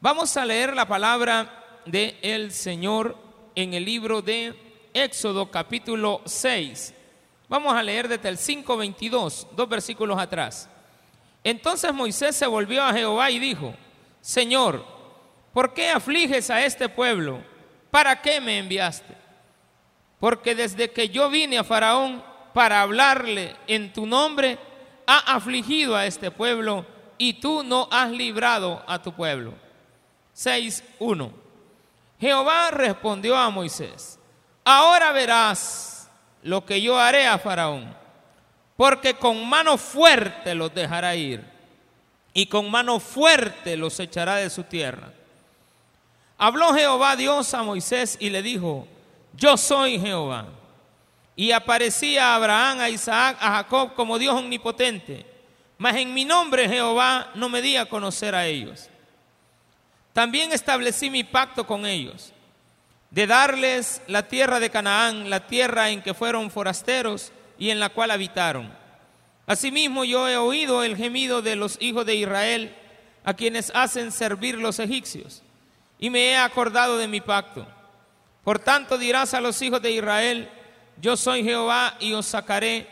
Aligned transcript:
Vamos 0.00 0.36
a 0.36 0.44
leer 0.44 0.76
la 0.76 0.86
palabra 0.86 1.80
de 1.84 2.16
el 2.22 2.52
Señor 2.52 3.16
en 3.56 3.74
el 3.74 3.84
libro 3.84 4.22
de 4.22 4.54
Éxodo 4.94 5.50
capítulo 5.50 6.22
6. 6.24 6.94
Vamos 7.48 7.74
a 7.74 7.82
leer 7.82 8.06
desde 8.06 8.28
el 8.28 8.38
5:22, 8.38 9.48
dos 9.56 9.68
versículos 9.68 10.16
atrás. 10.16 10.70
Entonces 11.42 11.92
Moisés 11.92 12.36
se 12.36 12.46
volvió 12.46 12.84
a 12.84 12.92
Jehová 12.92 13.28
y 13.32 13.40
dijo, 13.40 13.74
Señor, 14.20 14.84
¿por 15.52 15.74
qué 15.74 15.90
afliges 15.90 16.48
a 16.48 16.64
este 16.64 16.88
pueblo? 16.88 17.42
¿Para 17.90 18.22
qué 18.22 18.40
me 18.40 18.58
enviaste? 18.58 19.16
Porque 20.20 20.54
desde 20.54 20.92
que 20.92 21.08
yo 21.08 21.28
vine 21.28 21.58
a 21.58 21.64
Faraón 21.64 22.22
para 22.54 22.82
hablarle 22.82 23.56
en 23.66 23.92
tu 23.92 24.06
nombre, 24.06 24.58
ha 25.08 25.34
afligido 25.34 25.96
a 25.96 26.06
este 26.06 26.30
pueblo 26.30 26.86
y 27.18 27.40
tú 27.40 27.64
no 27.64 27.88
has 27.90 28.12
librado 28.12 28.84
a 28.86 29.02
tu 29.02 29.12
pueblo. 29.12 29.66
6.1. 30.38 31.32
Jehová 32.20 32.70
respondió 32.70 33.36
a 33.36 33.50
Moisés, 33.50 34.18
ahora 34.64 35.12
verás 35.12 36.08
lo 36.42 36.64
que 36.64 36.80
yo 36.80 36.98
haré 36.98 37.26
a 37.26 37.38
Faraón, 37.38 37.92
porque 38.76 39.14
con 39.14 39.48
mano 39.48 39.76
fuerte 39.76 40.54
los 40.54 40.72
dejará 40.72 41.16
ir 41.16 41.44
y 42.32 42.46
con 42.46 42.70
mano 42.70 43.00
fuerte 43.00 43.76
los 43.76 43.98
echará 43.98 44.36
de 44.36 44.48
su 44.48 44.62
tierra. 44.62 45.12
Habló 46.36 46.72
Jehová 46.72 47.16
Dios 47.16 47.52
a 47.54 47.64
Moisés 47.64 48.16
y 48.20 48.30
le 48.30 48.42
dijo, 48.42 48.86
yo 49.34 49.56
soy 49.56 49.98
Jehová. 49.98 50.46
Y 51.34 51.50
aparecía 51.50 52.32
a 52.32 52.34
Abraham, 52.36 52.80
a 52.80 52.90
Isaac, 52.90 53.38
a 53.40 53.52
Jacob 53.56 53.94
como 53.94 54.18
Dios 54.18 54.36
omnipotente. 54.36 55.26
Mas 55.78 55.96
en 55.96 56.14
mi 56.14 56.24
nombre 56.24 56.68
Jehová 56.68 57.30
no 57.34 57.48
me 57.48 57.62
di 57.62 57.76
a 57.76 57.88
conocer 57.88 58.34
a 58.34 58.46
ellos. 58.46 58.88
También 60.18 60.50
establecí 60.50 61.10
mi 61.10 61.22
pacto 61.22 61.64
con 61.64 61.86
ellos, 61.86 62.32
de 63.08 63.28
darles 63.28 64.02
la 64.08 64.26
tierra 64.26 64.58
de 64.58 64.68
Canaán, 64.68 65.30
la 65.30 65.46
tierra 65.46 65.90
en 65.90 66.02
que 66.02 66.12
fueron 66.12 66.50
forasteros 66.50 67.30
y 67.56 67.70
en 67.70 67.78
la 67.78 67.90
cual 67.90 68.10
habitaron. 68.10 68.68
Asimismo 69.46 70.04
yo 70.04 70.28
he 70.28 70.36
oído 70.36 70.82
el 70.82 70.96
gemido 70.96 71.40
de 71.40 71.54
los 71.54 71.80
hijos 71.80 72.04
de 72.04 72.16
Israel, 72.16 72.74
a 73.22 73.34
quienes 73.34 73.70
hacen 73.76 74.10
servir 74.10 74.58
los 74.58 74.80
egipcios, 74.80 75.44
y 76.00 76.10
me 76.10 76.30
he 76.30 76.36
acordado 76.36 76.98
de 76.98 77.06
mi 77.06 77.20
pacto. 77.20 77.64
Por 78.42 78.58
tanto 78.58 78.98
dirás 78.98 79.34
a 79.34 79.40
los 79.40 79.62
hijos 79.62 79.80
de 79.80 79.92
Israel, 79.92 80.48
yo 81.00 81.16
soy 81.16 81.44
Jehová 81.44 81.96
y 82.00 82.12
os 82.12 82.26
sacaré 82.26 82.88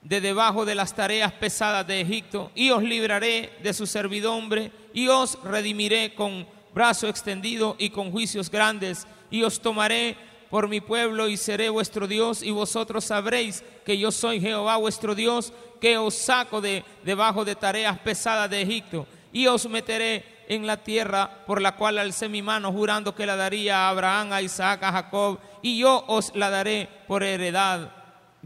de 0.00 0.22
debajo 0.22 0.64
de 0.64 0.74
las 0.74 0.94
tareas 0.94 1.32
pesadas 1.32 1.86
de 1.86 2.00
Egipto, 2.00 2.50
y 2.54 2.70
os 2.70 2.82
libraré 2.82 3.58
de 3.62 3.74
su 3.74 3.86
servidumbre, 3.86 4.72
y 4.94 5.08
os 5.08 5.36
redimiré 5.42 6.14
con 6.14 6.46
brazo 6.72 7.08
extendido 7.08 7.76
y 7.78 7.90
con 7.90 8.10
juicios 8.10 8.50
grandes, 8.50 9.06
y 9.30 9.42
os 9.42 9.60
tomaré 9.60 10.16
por 10.48 10.68
mi 10.68 10.80
pueblo 10.80 11.28
y 11.28 11.36
seré 11.36 11.68
vuestro 11.68 12.06
Dios, 12.06 12.42
y 12.42 12.52
vosotros 12.52 13.04
sabréis 13.04 13.64
que 13.84 13.98
yo 13.98 14.12
soy 14.12 14.40
Jehová 14.40 14.76
vuestro 14.76 15.14
Dios, 15.14 15.52
que 15.80 15.98
os 15.98 16.14
saco 16.14 16.60
de 16.60 16.84
debajo 17.04 17.44
de 17.44 17.56
tareas 17.56 17.98
pesadas 17.98 18.48
de 18.48 18.62
Egipto, 18.62 19.06
y 19.32 19.48
os 19.48 19.68
meteré 19.68 20.24
en 20.48 20.66
la 20.66 20.76
tierra 20.76 21.44
por 21.46 21.60
la 21.60 21.74
cual 21.74 21.98
alcé 21.98 22.28
mi 22.28 22.40
mano, 22.40 22.70
jurando 22.70 23.14
que 23.14 23.26
la 23.26 23.34
daría 23.34 23.78
a 23.78 23.88
Abraham, 23.88 24.32
a 24.32 24.42
Isaac, 24.42 24.82
a 24.84 24.92
Jacob, 24.92 25.40
y 25.60 25.78
yo 25.78 26.04
os 26.06 26.34
la 26.36 26.50
daré 26.50 26.88
por 27.08 27.24
heredad, 27.24 27.90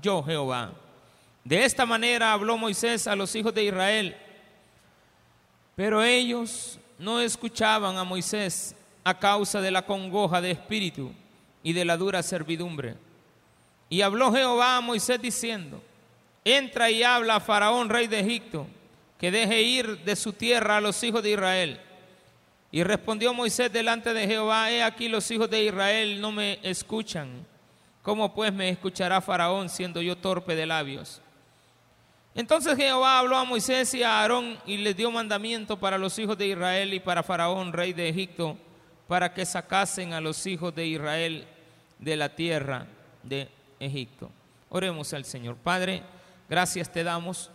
yo 0.01 0.23
Jehová. 0.23 0.73
De 1.45 1.65
esta 1.65 1.85
manera 1.85 2.33
habló 2.33 2.57
Moisés 2.57 3.07
a 3.07 3.17
los 3.17 3.35
hijos 3.35 3.53
de 3.53 3.65
Israel, 3.65 4.17
pero 5.79 6.03
ellos 6.03 6.77
no 6.99 7.21
escuchaban 7.21 7.99
a 7.99 8.03
Moisés 8.03 8.75
a 9.05 9.17
causa 9.17 9.61
de 9.61 9.71
la 9.71 9.87
congoja 9.87 10.41
de 10.41 10.51
espíritu 10.51 11.13
y 11.63 11.73
de 11.73 11.85
la 11.85 11.97
dura 11.97 12.21
servidumbre. 12.25 12.97
Y 13.89 14.01
habló 14.01 14.33
Jehová 14.33 14.79
a 14.79 14.81
Moisés 14.81 15.23
diciendo, 15.23 15.81
entra 16.45 16.91
y 16.91 17.05
habla 17.05 17.37
a 17.37 17.41
Faraón, 17.41 17.91
rey 17.91 18.09
de 18.09 18.19
Egipto, 18.19 18.67
que 19.21 19.31
deje 19.31 19.63
ir 19.63 20.03
de 20.03 20.17
su 20.17 20.33
tierra 20.33 20.79
a 20.79 20.81
los 20.81 21.01
hijos 21.05 21.23
de 21.23 21.31
Israel. 21.31 21.81
Y 22.73 22.83
respondió 22.83 23.33
Moisés 23.33 23.73
delante 23.73 24.13
de 24.13 24.27
Jehová, 24.27 24.73
he 24.73 24.83
aquí 24.83 25.09
los 25.09 25.31
hijos 25.31 25.49
de 25.49 25.63
Israel 25.63 26.21
no 26.21 26.33
me 26.33 26.59
escuchan. 26.65 27.47
¿Cómo 28.03 28.35
pues 28.35 28.53
me 28.53 28.69
escuchará 28.69 29.21
Faraón 29.21 29.69
siendo 29.69 30.03
yo 30.03 30.17
torpe 30.17 30.57
de 30.57 30.67
labios? 30.67 31.23
Entonces 32.39 32.77
Jehová 32.77 33.19
habló 33.19 33.37
a 33.37 33.45
Moisés 33.45 33.93
y 33.95 34.05
a 34.05 34.21
Aarón 34.21 34.61
y 34.65 34.77
les 34.77 34.97
dio 34.97 35.11
mandamiento 35.11 35.77
para 35.77 35.99
los 35.99 36.17
hijos 36.21 36.39
de 36.39 36.47
Israel 36.47 36.95
y 36.95 37.01
para 37.01 37.25
Faraón, 37.25 37.73
rey 37.73 37.93
de 37.93 38.09
Egipto, 38.09 38.57
para 39.09 39.35
que 39.35 39.45
sacasen 39.45 40.13
a 40.13 40.21
los 40.21 40.47
hijos 40.47 40.73
de 40.73 40.87
Israel 40.87 41.49
de 41.99 42.17
la 42.17 42.29
tierra 42.29 42.87
de 43.25 43.49
Egipto. 43.81 44.31
Oremos 44.69 45.13
al 45.15 45.25
Señor. 45.25 45.57
Padre, 45.57 46.05
gracias 46.49 46.93
te 46.93 47.03
damos. 47.03 47.51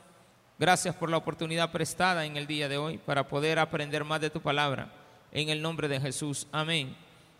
Gracias 0.60 0.94
por 0.94 1.10
la 1.10 1.16
oportunidad 1.16 1.72
prestada 1.72 2.26
en 2.26 2.36
el 2.36 2.46
día 2.46 2.68
de 2.68 2.76
hoy 2.76 2.98
para 2.98 3.30
poder 3.30 3.60
aprender 3.60 4.04
más 4.04 4.20
de 4.20 4.32
tu 4.32 4.42
palabra. 4.42 4.92
En 5.32 5.48
el 5.48 5.62
nombre 5.62 5.88
de 5.88 6.02
Jesús. 6.02 6.46
Amén 6.52 6.94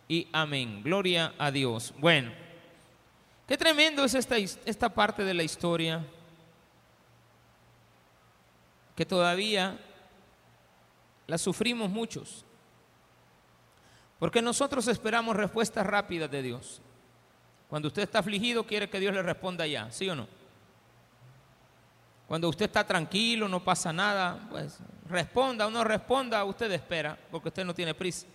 y 0.08 0.30
amén. 0.32 0.82
Gloria 0.82 1.34
a 1.38 1.52
Dios. 1.52 1.94
Bueno, 1.98 2.32
qué 3.46 3.58
tremendo 3.58 4.06
es 4.06 4.14
esta, 4.14 4.38
esta 4.38 4.88
parte 4.88 5.26
de 5.26 5.34
la 5.34 5.44
historia 5.44 6.06
que 8.96 9.06
todavía 9.06 9.80
la 11.28 11.38
sufrimos 11.38 11.90
muchos. 11.90 12.46
Porque 14.20 14.42
nosotros 14.42 14.88
esperamos 14.88 15.36
respuestas 15.36 15.86
rápidas 15.86 16.30
de 16.32 16.42
Dios. 16.42 16.82
Cuando 17.70 17.88
usted 17.88 18.04
está 18.04 18.20
afligido, 18.20 18.66
quiere 18.66 18.90
que 18.90 19.00
Dios 19.00 19.14
le 19.14 19.24
responda 19.24 19.66
ya, 19.66 19.92
¿sí 19.92 20.10
o 20.10 20.16
no? 20.16 20.28
Cuando 22.28 22.50
usted 22.50 22.66
está 22.66 22.86
tranquilo, 22.86 23.48
no 23.48 23.64
pasa 23.64 23.92
nada, 23.92 24.48
pues 24.50 24.80
responda 25.10 25.68
o 25.68 25.72
no 25.72 25.84
responda, 25.84 26.44
usted 26.46 26.72
espera, 26.72 27.18
porque 27.32 27.50
usted 27.50 27.66
no 27.66 27.74
tiene 27.74 27.94
prisa. 27.94 28.28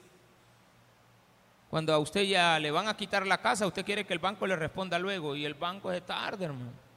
Cuando 1.70 1.92
a 1.92 1.98
usted 1.98 2.22
ya 2.22 2.58
le 2.58 2.70
van 2.70 2.88
a 2.88 2.96
quitar 2.96 3.26
la 3.26 3.38
casa, 3.38 3.66
usted 3.66 3.84
quiere 3.84 4.04
que 4.04 4.12
el 4.12 4.18
banco 4.18 4.46
le 4.46 4.56
responda 4.56 4.98
luego, 4.98 5.36
y 5.36 5.44
el 5.44 5.54
banco 5.54 5.92
es 5.92 6.04
tarde, 6.04 6.46
hermano. 6.46 6.87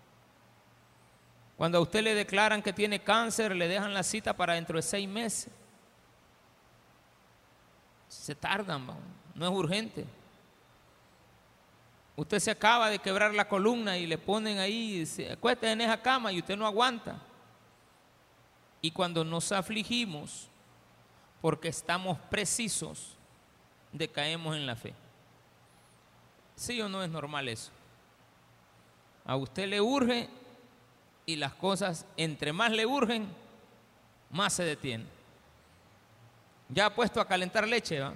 Cuando 1.62 1.78
a 1.78 1.82
usted 1.82 2.02
le 2.02 2.16
declaran 2.16 2.64
que 2.64 2.74
tiene 2.74 3.04
cáncer, 3.04 3.56
le 3.56 3.68
dejan 3.68 3.94
la 3.94 4.02
cita 4.02 4.36
para 4.36 4.56
dentro 4.56 4.78
de 4.78 4.82
seis 4.82 5.08
meses. 5.08 5.54
Se 8.10 8.34
tardan, 8.34 8.88
no 9.36 9.46
es 9.46 9.52
urgente. 9.52 10.04
Usted 12.16 12.40
se 12.40 12.50
acaba 12.50 12.90
de 12.90 12.98
quebrar 12.98 13.36
la 13.36 13.48
columna 13.48 13.96
y 13.96 14.08
le 14.08 14.18
ponen 14.18 14.58
ahí, 14.58 15.06
se 15.06 15.34
acuesta 15.34 15.72
en 15.72 15.82
esa 15.82 16.02
cama 16.02 16.32
y 16.32 16.40
usted 16.40 16.58
no 16.58 16.66
aguanta. 16.66 17.22
Y 18.82 18.90
cuando 18.90 19.24
nos 19.24 19.52
afligimos, 19.52 20.48
porque 21.42 21.68
estamos 21.68 22.18
precisos, 22.32 23.16
decaemos 23.92 24.56
en 24.56 24.66
la 24.66 24.76
fe. 24.76 24.96
¿Sí 26.56 26.82
o 26.82 26.90
no 26.90 27.04
es 27.04 27.10
normal 27.12 27.48
eso? 27.50 27.70
A 29.24 29.36
usted 29.36 29.68
le 29.68 29.80
urge 29.80 30.28
y 31.32 31.36
las 31.36 31.54
cosas, 31.54 32.06
entre 32.18 32.54
más 32.54 32.72
le 32.72 32.86
urgen, 32.86 33.28
más 34.30 34.54
se 34.54 34.64
detienen. 34.64 35.08
Ya 36.70 36.88
ha 36.88 36.96
puesto 36.96 37.20
a 37.20 37.28
calentar 37.28 37.68
leche, 37.68 38.00
¿va? 38.00 38.14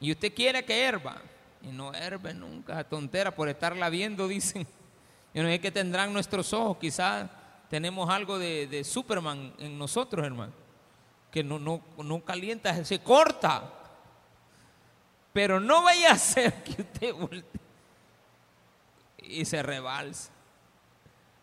Y 0.00 0.12
usted 0.12 0.32
quiere 0.34 0.64
que 0.64 0.82
herba, 0.84 1.20
y 1.62 1.68
no 1.68 1.92
herbe 1.92 2.32
nunca, 2.32 2.82
tontera 2.84 3.34
por 3.34 3.48
estarla 3.48 3.88
viendo, 3.90 4.28
dicen. 4.28 4.66
Yo 5.32 5.42
no 5.42 5.48
sé 5.48 5.60
qué 5.60 5.70
tendrán 5.70 6.12
nuestros 6.12 6.52
ojos, 6.52 6.78
quizás 6.78 7.28
tenemos 7.68 8.10
algo 8.10 8.38
de, 8.38 8.66
de, 8.66 8.82
Superman 8.82 9.52
en 9.58 9.78
nosotros, 9.78 10.26
hermano, 10.26 10.52
que 11.30 11.44
no, 11.44 11.58
no, 11.58 11.80
no 12.02 12.24
calienta, 12.24 12.84
se 12.84 12.98
corta. 13.00 13.74
Pero 15.32 15.60
no 15.60 15.84
vaya 15.84 16.10
a 16.12 16.18
ser 16.18 16.64
que 16.64 16.82
usted 16.82 17.14
voltee 17.14 17.60
y 19.22 19.44
se 19.44 19.62
rebalse. 19.62 20.30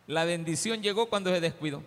La 0.08 0.24
bendición 0.24 0.82
llegó 0.82 1.08
cuando 1.08 1.34
se 1.34 1.42
descuidó. 1.42 1.84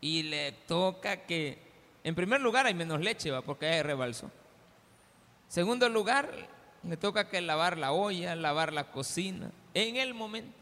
Y 0.00 0.22
le 0.22 0.52
toca 0.52 1.26
que, 1.26 1.58
en 2.04 2.14
primer 2.14 2.40
lugar, 2.40 2.66
hay 2.66 2.74
menos 2.74 3.00
leche, 3.00 3.30
¿va? 3.30 3.42
porque 3.42 3.66
hay 3.66 3.82
rebalso. 3.82 4.30
Segundo 5.48 5.88
lugar, 5.88 6.30
le 6.84 6.96
toca 6.96 7.28
que 7.28 7.40
lavar 7.40 7.76
la 7.76 7.92
olla, 7.92 8.34
lavar 8.34 8.72
la 8.72 8.90
cocina, 8.90 9.50
en 9.74 9.96
el 9.96 10.14
momento. 10.14 10.56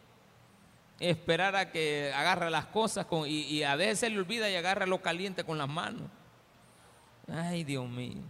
Esperar 0.98 1.56
a 1.56 1.70
que 1.70 2.12
agarre 2.14 2.50
las 2.50 2.66
cosas 2.66 3.06
con, 3.06 3.26
y, 3.26 3.42
y 3.42 3.62
a 3.62 3.76
veces 3.76 4.00
se 4.00 4.10
le 4.10 4.18
olvida 4.18 4.50
y 4.50 4.56
agarra 4.56 4.84
lo 4.84 5.00
caliente 5.00 5.44
con 5.44 5.56
las 5.56 5.68
manos. 5.68 6.02
Ay, 7.32 7.64
Dios 7.64 7.88
mío. 7.88 8.22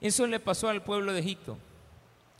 Eso 0.00 0.26
le 0.26 0.40
pasó 0.40 0.68
al 0.68 0.82
pueblo 0.82 1.12
de 1.12 1.20
Egipto. 1.20 1.58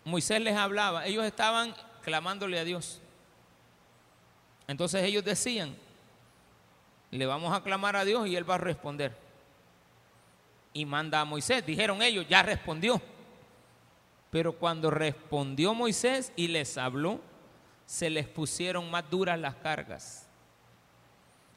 Moisés 0.04 0.40
les 0.40 0.56
hablaba, 0.56 1.06
ellos 1.06 1.24
estaban 1.24 1.74
clamándole 2.00 2.58
a 2.58 2.64
Dios. 2.64 3.00
Entonces 4.66 5.02
ellos 5.02 5.24
decían, 5.24 5.76
le 7.10 7.26
vamos 7.26 7.52
a 7.52 7.62
clamar 7.62 7.96
a 7.96 8.04
Dios 8.04 8.28
y 8.28 8.36
Él 8.36 8.48
va 8.48 8.54
a 8.54 8.58
responder. 8.58 9.16
Y 10.72 10.84
manda 10.84 11.20
a 11.20 11.24
Moisés, 11.24 11.66
dijeron 11.66 12.02
ellos, 12.02 12.26
ya 12.28 12.42
respondió. 12.42 13.02
Pero 14.30 14.52
cuando 14.52 14.90
respondió 14.90 15.74
Moisés 15.74 16.32
y 16.36 16.46
les 16.48 16.78
habló, 16.78 17.20
se 17.84 18.08
les 18.10 18.28
pusieron 18.28 18.88
más 18.88 19.10
duras 19.10 19.38
las 19.40 19.56
cargas. 19.56 20.28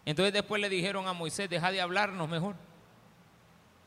Entonces 0.06 0.34
después 0.34 0.60
le 0.60 0.70
dijeron 0.70 1.08
a 1.08 1.14
Moisés, 1.14 1.50
deja 1.50 1.72
de 1.72 1.82
hablarnos 1.82 2.28
mejor. 2.28 2.56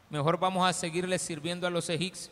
Mejor 0.09 0.39
vamos 0.39 0.69
a 0.69 0.73
seguirle 0.73 1.19
sirviendo 1.19 1.67
a 1.67 1.71
los 1.71 1.91
egipcios. 1.91 2.31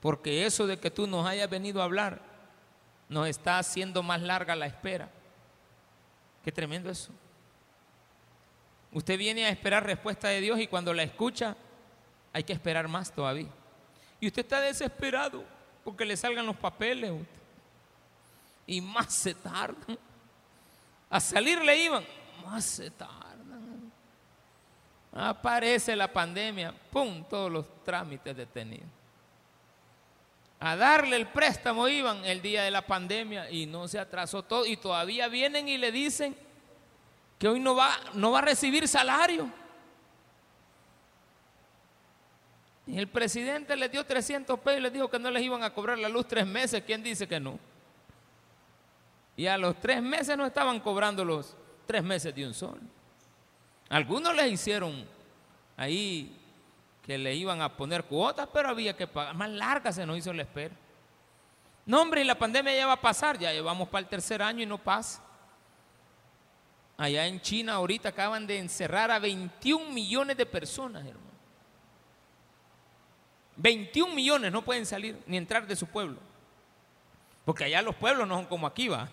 Porque 0.00 0.46
eso 0.46 0.66
de 0.66 0.78
que 0.78 0.90
tú 0.90 1.06
nos 1.06 1.26
hayas 1.26 1.50
venido 1.50 1.82
a 1.82 1.84
hablar 1.84 2.29
nos 3.10 3.26
está 3.26 3.58
haciendo 3.58 4.02
más 4.04 4.22
larga 4.22 4.54
la 4.54 4.66
espera. 4.66 5.10
Qué 6.44 6.52
tremendo 6.52 6.88
eso. 6.88 7.12
Usted 8.92 9.18
viene 9.18 9.44
a 9.44 9.50
esperar 9.50 9.84
respuesta 9.84 10.28
de 10.28 10.40
Dios 10.40 10.60
y 10.60 10.68
cuando 10.68 10.94
la 10.94 11.02
escucha 11.02 11.56
hay 12.32 12.44
que 12.44 12.52
esperar 12.52 12.86
más 12.86 13.12
todavía. 13.12 13.50
Y 14.20 14.28
usted 14.28 14.42
está 14.42 14.60
desesperado 14.60 15.44
porque 15.84 16.04
le 16.04 16.16
salgan 16.16 16.46
los 16.46 16.56
papeles. 16.56 17.12
Y 18.64 18.80
más 18.80 19.12
se 19.12 19.34
tardan. 19.34 19.98
A 21.10 21.18
salir 21.18 21.60
le 21.60 21.76
iban, 21.76 22.04
más 22.44 22.64
se 22.64 22.92
tardan. 22.92 23.90
Aparece 25.12 25.96
la 25.96 26.12
pandemia, 26.12 26.72
¡pum! 26.92 27.24
Todos 27.28 27.50
los 27.50 27.82
trámites 27.82 28.36
detenidos. 28.36 28.99
A 30.60 30.76
darle 30.76 31.16
el 31.16 31.26
préstamo 31.26 31.88
iban 31.88 32.22
el 32.26 32.42
día 32.42 32.62
de 32.62 32.70
la 32.70 32.86
pandemia 32.86 33.50
y 33.50 33.64
no 33.64 33.88
se 33.88 33.98
atrasó 33.98 34.42
todo. 34.42 34.66
Y 34.66 34.76
todavía 34.76 35.26
vienen 35.28 35.68
y 35.68 35.78
le 35.78 35.90
dicen 35.90 36.36
que 37.38 37.48
hoy 37.48 37.58
no 37.58 37.74
va, 37.74 37.98
no 38.12 38.32
va 38.32 38.40
a 38.40 38.42
recibir 38.42 38.86
salario. 38.86 39.50
Y 42.86 42.98
el 42.98 43.08
presidente 43.08 43.74
le 43.74 43.88
dio 43.88 44.04
300 44.04 44.58
pesos 44.58 44.80
y 44.80 44.82
les 44.82 44.92
dijo 44.92 45.08
que 45.08 45.18
no 45.18 45.30
les 45.30 45.42
iban 45.42 45.62
a 45.62 45.72
cobrar 45.72 45.98
la 45.98 46.08
luz 46.08 46.26
tres 46.28 46.46
meses. 46.46 46.82
¿Quién 46.84 47.02
dice 47.02 47.26
que 47.26 47.40
no? 47.40 47.58
Y 49.36 49.46
a 49.46 49.56
los 49.56 49.80
tres 49.80 50.02
meses 50.02 50.36
no 50.36 50.44
estaban 50.44 50.80
cobrando 50.80 51.24
los 51.24 51.56
tres 51.86 52.02
meses 52.02 52.34
de 52.34 52.46
un 52.46 52.52
sol. 52.52 52.78
Algunos 53.88 54.34
les 54.36 54.52
hicieron 54.52 55.06
ahí 55.76 56.36
que 57.10 57.18
le 57.18 57.34
iban 57.34 57.60
a 57.60 57.76
poner 57.76 58.04
cuotas, 58.04 58.48
pero 58.52 58.68
había 58.68 58.96
que 58.96 59.04
pagar. 59.04 59.34
Más 59.34 59.50
larga 59.50 59.90
se 59.90 60.06
nos 60.06 60.16
hizo 60.16 60.32
la 60.32 60.42
espera. 60.42 60.76
No, 61.84 62.02
hombre, 62.02 62.20
y 62.20 62.24
la 62.24 62.38
pandemia 62.38 62.72
ya 62.72 62.86
va 62.86 62.92
a 62.92 63.00
pasar, 63.00 63.36
ya 63.36 63.52
llevamos 63.52 63.88
para 63.88 64.02
el 64.02 64.08
tercer 64.08 64.40
año 64.40 64.62
y 64.62 64.66
no 64.66 64.78
pasa. 64.78 65.20
Allá 66.96 67.26
en 67.26 67.40
China 67.40 67.72
ahorita 67.72 68.10
acaban 68.10 68.46
de 68.46 68.58
encerrar 68.58 69.10
a 69.10 69.18
21 69.18 69.90
millones 69.90 70.36
de 70.36 70.46
personas, 70.46 71.04
hermano. 71.04 71.32
21 73.56 74.14
millones 74.14 74.52
no 74.52 74.62
pueden 74.62 74.86
salir 74.86 75.20
ni 75.26 75.36
entrar 75.36 75.66
de 75.66 75.74
su 75.74 75.88
pueblo. 75.88 76.20
Porque 77.44 77.64
allá 77.64 77.82
los 77.82 77.96
pueblos 77.96 78.28
no 78.28 78.36
son 78.36 78.46
como 78.46 78.68
aquí, 78.68 78.86
va. 78.86 79.08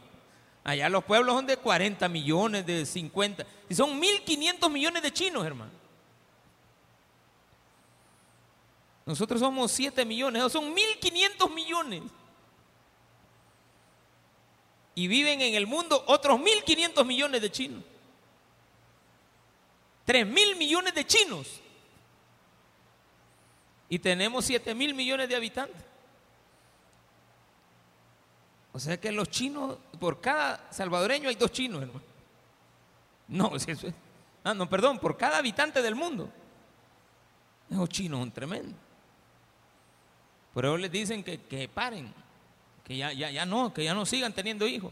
Allá 0.64 0.88
los 0.88 1.04
pueblos 1.04 1.34
son 1.34 1.48
de 1.48 1.58
40 1.58 2.08
millones, 2.10 2.64
de 2.64 2.86
50. 2.86 3.44
Y 3.68 3.74
son 3.74 4.00
1.500 4.00 4.70
millones 4.70 5.02
de 5.02 5.12
chinos, 5.12 5.44
hermano. 5.44 5.87
Nosotros 9.08 9.40
somos 9.40 9.72
7 9.72 10.06
millones, 10.06 10.52
son 10.52 10.76
1.500 10.76 11.52
millones. 11.52 12.04
Y 14.94 15.08
viven 15.08 15.42
en 15.42 15.56
el 15.56 15.66
mundo 15.66 16.04
otros 16.06 16.40
1.500 16.40 17.04
millones 17.04 17.42
de 17.42 17.52
chinos. 17.52 17.84
3.000 20.06 20.56
millones 20.58 20.94
de 20.94 21.08
chinos 21.08 21.62
y 23.90 24.00
tenemos 24.00 24.46
7 24.46 24.76
mil 24.76 24.94
millones 24.94 25.30
de 25.30 25.36
habitantes. 25.36 25.84
O 28.74 28.80
sea 28.80 29.00
que 29.00 29.12
los 29.12 29.30
chinos, 29.30 29.78
por 30.00 30.22
cada 30.22 30.72
salvadoreño 30.72 31.30
hay 31.30 31.36
dos 31.36 31.52
chinos, 31.52 31.82
hermano. 31.82 32.02
No, 33.28 33.56
eso 33.56 33.72
es. 33.72 33.94
Ah, 34.44 34.54
no, 34.54 34.70
perdón, 34.70 35.00
por 35.00 35.18
cada 35.18 35.38
habitante 35.38 35.82
del 35.82 35.96
mundo. 35.96 36.30
Esos 37.70 37.90
chinos 37.90 38.20
son 38.20 38.32
tremendos. 38.32 38.76
Pero 40.58 40.76
les 40.76 40.92
dicen 40.92 41.24
que, 41.24 41.40
que 41.40 41.70
paren, 41.70 42.12
que 42.84 42.98
ya, 42.98 43.14
ya, 43.14 43.30
ya 43.30 43.46
no, 43.46 43.72
que 43.72 43.84
ya 43.84 43.94
no 43.94 44.08
sigan 44.08 44.34
teniendo 44.34 44.66
hijos. 44.66 44.92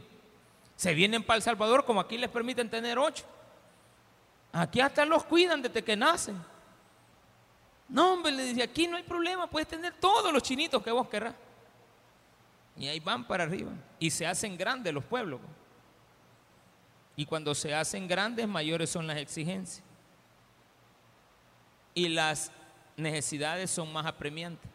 Se 0.76 0.94
vienen 0.94 1.24
para 1.24 1.38
El 1.38 1.42
Salvador 1.42 1.86
como 1.86 2.00
aquí 2.00 2.20
les 2.20 2.30
permiten 2.30 2.70
tener 2.70 3.00
ocho. 3.00 3.26
Aquí 4.54 4.80
hasta 4.80 5.04
los 5.06 5.24
cuidan 5.24 5.64
desde 5.64 5.84
que 5.84 5.98
nacen. 5.98 6.40
No, 7.90 8.14
hombre, 8.14 8.32
le 8.32 8.44
dice, 8.44 8.62
aquí 8.62 8.86
no 8.86 8.96
hay 8.96 9.02
problema, 9.02 9.48
puedes 9.48 9.68
tener 9.68 9.92
todos 9.94 10.32
los 10.32 10.44
chinitos 10.44 10.84
que 10.84 10.92
vos 10.92 11.10
querrás. 11.10 11.34
Y 12.78 12.88
ahí 12.88 13.00
van 13.00 13.26
para 13.26 13.46
arriba. 13.46 13.72
Y 13.98 14.12
se 14.12 14.28
hacen 14.28 14.56
grandes 14.56 14.94
los 14.94 15.04
pueblos. 15.04 15.42
Y 17.16 17.26
cuando 17.26 17.56
se 17.56 17.74
hacen 17.74 18.08
grandes, 18.08 18.48
mayores 18.48 18.92
son 18.92 19.08
las 19.08 19.18
exigencias. 19.18 19.84
Y 21.96 22.10
las 22.10 22.52
necesidades 22.98 23.72
son 23.72 23.92
más 23.92 24.06
apremiantes. 24.06 24.75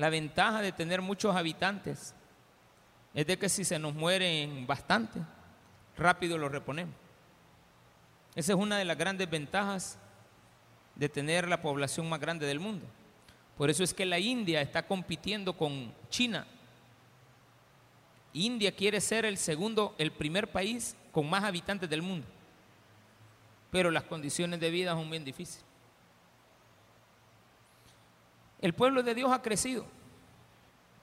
La 0.00 0.08
ventaja 0.08 0.62
de 0.62 0.72
tener 0.72 1.02
muchos 1.02 1.36
habitantes 1.36 2.14
es 3.12 3.26
de 3.26 3.38
que 3.38 3.50
si 3.50 3.66
se 3.66 3.78
nos 3.78 3.94
mueren 3.94 4.66
bastante, 4.66 5.20
rápido 5.94 6.38
los 6.38 6.50
reponemos. 6.50 6.94
Esa 8.34 8.54
es 8.54 8.58
una 8.58 8.78
de 8.78 8.86
las 8.86 8.96
grandes 8.96 9.28
ventajas 9.28 9.98
de 10.94 11.10
tener 11.10 11.46
la 11.46 11.60
población 11.60 12.08
más 12.08 12.18
grande 12.18 12.46
del 12.46 12.60
mundo. 12.60 12.86
Por 13.58 13.68
eso 13.68 13.84
es 13.84 13.92
que 13.92 14.06
la 14.06 14.18
India 14.18 14.62
está 14.62 14.86
compitiendo 14.86 15.54
con 15.54 15.92
China. 16.08 16.46
India 18.32 18.74
quiere 18.74 19.02
ser 19.02 19.26
el 19.26 19.36
segundo, 19.36 19.94
el 19.98 20.12
primer 20.12 20.50
país 20.50 20.96
con 21.12 21.28
más 21.28 21.44
habitantes 21.44 21.90
del 21.90 22.00
mundo. 22.00 22.26
Pero 23.70 23.90
las 23.90 24.04
condiciones 24.04 24.60
de 24.60 24.70
vida 24.70 24.92
son 24.92 25.10
bien 25.10 25.26
difíciles. 25.26 25.69
El 28.60 28.74
pueblo 28.74 29.02
de 29.02 29.14
Dios 29.14 29.32
ha 29.32 29.40
crecido, 29.40 29.86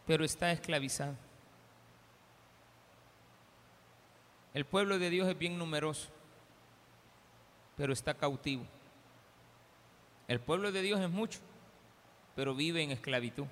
pero 0.06 0.24
está 0.24 0.51
esclavizado. 0.51 1.15
El 4.54 4.65
pueblo 4.65 5.00
de 5.00 5.09
Dios 5.09 5.27
es 5.27 5.38
bien 5.38 5.57
numeroso, 5.57 6.09
pero 7.75 7.93
está 7.93 8.13
cautivo. 8.13 8.65
El 10.27 10.39
pueblo 10.39 10.72
de 10.72 10.81
Dios 10.81 11.00
es 11.00 11.10
mucho, 11.10 11.39
pero 12.36 12.53
vive 12.53 12.84
en 12.84 12.91
esclavitud. 12.91 13.46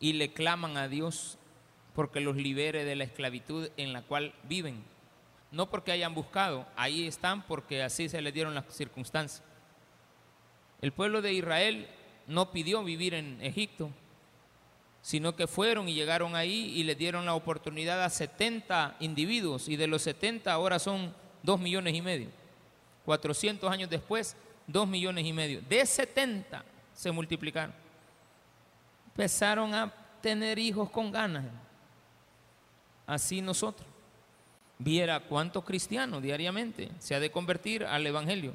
Y 0.00 0.14
le 0.14 0.32
claman 0.32 0.76
a 0.76 0.88
Dios 0.88 1.38
porque 1.94 2.20
los 2.20 2.36
libere 2.36 2.84
de 2.84 2.96
la 2.96 3.04
esclavitud 3.04 3.68
en 3.76 3.92
la 3.92 4.02
cual 4.02 4.34
viven. 4.44 4.82
No 5.52 5.70
porque 5.70 5.92
hayan 5.92 6.14
buscado, 6.14 6.66
ahí 6.76 7.06
están 7.06 7.42
porque 7.42 7.82
así 7.82 8.08
se 8.08 8.20
les 8.20 8.34
dieron 8.34 8.54
las 8.54 8.64
circunstancias. 8.74 9.44
El 10.80 10.92
pueblo 10.92 11.22
de 11.22 11.32
Israel 11.32 11.88
no 12.26 12.50
pidió 12.50 12.82
vivir 12.84 13.14
en 13.14 13.40
Egipto, 13.40 13.90
sino 15.02 15.36
que 15.36 15.46
fueron 15.46 15.88
y 15.88 15.94
llegaron 15.94 16.34
ahí 16.34 16.72
y 16.74 16.82
le 16.82 16.94
dieron 16.94 17.26
la 17.26 17.34
oportunidad 17.34 18.02
a 18.02 18.08
70 18.08 18.96
individuos 19.00 19.68
y 19.68 19.76
de 19.76 19.86
los 19.86 20.02
70 20.02 20.50
ahora 20.50 20.78
son 20.78 21.14
2 21.42 21.60
millones 21.60 21.94
y 21.94 22.00
medio. 22.00 22.28
400 23.04 23.70
años 23.70 23.90
después, 23.90 24.34
2 24.66 24.88
millones 24.88 25.26
y 25.26 25.32
medio. 25.32 25.60
De 25.68 25.84
70 25.84 26.64
se 26.94 27.12
multiplicaron. 27.12 27.74
Empezaron 29.08 29.74
a 29.74 29.92
tener 30.22 30.58
hijos 30.58 30.88
con 30.90 31.12
ganas. 31.12 31.44
Así 33.06 33.42
nosotros. 33.42 33.86
Viera 34.78 35.20
cuántos 35.20 35.64
cristianos 35.64 36.22
diariamente 36.22 36.90
se 36.98 37.14
ha 37.14 37.20
de 37.20 37.30
convertir 37.30 37.84
al 37.84 38.06
Evangelio. 38.06 38.54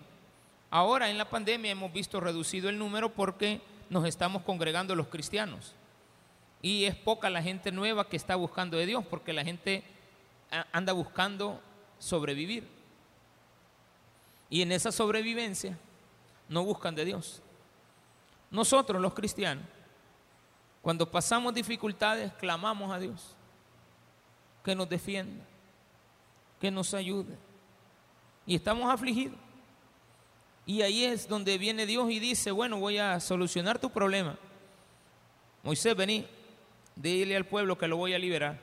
Ahora 0.71 1.09
en 1.09 1.17
la 1.17 1.29
pandemia 1.29 1.71
hemos 1.71 1.91
visto 1.91 2.19
reducido 2.19 2.69
el 2.69 2.77
número 2.77 3.09
porque 3.13 3.61
nos 3.89 4.05
estamos 4.05 4.43
congregando 4.43 4.95
los 4.95 5.07
cristianos. 5.07 5.73
Y 6.61 6.85
es 6.85 6.95
poca 6.95 7.29
la 7.29 7.41
gente 7.41 7.71
nueva 7.71 8.07
que 8.07 8.17
está 8.17 8.35
buscando 8.35 8.77
de 8.77 8.85
Dios 8.85 9.03
porque 9.09 9.33
la 9.33 9.43
gente 9.43 9.83
anda 10.71 10.93
buscando 10.93 11.59
sobrevivir. 11.97 12.67
Y 14.49 14.61
en 14.61 14.71
esa 14.71 14.91
sobrevivencia 14.91 15.77
no 16.47 16.63
buscan 16.63 16.95
de 16.95 17.05
Dios. 17.05 17.41
Nosotros 18.51 19.01
los 19.01 19.13
cristianos, 19.13 19.63
cuando 20.81 21.09
pasamos 21.09 21.53
dificultades, 21.53 22.33
clamamos 22.33 22.91
a 22.91 22.99
Dios 22.99 23.35
que 24.63 24.75
nos 24.75 24.89
defienda, 24.89 25.43
que 26.59 26.71
nos 26.71 26.93
ayude. 26.93 27.38
Y 28.45 28.55
estamos 28.55 28.91
afligidos. 28.91 29.49
Y 30.69 30.83
ahí 30.83 31.03
es 31.03 31.27
donde 31.27 31.57
viene 31.57 31.88
Dios 31.88 32.11
y 32.11 32.19
dice, 32.19 32.51
bueno, 32.51 32.77
voy 32.77 32.99
a 32.99 33.19
solucionar 33.19 33.79
tu 33.79 33.89
problema. 33.89 34.38
Moisés, 35.63 35.95
vení, 35.95 36.27
dile 36.95 37.35
al 37.35 37.47
pueblo 37.47 37.75
que 37.75 37.88
lo 37.88 37.97
voy 37.97 38.13
a 38.13 38.19
liberar. 38.19 38.59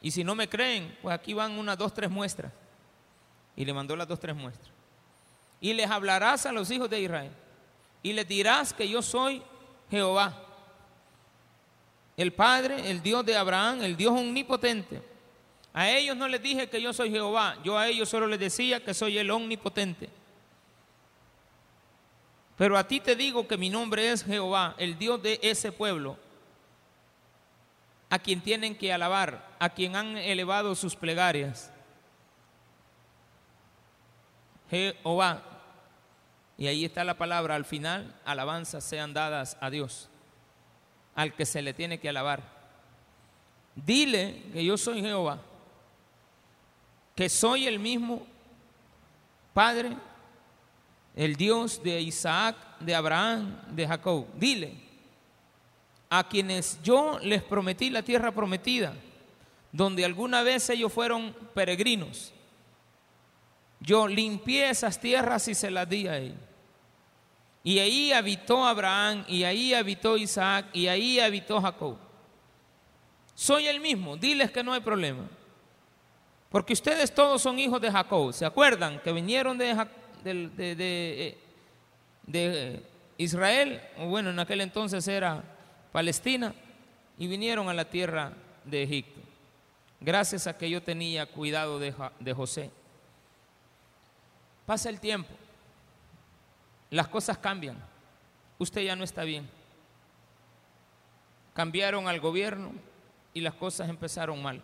Y 0.00 0.12
si 0.12 0.22
no 0.22 0.36
me 0.36 0.48
creen, 0.48 0.96
pues 1.02 1.12
aquí 1.12 1.34
van 1.34 1.58
unas 1.58 1.76
dos, 1.76 1.92
tres 1.92 2.08
muestras. 2.08 2.52
Y 3.56 3.64
le 3.64 3.74
mandó 3.74 3.96
las 3.96 4.06
dos, 4.06 4.20
tres 4.20 4.36
muestras. 4.36 4.70
Y 5.60 5.72
les 5.72 5.90
hablarás 5.90 6.46
a 6.46 6.52
los 6.52 6.70
hijos 6.70 6.88
de 6.88 7.00
Israel. 7.00 7.32
Y 8.00 8.12
les 8.12 8.28
dirás 8.28 8.72
que 8.72 8.88
yo 8.88 9.02
soy 9.02 9.42
Jehová. 9.90 10.40
El 12.16 12.32
Padre, 12.32 12.88
el 12.88 13.02
Dios 13.02 13.26
de 13.26 13.36
Abraham, 13.36 13.82
el 13.82 13.96
Dios 13.96 14.12
omnipotente. 14.12 15.02
A 15.72 15.90
ellos 15.90 16.16
no 16.16 16.26
les 16.28 16.42
dije 16.42 16.68
que 16.68 16.82
yo 16.82 16.92
soy 16.92 17.10
Jehová. 17.10 17.56
Yo 17.64 17.78
a 17.78 17.88
ellos 17.88 18.08
solo 18.08 18.26
les 18.26 18.40
decía 18.40 18.84
que 18.84 18.94
soy 18.94 19.18
el 19.18 19.30
omnipotente. 19.30 20.08
Pero 22.56 22.76
a 22.76 22.86
ti 22.86 23.00
te 23.00 23.16
digo 23.16 23.46
que 23.48 23.56
mi 23.56 23.70
nombre 23.70 24.10
es 24.10 24.24
Jehová, 24.24 24.74
el 24.76 24.98
Dios 24.98 25.22
de 25.22 25.38
ese 25.42 25.72
pueblo 25.72 26.18
a 28.10 28.18
quien 28.18 28.40
tienen 28.40 28.76
que 28.76 28.92
alabar, 28.92 29.46
a 29.60 29.70
quien 29.70 29.94
han 29.94 30.16
elevado 30.18 30.74
sus 30.74 30.96
plegarias. 30.96 31.72
Jehová. 34.68 35.42
Y 36.58 36.66
ahí 36.66 36.84
está 36.84 37.04
la 37.04 37.16
palabra, 37.16 37.54
al 37.54 37.64
final, 37.64 38.14
alabanzas 38.24 38.84
sean 38.84 39.14
dadas 39.14 39.56
a 39.60 39.70
Dios, 39.70 40.10
al 41.14 41.34
que 41.34 41.46
se 41.46 41.62
le 41.62 41.72
tiene 41.72 42.00
que 42.00 42.08
alabar. 42.08 42.42
Dile 43.76 44.42
que 44.52 44.64
yo 44.64 44.76
soy 44.76 45.00
Jehová, 45.00 45.38
que 47.20 47.28
soy 47.28 47.66
el 47.66 47.78
mismo 47.78 48.26
Padre, 49.52 49.94
el 51.14 51.36
Dios 51.36 51.82
de 51.82 52.00
Isaac, 52.00 52.56
de 52.80 52.94
Abraham, 52.94 53.60
de 53.72 53.86
Jacob. 53.86 54.24
Dile 54.36 54.72
a 56.08 56.26
quienes 56.26 56.82
yo 56.82 57.18
les 57.18 57.42
prometí 57.42 57.90
la 57.90 58.02
tierra 58.02 58.32
prometida, 58.32 58.94
donde 59.70 60.02
alguna 60.02 60.42
vez 60.42 60.70
ellos 60.70 60.90
fueron 60.90 61.36
peregrinos. 61.52 62.32
Yo 63.80 64.08
limpié 64.08 64.70
esas 64.70 64.98
tierras 64.98 65.46
y 65.46 65.54
se 65.54 65.70
las 65.70 65.86
di 65.86 66.08
a 66.08 66.16
ellos. 66.16 66.38
Y 67.62 67.80
ahí 67.80 68.12
habitó 68.12 68.64
Abraham, 68.64 69.26
y 69.28 69.44
ahí 69.44 69.74
habitó 69.74 70.16
Isaac, 70.16 70.68
y 70.72 70.86
ahí 70.86 71.20
habitó 71.20 71.60
Jacob. 71.60 71.98
Soy 73.34 73.66
el 73.66 73.78
mismo, 73.78 74.16
diles 74.16 74.50
que 74.50 74.64
no 74.64 74.72
hay 74.72 74.80
problema. 74.80 75.28
Porque 76.50 76.72
ustedes 76.72 77.14
todos 77.14 77.40
son 77.40 77.58
hijos 77.58 77.80
de 77.80 77.90
Jacob. 77.90 78.32
¿Se 78.32 78.44
acuerdan 78.44 79.00
que 79.00 79.12
vinieron 79.12 79.56
de, 79.56 81.36
de, 82.26 82.82
Israel? 83.16 83.80
O 83.98 84.06
bueno, 84.06 84.30
en 84.30 84.38
aquel 84.38 84.60
entonces 84.60 85.06
era 85.06 85.42
Palestina 85.92 86.52
y 87.18 87.28
vinieron 87.28 87.68
a 87.68 87.74
la 87.74 87.84
tierra 87.84 88.32
de 88.64 88.82
Egipto, 88.82 89.20
gracias 90.00 90.46
a 90.46 90.56
que 90.56 90.68
yo 90.68 90.82
tenía 90.82 91.26
cuidado 91.26 91.78
de 91.78 92.34
José. 92.34 92.70
Pasa 94.66 94.88
el 94.88 95.00
tiempo, 95.00 95.30
las 96.90 97.08
cosas 97.08 97.38
cambian, 97.38 97.76
usted 98.58 98.82
ya 98.82 98.96
no 98.96 99.04
está 99.04 99.24
bien. 99.24 99.48
Cambiaron 101.54 102.08
al 102.08 102.20
gobierno 102.20 102.72
y 103.34 103.40
las 103.40 103.54
cosas 103.54 103.88
empezaron 103.88 104.42
mal. 104.42 104.62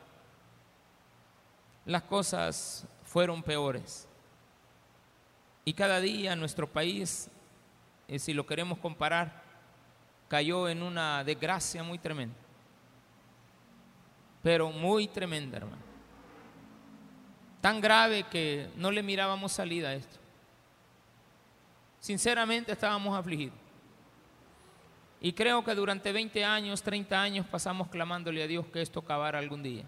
Las 1.87 2.02
cosas 2.02 2.85
fueron 3.05 3.43
peores. 3.43 4.09
Y 5.64 5.73
cada 5.73 6.00
día 6.00 6.37
nuestro 6.37 6.71
país, 6.71 7.31
eh, 8.09 8.19
si 8.19 8.35
lo 8.35 8.45
queremos 8.45 8.78
comparar, 8.78 9.43
cayó 10.28 10.69
en 10.69 10.83
una 10.83 11.25
desgracia 11.25 11.83
muy 11.83 11.99
tremenda. 11.99 12.37
Pero 14.43 14.71
muy 14.71 15.09
tremenda, 15.09 15.57
hermano. 15.59 15.83
Tan 17.61 17.81
grave 17.81 18.25
que 18.25 18.69
no 18.76 18.90
le 18.90 19.02
mirábamos 19.02 19.52
salida 19.52 19.88
a 19.88 19.95
esto. 19.95 20.19
Sinceramente 22.00 22.73
estábamos 22.73 23.16
afligidos. 23.16 23.59
Y 25.21 25.33
creo 25.33 25.64
que 25.64 25.75
durante 25.75 26.12
20 26.12 26.45
años, 26.45 26.83
30 26.83 27.21
años 27.21 27.47
pasamos 27.47 27.88
clamándole 27.88 28.43
a 28.43 28.47
Dios 28.47 28.66
que 28.66 28.83
esto 28.83 29.00
acabara 29.00 29.38
algún 29.38 29.62
día. 29.62 29.85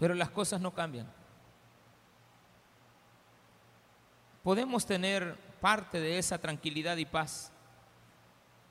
Pero 0.00 0.14
las 0.14 0.30
cosas 0.30 0.60
no 0.60 0.72
cambian. 0.74 1.06
Podemos 4.42 4.86
tener 4.86 5.36
parte 5.60 6.00
de 6.00 6.18
esa 6.18 6.38
tranquilidad 6.38 6.96
y 6.96 7.04
paz. 7.04 7.52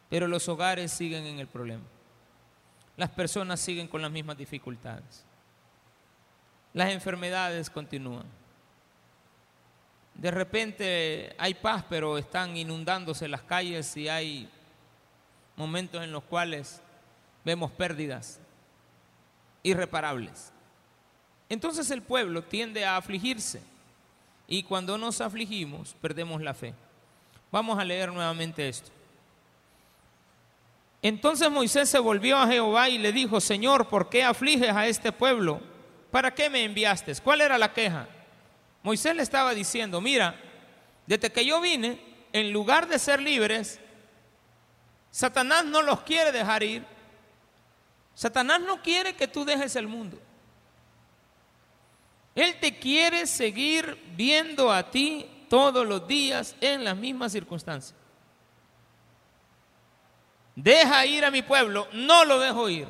Pero 0.10 0.28
los 0.28 0.50
hogares 0.50 0.92
siguen 0.92 1.26
en 1.26 1.40
el 1.40 1.48
problema. 1.48 1.84
Las 2.98 3.12
personas 3.12 3.60
siguen 3.60 3.88
con 3.88 4.02
las 4.02 4.12
mismas 4.12 4.38
dificultades. 4.38 5.24
Las 6.74 6.92
enfermedades 6.92 7.70
continúan. 7.70 8.26
De 10.16 10.32
repente 10.32 11.36
hay 11.38 11.54
paz, 11.54 11.86
pero 11.88 12.18
están 12.18 12.58
inundándose 12.58 13.28
las 13.28 13.44
calles 13.44 13.96
y 13.96 14.10
hay 14.10 14.50
momentos 15.56 16.04
en 16.04 16.12
los 16.12 16.24
cuales 16.24 16.82
vemos 17.46 17.72
pérdidas 17.72 18.40
irreparables. 19.64 20.52
Entonces 21.50 21.90
el 21.90 22.04
pueblo 22.04 22.44
tiende 22.44 22.86
a 22.86 22.96
afligirse 22.96 23.62
y 24.48 24.64
cuando 24.64 24.98
nos 24.98 25.20
afligimos, 25.20 25.96
perdemos 26.02 26.42
la 26.42 26.54
fe. 26.54 26.74
Vamos 27.52 27.78
a 27.80 27.84
leer 27.84 28.14
nuevamente 28.14 28.70
esto. 28.70 28.92
Entonces 31.02 31.50
Moisés 31.50 31.90
se 31.90 32.00
volvió 32.00 32.38
a 32.38 32.48
Jehová 32.48 32.90
y 32.90 32.98
le 32.98 33.12
dijo, 33.12 33.40
Señor, 33.42 33.88
¿por 33.88 34.10
qué 34.10 34.24
afliges 34.24 34.70
a 34.70 34.88
este 34.88 35.12
pueblo? 35.12 35.62
¿Para 36.12 36.34
qué 36.34 36.50
me 36.50 36.64
enviaste? 36.64 37.14
¿Cuál 37.24 37.42
era 37.42 37.58
la 37.58 37.74
queja? 37.74 38.08
Moisés 38.84 39.16
le 39.16 39.24
estaba 39.24 39.54
diciendo, 39.54 40.02
mira, 40.02 40.40
desde 41.08 41.32
que 41.32 41.46
yo 41.46 41.62
vine, 41.62 42.00
en 42.34 42.52
lugar 42.52 42.88
de 42.88 43.00
ser 43.00 43.22
libres, 43.22 43.80
Satanás 45.12 45.66
no 45.66 45.82
los 45.82 46.02
quiere 46.02 46.32
dejar 46.32 46.64
ir. 46.64 46.86
Satanás 48.14 48.62
no 48.62 48.82
quiere 48.82 49.16
que 49.16 49.28
tú 49.28 49.46
dejes 49.46 49.76
el 49.76 49.88
mundo. 49.88 50.20
Él 52.40 52.58
te 52.58 52.80
quiere 52.80 53.28
seguir 53.28 54.02
viendo 54.16 54.72
a 54.72 54.90
ti 54.90 55.30
todos 55.50 55.86
los 55.86 56.08
días 56.08 56.56
en 56.62 56.86
las 56.86 56.96
mismas 56.96 57.34
circunstancias. 57.34 57.94
Deja 60.56 61.06
ir 61.06 61.26
a 61.26 61.32
mi 61.32 61.42
pueblo, 61.42 61.90
no 61.92 62.24
lo 62.24 62.40
dejo 62.40 62.70
ir. 62.70 62.88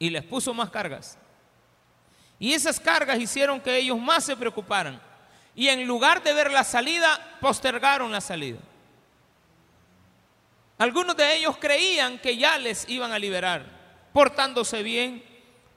Y 0.00 0.10
les 0.10 0.24
puso 0.24 0.52
más 0.52 0.68
cargas. 0.68 1.16
Y 2.40 2.54
esas 2.54 2.80
cargas 2.80 3.20
hicieron 3.20 3.60
que 3.60 3.76
ellos 3.76 4.00
más 4.00 4.24
se 4.24 4.36
preocuparan. 4.36 5.00
Y 5.54 5.68
en 5.68 5.86
lugar 5.86 6.20
de 6.20 6.32
ver 6.32 6.50
la 6.50 6.64
salida, 6.64 7.38
postergaron 7.40 8.10
la 8.10 8.20
salida. 8.20 8.58
Algunos 10.76 11.16
de 11.16 11.36
ellos 11.36 11.56
creían 11.58 12.18
que 12.18 12.36
ya 12.36 12.58
les 12.58 12.88
iban 12.88 13.12
a 13.12 13.18
liberar, 13.20 13.64
portándose 14.12 14.82
bien, 14.82 15.22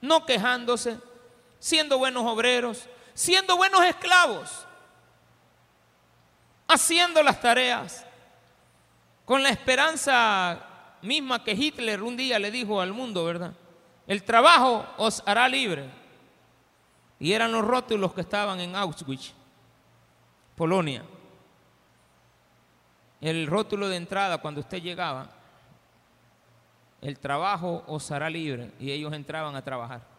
no 0.02 0.26
quejándose, 0.26 0.98
siendo 1.62 2.00
buenos 2.00 2.24
obreros, 2.26 2.90
siendo 3.14 3.56
buenos 3.56 3.84
esclavos, 3.84 4.66
haciendo 6.68 7.22
las 7.22 7.40
tareas, 7.40 8.04
con 9.26 9.44
la 9.44 9.50
esperanza 9.50 10.60
misma 11.04 11.44
que 11.44 11.52
Hitler 11.52 12.02
un 12.02 12.18
día 12.18 12.40
le 12.40 12.50
dijo 12.50 12.82
al 12.82 12.94
mundo, 12.94 13.24
¿verdad? 13.24 13.54
El 14.08 14.24
trabajo 14.24 14.86
os 14.98 15.22
hará 15.28 15.48
libre. 15.48 15.88
Y 17.20 17.32
eran 17.32 17.52
los 17.52 17.64
rótulos 17.64 18.12
que 18.16 18.22
estaban 18.22 18.60
en 18.60 18.76
Auschwitz, 18.76 19.32
Polonia. 20.56 21.04
El 23.22 23.46
rótulo 23.46 23.88
de 23.88 23.98
entrada 23.98 24.40
cuando 24.40 24.62
usted 24.62 24.82
llegaba, 24.82 25.30
el 27.02 27.20
trabajo 27.20 27.84
os 27.86 28.10
hará 28.10 28.32
libre. 28.32 28.72
Y 28.80 28.92
ellos 28.92 29.14
entraban 29.14 29.56
a 29.56 29.64
trabajar. 29.64 30.11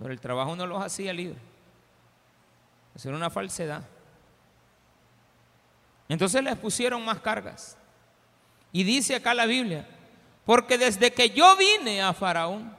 Pero 0.00 0.12
el 0.12 0.20
trabajo 0.20 0.56
no 0.56 0.66
los 0.66 0.82
hacía 0.82 1.12
libres. 1.12 1.40
Eso 2.94 3.08
era 3.08 3.16
una 3.16 3.30
falsedad. 3.30 3.82
Entonces 6.08 6.42
les 6.42 6.56
pusieron 6.56 7.04
más 7.04 7.20
cargas. 7.20 7.76
Y 8.72 8.84
dice 8.84 9.14
acá 9.14 9.34
la 9.34 9.46
Biblia, 9.46 9.86
porque 10.44 10.76
desde 10.78 11.12
que 11.12 11.30
yo 11.30 11.56
vine 11.56 12.02
a 12.02 12.12
Faraón 12.12 12.76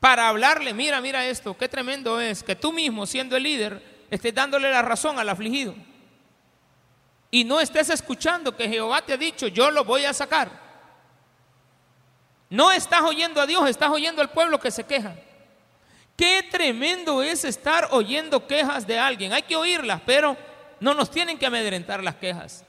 para 0.00 0.28
hablarle, 0.28 0.74
mira, 0.74 1.00
mira 1.00 1.26
esto, 1.26 1.56
qué 1.56 1.68
tremendo 1.68 2.20
es 2.20 2.42
que 2.42 2.56
tú 2.56 2.72
mismo 2.72 3.06
siendo 3.06 3.36
el 3.36 3.44
líder 3.44 4.06
estés 4.10 4.34
dándole 4.34 4.70
la 4.70 4.82
razón 4.82 5.18
al 5.18 5.28
afligido. 5.28 5.74
Y 7.30 7.44
no 7.44 7.58
estés 7.60 7.90
escuchando 7.90 8.56
que 8.56 8.68
Jehová 8.68 9.02
te 9.02 9.12
ha 9.12 9.16
dicho, 9.16 9.48
yo 9.48 9.70
lo 9.70 9.84
voy 9.84 10.04
a 10.04 10.12
sacar. 10.12 10.50
No 12.50 12.70
estás 12.70 13.02
oyendo 13.02 13.40
a 13.40 13.46
Dios, 13.46 13.68
estás 13.68 13.90
oyendo 13.90 14.22
al 14.22 14.30
pueblo 14.30 14.60
que 14.60 14.70
se 14.70 14.84
queja. 14.84 15.16
Qué 16.16 16.46
tremendo 16.48 17.22
es 17.22 17.44
estar 17.44 17.88
oyendo 17.90 18.46
quejas 18.46 18.86
de 18.86 18.98
alguien. 18.98 19.32
Hay 19.32 19.42
que 19.42 19.56
oírlas, 19.56 20.00
pero 20.06 20.36
no 20.80 20.94
nos 20.94 21.10
tienen 21.10 21.38
que 21.38 21.46
amedrentar 21.46 22.02
las 22.02 22.14
quejas. 22.16 22.64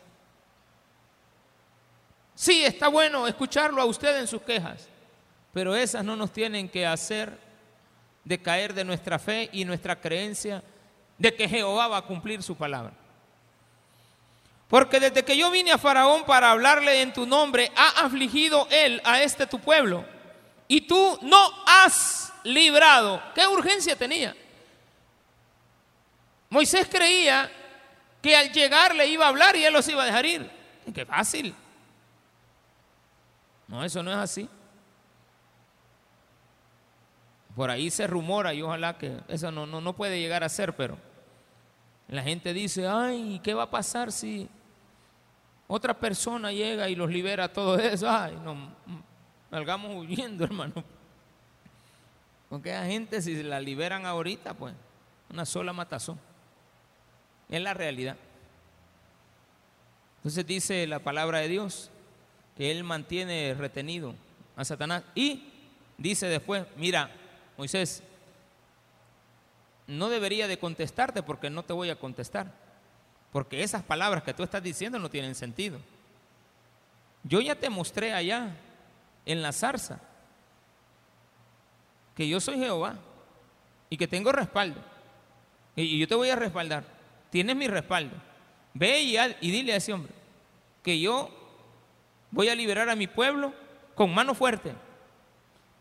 Sí, 2.34 2.66
está 2.66 2.88
bueno 2.88 3.28
escucharlo 3.28 3.82
a 3.82 3.86
usted 3.86 4.20
en 4.20 4.28
sus 4.28 4.42
quejas, 4.42 4.90
pero 5.54 5.76
esas 5.76 6.04
no 6.04 6.16
nos 6.16 6.34
tienen 6.34 6.68
que 6.68 6.86
hacer 6.86 7.38
decaer 8.24 8.74
de 8.74 8.84
nuestra 8.84 9.20
fe 9.20 9.50
y 9.54 9.64
nuestra 9.64 10.00
creencia 10.00 10.64
de 11.18 11.34
que 11.34 11.48
Jehová 11.48 11.88
va 11.88 11.98
a 11.98 12.06
cumplir 12.06 12.44
su 12.44 12.56
palabra. 12.56 12.94
Porque 14.68 15.00
desde 15.00 15.24
que 15.24 15.38
yo 15.38 15.52
vine 15.52 15.72
a 15.72 15.78
Faraón 15.78 16.26
para 16.26 16.52
hablarle 16.52 17.02
en 17.02 17.14
tu 17.14 17.26
nombre, 17.26 17.72
ha 17.76 18.06
afligido 18.06 18.68
él 18.72 19.00
a 19.06 19.22
este 19.22 19.46
tu 19.46 19.60
pueblo. 19.60 20.04
Y 20.68 20.82
tú 20.82 21.20
no 21.22 21.50
has 21.66 22.34
librado. 22.44 23.22
¿Qué 23.34 23.46
urgencia 23.48 23.96
tenía? 23.96 24.36
Moisés 26.50 26.88
creía 26.90 27.52
que 28.22 28.36
al 28.36 28.52
llegar 28.52 28.96
le 28.96 29.08
iba 29.08 29.26
a 29.26 29.30
hablar 29.30 29.56
y 29.56 29.64
él 29.64 29.74
los 29.74 29.88
iba 29.88 30.04
a 30.04 30.06
dejar 30.06 30.26
ir. 30.26 30.50
Qué 30.94 31.06
fácil. 31.06 31.54
No, 33.68 33.84
eso 33.84 34.02
no 34.02 34.12
es 34.12 34.18
así. 34.18 34.50
Por 37.56 37.70
ahí 37.70 37.90
se 37.90 38.06
rumora 38.06 38.54
y 38.54 38.62
ojalá 38.62 38.98
que 38.98 39.20
eso 39.28 39.52
no, 39.52 39.66
no, 39.66 39.80
no 39.80 39.96
puede 39.96 40.20
llegar 40.20 40.44
a 40.44 40.50
ser, 40.50 40.76
pero 40.76 40.98
la 42.08 42.22
gente 42.22 42.54
dice, 42.54 42.88
ay, 42.88 43.40
¿qué 43.44 43.54
va 43.54 43.64
a 43.64 43.72
pasar 43.72 44.12
si 44.12 44.48
otra 45.68 45.94
persona 45.94 46.52
llega 46.52 46.90
y 46.90 46.96
los 46.96 47.10
libera 47.10 47.52
todo 47.52 47.78
eso? 47.80 48.10
Ay, 48.10 48.38
no, 48.44 48.72
salgamos 49.56 49.96
huyendo, 49.96 50.44
hermano. 50.44 50.84
Porque 52.50 52.74
la 52.74 52.86
gente, 52.86 53.22
si 53.22 53.42
la 53.42 53.62
liberan 53.62 54.06
ahorita, 54.06 54.54
pues, 54.54 54.74
una 55.30 55.46
sola 55.46 55.72
matazón. 55.72 56.20
Es 57.48 57.62
la 57.62 57.74
realidad. 57.74 58.18
Entonces 60.18 60.46
dice 60.46 60.86
la 60.88 61.00
palabra 61.00 61.40
de 61.40 61.48
Dios 61.48 61.90
que 62.58 62.70
Él 62.70 62.84
mantiene 62.84 63.54
retenido 63.54 64.14
a 64.58 64.66
Satanás. 64.66 65.04
Y 65.14 65.54
dice 65.98 66.28
después, 66.28 66.66
mira, 66.76 67.10
Moisés, 67.58 68.04
no 69.88 70.10
debería 70.10 70.50
de 70.50 70.60
contestarte 70.60 71.24
porque 71.24 71.50
no 71.50 71.64
te 71.64 71.72
voy 71.72 71.90
a 71.92 72.00
contestar. 72.00 72.52
Porque 73.32 73.64
esas 73.64 73.84
palabras 73.84 74.24
que 74.24 74.34
tú 74.34 74.44
estás 74.44 74.62
diciendo 74.62 75.00
no 75.00 75.10
tienen 75.10 75.34
sentido. 75.34 75.80
Yo 77.24 77.40
ya 77.40 77.56
te 77.56 77.70
mostré 77.70 78.12
allá 78.12 78.58
en 79.26 79.42
la 79.42 79.52
zarza 79.52 80.00
que 82.16 82.28
yo 82.28 82.40
soy 82.40 82.58
Jehová 82.58 82.96
y 83.90 83.98
que 83.98 84.08
tengo 84.08 84.32
respaldo. 84.32 84.80
Y 85.76 86.00
yo 86.00 86.08
te 86.08 86.16
voy 86.16 86.30
a 86.30 86.36
respaldar. 86.36 86.84
Tienes 87.30 87.56
mi 87.56 87.68
respaldo. 87.68 88.16
Ve 88.74 89.02
y, 89.02 89.52
dile 89.52 89.74
a 89.74 89.78
ese 89.78 89.94
hombre 89.94 90.14
que 90.82 91.00
yo 91.00 91.30
voy 92.32 92.50
a 92.50 92.56
liberar 92.56 92.90
a 92.90 92.96
mi 92.96 93.08
pueblo 93.08 93.54
con 93.94 94.14
mano 94.14 94.34
fuerte. 94.34 94.74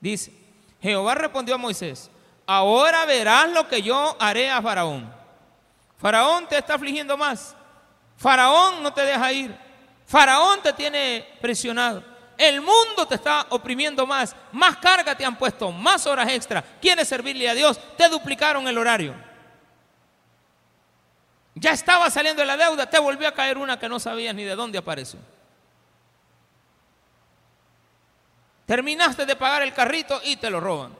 Dice, 0.00 0.32
Jehová 0.80 1.14
respondió 1.14 1.54
a 1.54 1.58
Moisés, 1.58 2.10
ahora 2.46 3.04
verás 3.04 3.50
lo 3.50 3.68
que 3.68 3.82
yo 3.82 4.16
haré 4.18 4.50
a 4.50 4.62
Faraón. 4.62 5.12
Faraón 5.98 6.48
te 6.48 6.58
está 6.58 6.74
afligiendo 6.74 7.16
más. 7.16 7.56
Faraón 8.16 8.82
no 8.82 8.92
te 8.92 9.02
deja 9.02 9.32
ir. 9.32 9.56
Faraón 10.06 10.60
te 10.62 10.72
tiene 10.72 11.26
presionado. 11.40 12.13
El 12.36 12.60
mundo 12.60 13.06
te 13.08 13.14
está 13.14 13.46
oprimiendo 13.50 14.06
más. 14.06 14.34
Más 14.52 14.76
carga 14.76 15.16
te 15.16 15.24
han 15.24 15.36
puesto, 15.36 15.70
más 15.70 16.06
horas 16.06 16.28
extra. 16.30 16.62
Quieres 16.80 17.08
servirle 17.08 17.48
a 17.48 17.54
Dios, 17.54 17.78
te 17.96 18.08
duplicaron 18.08 18.66
el 18.66 18.76
horario. 18.78 19.14
Ya 21.54 21.70
estaba 21.70 22.10
saliendo 22.10 22.40
de 22.40 22.46
la 22.46 22.56
deuda, 22.56 22.90
te 22.90 22.98
volvió 22.98 23.28
a 23.28 23.32
caer 23.32 23.58
una 23.58 23.78
que 23.78 23.88
no 23.88 24.00
sabías 24.00 24.34
ni 24.34 24.42
de 24.42 24.56
dónde 24.56 24.78
apareció. 24.78 25.20
Terminaste 28.66 29.26
de 29.26 29.36
pagar 29.36 29.62
el 29.62 29.72
carrito 29.72 30.20
y 30.24 30.36
te 30.36 30.50
lo 30.50 30.58
roban. 30.58 30.96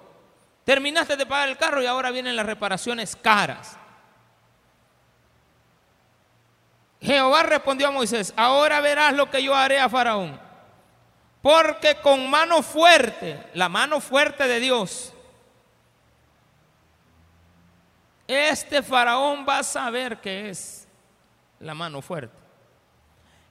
Terminaste 0.65 1.17
de 1.17 1.27
pagar 1.27 1.49
el 1.49 1.57
carro 1.57 1.83
y 1.83 1.87
ahora 1.87 2.11
vienen 2.11 2.37
las 2.37 2.47
reparaciones 2.47 3.17
caras. 3.17 3.77
Jehová 7.01 7.43
respondió 7.43 7.89
a 7.89 7.91
Moisés, 7.91 8.33
ahora 8.37 8.81
verás 8.81 9.13
lo 9.13 9.31
que 9.31 9.43
yo 9.43 9.55
haré 9.55 9.79
a 9.79 9.89
Faraón. 9.91 10.44
Porque 11.45 11.97
con 11.97 12.31
mano 12.31 12.63
fuerte, 12.63 13.51
la 13.53 13.69
mano 13.69 14.01
fuerte 14.01 14.49
de 14.49 14.61
Dios, 14.61 15.13
este 18.27 18.83
faraón 18.83 19.45
va 19.47 19.59
a 19.59 19.63
saber 19.63 20.23
que 20.23 20.49
es 20.49 20.89
la 21.61 21.75
mano 21.75 22.01
fuerte. 22.01 22.35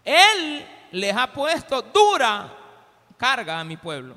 Él 0.04 0.68
les 0.92 1.16
ha 1.16 1.32
puesto 1.32 1.84
dura 1.84 2.52
carga 3.16 3.60
a 3.60 3.64
mi 3.64 3.78
pueblo. 3.78 4.16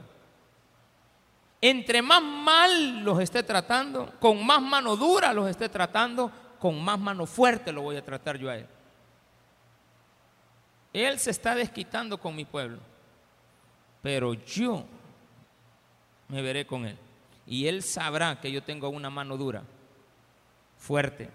Entre 1.60 2.00
más 2.00 2.22
mal 2.22 3.04
los 3.04 3.20
esté 3.20 3.42
tratando, 3.42 4.10
con 4.18 4.42
más 4.46 4.62
mano 4.62 4.96
dura 4.96 5.34
los 5.34 5.50
esté 5.50 5.68
tratando, 5.68 6.32
con 6.58 6.82
más 6.82 6.98
mano 6.98 7.26
fuerte 7.26 7.72
lo 7.72 7.82
voy 7.82 7.98
a 7.98 8.02
tratar 8.02 8.38
yo 8.38 8.48
a 8.48 8.56
él. 8.56 8.66
Él 10.94 11.18
se 11.18 11.30
está 11.30 11.54
desquitando 11.54 12.16
con 12.16 12.34
mi 12.34 12.46
pueblo, 12.46 12.78
pero 14.06 14.34
yo 14.34 14.84
me 16.28 16.40
veré 16.40 16.64
con 16.64 16.86
él. 16.86 16.96
Y 17.44 17.66
él 17.66 17.82
sabrá 17.82 18.40
que 18.40 18.52
yo 18.52 18.62
tengo 18.62 18.88
una 18.88 19.10
mano 19.10 19.36
dura, 19.36 19.64
fuerte. 20.78 21.28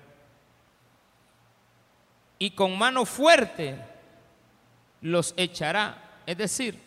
Y 2.39 2.51
con 2.51 2.77
mano 2.77 3.03
fuerte 3.05 3.75
los 5.01 5.34
echará. 5.36 6.21
Es 6.25 6.38
decir, 6.38 6.79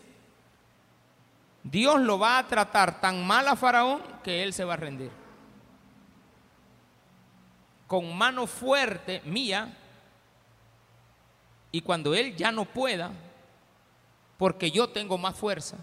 Dios 1.62 2.00
lo 2.00 2.18
va 2.18 2.38
a 2.38 2.48
tratar 2.48 2.98
tan 2.98 3.26
mal 3.26 3.46
a 3.46 3.54
Faraón 3.54 4.00
que 4.22 4.42
él 4.42 4.54
se 4.54 4.64
va 4.64 4.72
a 4.72 4.78
rendir. 4.78 5.10
Con 7.86 8.16
mano 8.16 8.46
fuerte 8.46 9.20
mía, 9.26 9.76
y 11.70 11.82
cuando 11.82 12.14
él 12.14 12.34
ya 12.34 12.50
no 12.50 12.64
pueda, 12.64 13.10
porque 14.38 14.70
yo 14.70 14.88
tengo 14.88 15.18
más 15.18 15.36
fuerza 15.36 15.78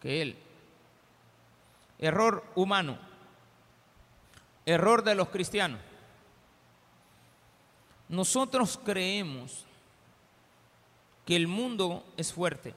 que 0.00 0.22
él. 0.22 0.38
Error 1.98 2.44
humano, 2.54 2.98
error 4.64 5.02
de 5.02 5.14
los 5.14 5.28
cristianos. 5.28 5.80
Nosotros 8.08 8.80
creemos 8.84 9.64
que 11.26 11.36
el 11.36 11.46
mundo 11.46 12.04
es 12.16 12.32
fuerte 12.32 12.74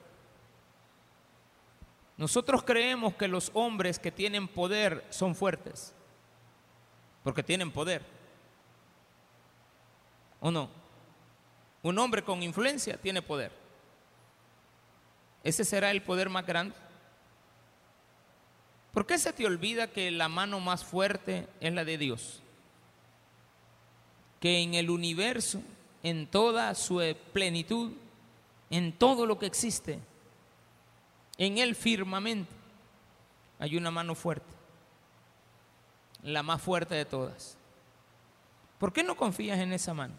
nosotros 2.16 2.62
creemos 2.62 3.14
que 3.14 3.26
los 3.26 3.50
hombres 3.54 3.98
que 3.98 4.12
tienen 4.12 4.46
poder 4.46 5.04
son 5.10 5.34
fuertes, 5.34 5.92
porque 7.24 7.42
tienen 7.42 7.72
poder. 7.72 8.04
¿O 10.40 10.50
no? 10.50 10.68
Un 11.82 11.98
hombre 11.98 12.22
con 12.22 12.42
influencia 12.42 12.96
tiene 12.96 13.22
poder. 13.22 13.50
¿Ese 15.44 15.64
será 15.64 15.90
el 15.90 16.02
poder 16.02 16.28
más 16.28 16.46
grande? 16.46 16.74
¿Por 18.92 19.06
qué 19.06 19.18
se 19.18 19.32
te 19.32 19.46
olvida 19.46 19.86
que 19.86 20.10
la 20.10 20.28
mano 20.28 20.60
más 20.60 20.84
fuerte 20.84 21.48
es 21.60 21.72
la 21.72 21.84
de 21.84 21.98
Dios? 21.98 22.42
Que 24.38 24.60
en 24.60 24.74
el 24.74 24.90
universo, 24.90 25.62
en 26.02 26.26
toda 26.26 26.74
su 26.74 27.02
plenitud, 27.32 27.92
en 28.70 28.92
todo 28.92 29.26
lo 29.26 29.38
que 29.38 29.46
existe, 29.46 29.98
en 31.38 31.58
el 31.58 31.74
firmamento 31.74 32.52
hay 33.58 33.76
una 33.76 33.90
mano 33.90 34.14
fuerte, 34.14 34.54
la 36.22 36.42
más 36.42 36.60
fuerte 36.60 36.94
de 36.94 37.04
todas. 37.04 37.56
¿Por 38.78 38.92
qué 38.92 39.02
no 39.02 39.16
confías 39.16 39.58
en 39.58 39.72
esa 39.72 39.94
mano? 39.94 40.14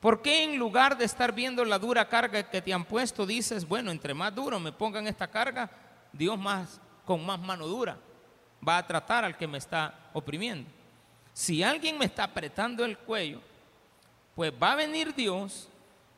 ¿Por 0.00 0.22
qué 0.22 0.44
en 0.44 0.58
lugar 0.58 0.96
de 0.96 1.04
estar 1.04 1.32
viendo 1.32 1.64
la 1.64 1.78
dura 1.78 2.08
carga 2.08 2.48
que 2.48 2.62
te 2.62 2.72
han 2.72 2.84
puesto, 2.84 3.26
dices, 3.26 3.66
bueno, 3.66 3.90
entre 3.90 4.14
más 4.14 4.34
duro 4.34 4.60
me 4.60 4.72
pongan 4.72 5.08
esta 5.08 5.28
carga, 5.28 5.70
Dios 6.12 6.38
más 6.38 6.80
con 7.04 7.24
más 7.24 7.40
mano 7.40 7.66
dura 7.66 7.98
va 8.66 8.78
a 8.78 8.86
tratar 8.86 9.24
al 9.24 9.36
que 9.36 9.46
me 9.46 9.58
está 9.58 9.94
oprimiendo? 10.12 10.68
Si 11.32 11.62
alguien 11.62 11.98
me 11.98 12.04
está 12.04 12.24
apretando 12.24 12.84
el 12.84 12.98
cuello, 12.98 13.40
pues 14.34 14.52
va 14.60 14.72
a 14.72 14.76
venir 14.76 15.14
Dios 15.14 15.68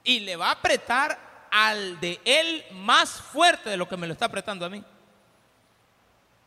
y 0.05 0.21
le 0.21 0.37
va 0.37 0.49
a 0.49 0.53
apretar 0.53 1.19
al 1.51 1.99
de 2.01 2.21
él 2.25 2.65
más 2.73 3.11
fuerte 3.11 3.71
de 3.71 3.77
lo 3.77 3.89
que 3.89 3.97
me 3.97 4.07
lo 4.07 4.13
está 4.13 4.27
apretando 4.27 4.65
a 4.65 4.71
mí. 4.71 4.83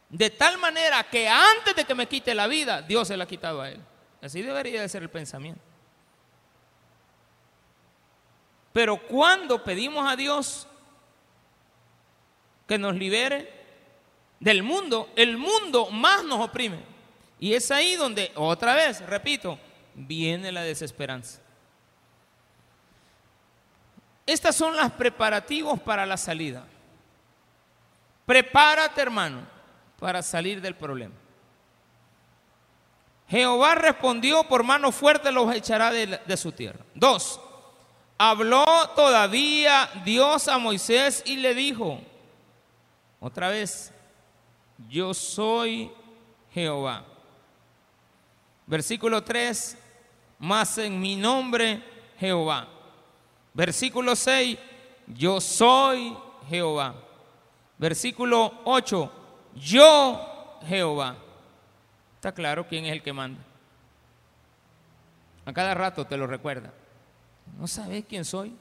De 0.09 0.29
tal 0.29 0.57
manera 0.57 1.03
que 1.03 1.27
antes 1.27 1.75
de 1.75 1.85
que 1.85 1.95
me 1.95 2.07
quite 2.07 2.33
la 2.35 2.47
vida, 2.47 2.81
Dios 2.81 3.07
se 3.07 3.17
la 3.17 3.23
ha 3.23 3.27
quitado 3.27 3.61
a 3.61 3.69
él. 3.69 3.81
Así 4.21 4.41
debería 4.41 4.81
de 4.81 4.89
ser 4.89 5.01
el 5.01 5.09
pensamiento. 5.09 5.72
Pero 8.73 8.97
cuando 8.97 9.63
pedimos 9.63 10.11
a 10.11 10.15
Dios 10.15 10.67
que 12.67 12.79
nos 12.79 12.95
libere 12.95 13.53
del 14.39 14.63
mundo, 14.63 15.09
el 15.15 15.37
mundo 15.37 15.91
más 15.91 16.23
nos 16.23 16.39
oprime. 16.39 16.79
Y 17.39 17.53
es 17.53 17.69
ahí 17.71 17.95
donde, 17.95 18.31
otra 18.35 18.73
vez, 18.73 19.05
repito, 19.05 19.59
viene 19.93 20.51
la 20.51 20.63
desesperanza. 20.63 21.39
Estas 24.25 24.55
son 24.55 24.75
los 24.75 24.91
preparativos 24.93 25.79
para 25.81 26.05
la 26.05 26.17
salida. 26.17 26.65
Prepárate, 28.25 29.01
hermano, 29.01 29.41
para 29.99 30.23
salir 30.23 30.61
del 30.61 30.75
problema. 30.75 31.13
Jehová 33.27 33.75
respondió, 33.75 34.43
por 34.45 34.63
mano 34.63 34.91
fuerte 34.91 35.31
los 35.31 35.53
echará 35.53 35.91
de 35.91 36.37
su 36.37 36.51
tierra. 36.51 36.85
Dos, 36.95 37.39
habló 38.29 38.65
todavía 38.95 39.89
Dios 40.05 40.47
a 40.47 40.57
Moisés 40.57 41.23
y 41.25 41.37
le 41.37 41.53
dijo, 41.53 41.99
otra 43.19 43.49
vez, 43.49 43.91
yo 44.89 45.13
soy 45.13 45.91
Jehová. 46.53 47.03
Versículo 48.65 49.23
3, 49.23 49.77
más 50.39 50.77
en 50.77 50.99
mi 50.99 51.17
nombre 51.17 51.83
Jehová. 52.17 52.67
Versículo 53.53 54.15
6, 54.15 54.57
yo 55.07 55.41
soy 55.41 56.15
Jehová. 56.47 56.95
Versículo 57.77 58.61
8, 58.63 59.11
yo 59.55 60.59
Jehová. 60.65 61.17
Está 62.15 62.31
claro 62.31 62.65
quién 62.67 62.85
es 62.85 62.93
el 62.93 63.03
que 63.03 63.11
manda. 63.11 63.41
A 65.45 65.51
cada 65.51 65.73
rato 65.73 66.05
te 66.05 66.15
lo 66.15 66.25
recuerda. 66.25 66.71
¿No 67.57 67.67
sabes 67.67 68.03
quién 68.07 68.25
soy? 68.25 68.55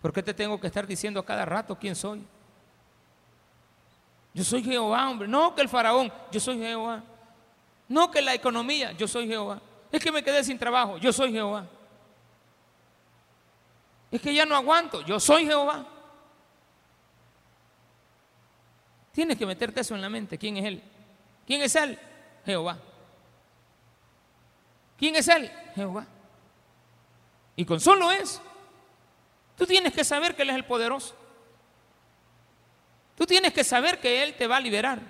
¿Por 0.00 0.12
qué 0.12 0.22
te 0.22 0.34
tengo 0.34 0.60
que 0.60 0.66
estar 0.66 0.86
diciendo 0.86 1.20
a 1.20 1.24
cada 1.24 1.44
rato 1.44 1.78
quién 1.78 1.94
soy? 1.94 2.24
Yo 4.34 4.44
soy 4.44 4.62
Jehová, 4.62 5.08
hombre. 5.08 5.28
No 5.28 5.54
que 5.54 5.62
el 5.62 5.68
faraón, 5.68 6.12
yo 6.30 6.40
soy 6.40 6.58
Jehová. 6.58 7.02
No 7.88 8.10
que 8.10 8.22
la 8.22 8.34
economía, 8.34 8.92
yo 8.92 9.06
soy 9.06 9.28
Jehová. 9.28 9.60
Es 9.90 10.02
que 10.02 10.10
me 10.10 10.22
quedé 10.22 10.42
sin 10.42 10.58
trabajo, 10.58 10.96
yo 10.98 11.12
soy 11.12 11.32
Jehová. 11.32 11.66
Es 14.10 14.20
que 14.20 14.34
ya 14.34 14.44
no 14.44 14.56
aguanto, 14.56 15.02
yo 15.02 15.20
soy 15.20 15.44
Jehová. 15.44 15.86
Tienes 19.12 19.36
que 19.36 19.46
meterte 19.46 19.80
eso 19.80 19.94
en 19.94 20.00
la 20.00 20.08
mente. 20.08 20.38
¿Quién 20.38 20.56
es 20.56 20.64
Él? 20.64 20.82
¿Quién 21.46 21.62
es 21.62 21.74
Él? 21.76 21.98
Jehová. 22.44 22.78
¿Quién 24.96 25.16
es 25.16 25.28
Él? 25.28 25.50
Jehová. 25.74 26.06
Y 27.56 27.64
con 27.64 27.80
solo 27.80 28.10
eso, 28.10 28.42
tú 29.56 29.66
tienes 29.66 29.92
que 29.92 30.04
saber 30.04 30.34
que 30.34 30.42
Él 30.42 30.50
es 30.50 30.56
el 30.56 30.64
poderoso. 30.64 31.14
Tú 33.16 33.26
tienes 33.26 33.52
que 33.52 33.62
saber 33.62 34.00
que 34.00 34.22
Él 34.22 34.34
te 34.34 34.46
va 34.46 34.56
a 34.56 34.60
liberar, 34.60 35.00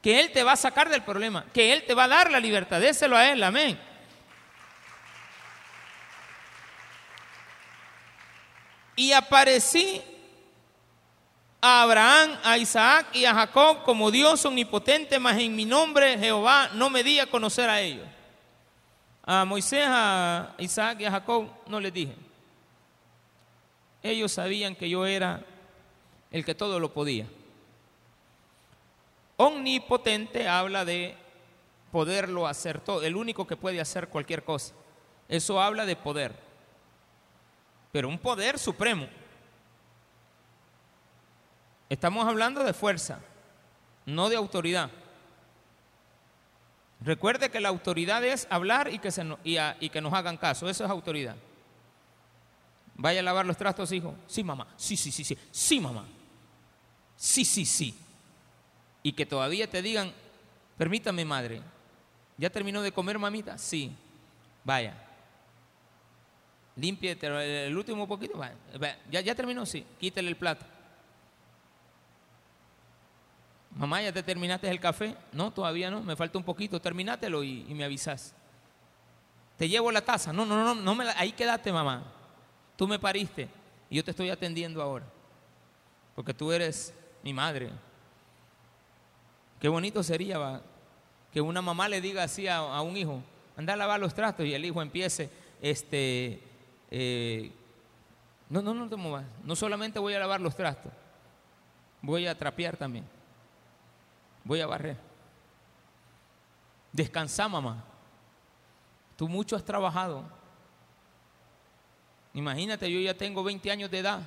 que 0.00 0.20
Él 0.20 0.30
te 0.32 0.42
va 0.42 0.52
a 0.52 0.56
sacar 0.56 0.88
del 0.88 1.02
problema, 1.02 1.44
que 1.52 1.72
Él 1.72 1.84
te 1.84 1.94
va 1.94 2.04
a 2.04 2.08
dar 2.08 2.30
la 2.30 2.40
libertad. 2.40 2.80
Déselo 2.80 3.16
a 3.16 3.28
Él, 3.28 3.42
amén. 3.42 3.78
Y 8.94 9.12
aparecí 9.12 10.02
a 11.60 11.82
Abraham, 11.82 12.38
a 12.44 12.56
Isaac 12.58 13.08
y 13.12 13.24
a 13.24 13.34
Jacob 13.34 13.82
como 13.82 14.10
Dios 14.10 14.44
omnipotente, 14.44 15.18
mas 15.18 15.38
en 15.38 15.54
mi 15.54 15.64
nombre 15.64 16.18
Jehová 16.18 16.70
no 16.74 16.88
me 16.88 17.02
di 17.02 17.18
a 17.18 17.26
conocer 17.26 17.68
a 17.68 17.80
ellos. 17.80 18.06
A 19.30 19.44
Moisés, 19.44 19.84
a 19.86 20.54
Isaac 20.56 21.02
y 21.02 21.04
a 21.04 21.10
Jacob 21.10 21.50
no 21.66 21.78
les 21.80 21.92
dije. 21.92 22.16
Ellos 24.02 24.32
sabían 24.32 24.74
que 24.74 24.88
yo 24.88 25.04
era 25.04 25.44
el 26.30 26.46
que 26.46 26.54
todo 26.54 26.80
lo 26.80 26.94
podía. 26.94 27.26
Omnipotente 29.36 30.48
habla 30.48 30.86
de 30.86 31.14
poderlo 31.92 32.46
hacer 32.46 32.80
todo, 32.80 33.02
el 33.02 33.16
único 33.16 33.46
que 33.46 33.54
puede 33.54 33.82
hacer 33.82 34.08
cualquier 34.08 34.44
cosa. 34.44 34.72
Eso 35.28 35.60
habla 35.60 35.84
de 35.84 35.94
poder, 35.94 36.34
pero 37.92 38.08
un 38.08 38.18
poder 38.18 38.58
supremo. 38.58 39.08
Estamos 41.90 42.26
hablando 42.26 42.64
de 42.64 42.72
fuerza, 42.72 43.20
no 44.06 44.30
de 44.30 44.36
autoridad. 44.36 44.90
Recuerde 47.00 47.50
que 47.50 47.60
la 47.60 47.68
autoridad 47.68 48.24
es 48.24 48.46
hablar 48.50 48.92
y 48.92 48.98
que, 48.98 49.10
se 49.10 49.24
y 49.44 49.88
que 49.88 50.00
nos 50.00 50.12
hagan 50.12 50.36
caso, 50.36 50.68
eso 50.68 50.84
es 50.84 50.90
autoridad. 50.90 51.36
Vaya 52.96 53.20
a 53.20 53.22
lavar 53.22 53.46
los 53.46 53.56
trastos, 53.56 53.92
hijo. 53.92 54.16
Sí, 54.26 54.42
mamá. 54.42 54.66
Sí, 54.76 54.96
sí, 54.96 55.12
sí, 55.12 55.22
sí. 55.22 55.38
Sí, 55.52 55.78
mamá. 55.78 56.04
Sí, 57.16 57.44
sí, 57.44 57.64
sí. 57.64 57.94
Y 59.04 59.12
que 59.12 59.24
todavía 59.24 59.70
te 59.70 59.80
digan, 59.80 60.12
permítame, 60.76 61.24
madre. 61.24 61.62
¿Ya 62.36 62.50
terminó 62.50 62.82
de 62.82 62.90
comer, 62.90 63.16
mamita? 63.16 63.56
Sí. 63.56 63.92
Vaya. 64.64 64.94
Limpie 66.74 67.16
el 67.20 67.76
último 67.76 68.08
poquito. 68.08 68.40
¿Ya, 69.10 69.20
ya 69.20 69.34
terminó? 69.36 69.64
Sí. 69.64 69.86
Quítale 70.00 70.28
el 70.28 70.36
plato. 70.36 70.66
Mamá, 73.78 74.02
¿ya 74.02 74.12
te 74.12 74.24
terminaste 74.24 74.68
el 74.68 74.80
café? 74.80 75.14
No, 75.32 75.52
todavía 75.52 75.88
no, 75.88 76.02
me 76.02 76.16
falta 76.16 76.36
un 76.36 76.42
poquito, 76.42 76.80
terminátelo 76.80 77.44
y, 77.44 77.62
me 77.74 77.84
avisas. 77.84 78.34
Te 79.56 79.68
llevo 79.68 79.92
la 79.92 80.00
taza. 80.00 80.32
No, 80.32 80.44
no, 80.44 80.64
no, 80.64 80.74
no 80.74 80.94
me 80.96 81.08
ahí 81.10 81.30
quédate, 81.30 81.72
mamá. 81.72 82.02
Tú 82.76 82.88
me 82.88 82.98
pariste 82.98 83.48
y 83.88 83.96
yo 83.96 84.04
te 84.04 84.10
estoy 84.10 84.30
atendiendo 84.30 84.82
ahora. 84.82 85.06
Porque 86.16 86.34
tú 86.34 86.50
eres 86.50 86.92
mi 87.22 87.32
madre. 87.32 87.70
Qué 89.60 89.68
bonito 89.68 90.02
sería 90.02 90.60
que 91.32 91.40
una 91.40 91.62
mamá 91.62 91.88
le 91.88 92.00
diga 92.00 92.24
así 92.24 92.48
a, 92.48 92.80
un 92.80 92.96
hijo, 92.96 93.22
anda 93.56 93.74
a 93.74 93.76
lavar 93.76 94.00
los 94.00 94.12
trastos 94.12 94.44
y 94.44 94.54
el 94.54 94.64
hijo 94.64 94.82
empiece, 94.82 95.30
este, 95.62 96.42
eh, 96.90 97.52
no, 98.48 98.60
no, 98.60 98.74
no 98.74 98.88
te 98.88 98.96
muevas, 98.96 99.24
no 99.44 99.54
solamente 99.54 99.98
voy 99.98 100.14
a 100.14 100.20
lavar 100.20 100.40
los 100.40 100.56
trastos, 100.56 100.92
voy 102.02 102.26
a 102.26 102.38
trapear 102.38 102.76
también 102.76 103.04
voy 104.48 104.62
a 104.62 104.66
barrer. 104.66 104.96
Descansa, 106.90 107.46
mamá. 107.48 107.84
Tú 109.14 109.28
mucho 109.28 109.54
has 109.54 109.62
trabajado. 109.62 110.24
Imagínate, 112.32 112.90
yo 112.90 112.98
ya 112.98 113.12
tengo 113.12 113.44
20 113.44 113.70
años 113.70 113.90
de 113.90 113.98
edad. 113.98 114.20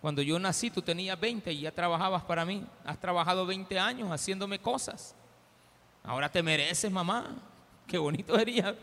Cuando 0.00 0.20
yo 0.20 0.36
nací, 0.40 0.68
tú 0.68 0.82
tenías 0.82 1.18
20 1.18 1.52
y 1.52 1.60
ya 1.60 1.70
trabajabas 1.70 2.24
para 2.24 2.44
mí. 2.44 2.66
Has 2.84 2.98
trabajado 2.98 3.46
20 3.46 3.78
años 3.78 4.10
haciéndome 4.10 4.58
cosas. 4.58 5.14
Ahora 6.02 6.28
te 6.28 6.42
mereces, 6.42 6.90
mamá. 6.90 7.36
Qué 7.86 7.98
bonito 7.98 8.36
sería. 8.36 8.74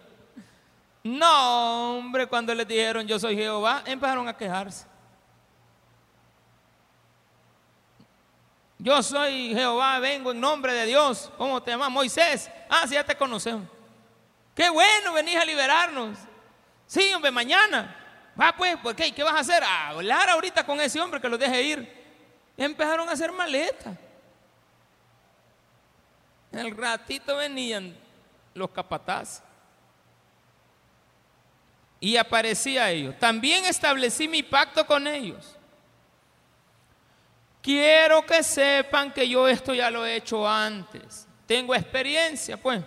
No, 1.03 1.97
hombre, 1.97 2.25
cuando 2.25 2.55
les 2.55 2.67
dijeron 2.67 3.05
yo 3.05 3.19
soy 3.19 3.35
Jehová, 3.35 3.83
empezaron 3.85 4.29
a 4.29 4.37
quejarse. 4.37 4.87
Yo 8.77 9.01
soy 9.01 9.53
Jehová, 9.53 9.99
vengo 9.99 10.31
en 10.31 10.39
nombre 10.39 10.73
de 10.73 10.85
Dios. 10.85 11.31
¿Cómo 11.37 11.61
te 11.63 11.71
llamas? 11.71 11.89
Moisés. 11.89 12.51
Ah, 12.69 12.85
sí, 12.87 12.95
ya 12.95 13.03
te 13.03 13.15
conocemos. 13.15 13.67
Qué 14.53 14.69
bueno, 14.69 15.13
venís 15.13 15.37
a 15.37 15.45
liberarnos. 15.45 16.17
Sí, 16.85 17.11
hombre, 17.13 17.31
mañana. 17.31 17.95
Va 18.39 18.55
pues, 18.55 18.77
¿por 18.77 18.95
qué? 18.95 19.13
¿Qué 19.13 19.23
vas 19.23 19.35
a 19.35 19.39
hacer? 19.39 19.63
A 19.63 19.89
hablar 19.89 20.29
ahorita 20.29 20.65
con 20.65 20.79
ese 20.81 20.99
hombre 20.99 21.21
que 21.21 21.29
lo 21.29 21.37
deje 21.37 21.63
ir. 21.63 22.05
Empezaron 22.57 23.07
a 23.07 23.13
hacer 23.13 23.31
maletas. 23.31 23.97
El 26.51 26.75
ratito 26.75 27.37
venían 27.37 27.97
los 28.53 28.69
capatazes. 28.69 29.41
Y 31.99 32.17
aparecía 32.17 32.91
ellos. 32.91 33.17
También 33.19 33.65
establecí 33.65 34.27
mi 34.27 34.43
pacto 34.43 34.85
con 34.85 35.07
ellos 35.07 35.54
Quiero 37.65 38.23
que 38.23 38.43
sepan 38.43 39.11
que 39.11 39.27
yo 39.27 39.47
esto 39.47 39.73
ya 39.73 39.89
lo 39.89 40.05
he 40.05 40.17
hecho 40.17 40.47
antes. 40.47 41.27
Tengo 41.47 41.73
experiencia, 41.73 42.57
pues. 42.57 42.83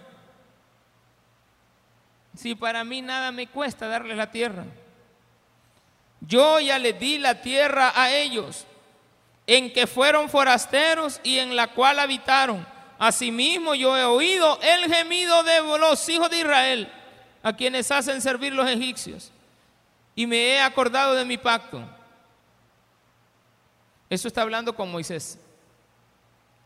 Si 2.36 2.54
para 2.54 2.84
mí 2.84 3.02
nada 3.02 3.32
me 3.32 3.48
cuesta 3.48 3.88
darles 3.88 4.16
la 4.16 4.30
tierra. 4.30 4.64
Yo 6.20 6.60
ya 6.60 6.78
les 6.78 6.96
di 6.96 7.18
la 7.18 7.42
tierra 7.42 7.92
a 7.92 8.12
ellos, 8.12 8.66
en 9.48 9.72
que 9.72 9.88
fueron 9.88 10.28
forasteros 10.28 11.20
y 11.24 11.40
en 11.40 11.56
la 11.56 11.66
cual 11.74 11.98
habitaron. 11.98 12.64
Asimismo 13.00 13.74
yo 13.74 13.98
he 13.98 14.04
oído 14.04 14.60
el 14.62 14.94
gemido 14.94 15.42
de 15.42 15.60
los 15.60 16.08
hijos 16.08 16.30
de 16.30 16.38
Israel, 16.38 16.92
a 17.42 17.52
quienes 17.52 17.90
hacen 17.90 18.22
servir 18.22 18.52
los 18.52 18.70
egipcios, 18.70 19.32
y 20.14 20.24
me 20.24 20.36
he 20.36 20.60
acordado 20.60 21.16
de 21.16 21.24
mi 21.24 21.36
pacto 21.36 21.97
eso 24.10 24.28
está 24.28 24.42
hablando 24.42 24.74
con 24.74 24.90
Moisés. 24.90 25.38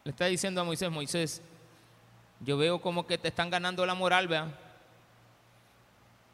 Le 0.05 0.11
está 0.11 0.27
diciendo 0.27 0.61
a 0.61 0.65
Moisés, 0.65 0.91
Moisés, 0.91 1.43
yo 2.41 2.57
veo 2.57 2.81
como 2.81 3.07
que 3.07 3.19
te 3.19 3.29
están 3.29 3.51
ganando 3.51 3.85
la 3.87 3.95
moral, 3.95 4.29
vea. 4.29 4.59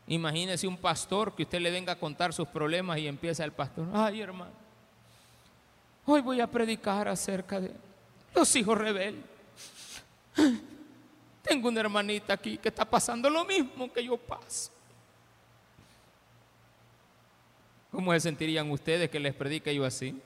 Imagínese 0.06 0.66
un 0.66 0.78
pastor 0.78 1.34
que 1.34 1.42
usted 1.42 1.60
le 1.60 1.70
venga 1.70 1.92
a 1.92 1.98
contar 1.98 2.32
sus 2.32 2.48
problemas 2.48 2.98
y 2.98 3.06
empieza 3.06 3.44
el 3.44 3.52
pastor, 3.52 3.86
ay 3.92 4.22
hermano, 4.22 4.52
hoy 6.06 6.22
voy 6.22 6.40
a 6.40 6.46
predicar 6.46 7.08
acerca 7.08 7.60
de 7.60 7.74
los 8.34 8.56
hijos 8.56 8.78
rebeldes. 8.78 9.24
Tengo 11.42 11.68
una 11.68 11.80
hermanita 11.80 12.34
aquí 12.34 12.56
que 12.56 12.68
está 12.68 12.84
pasando 12.84 13.28
lo 13.28 13.44
mismo 13.44 13.92
que 13.92 14.04
yo 14.04 14.16
paso. 14.16 14.70
¿Cómo 17.90 18.12
se 18.12 18.20
sentirían 18.20 18.70
ustedes 18.70 19.10
que 19.10 19.18
les 19.18 19.34
predique 19.34 19.74
yo 19.74 19.84
así? 19.84 20.18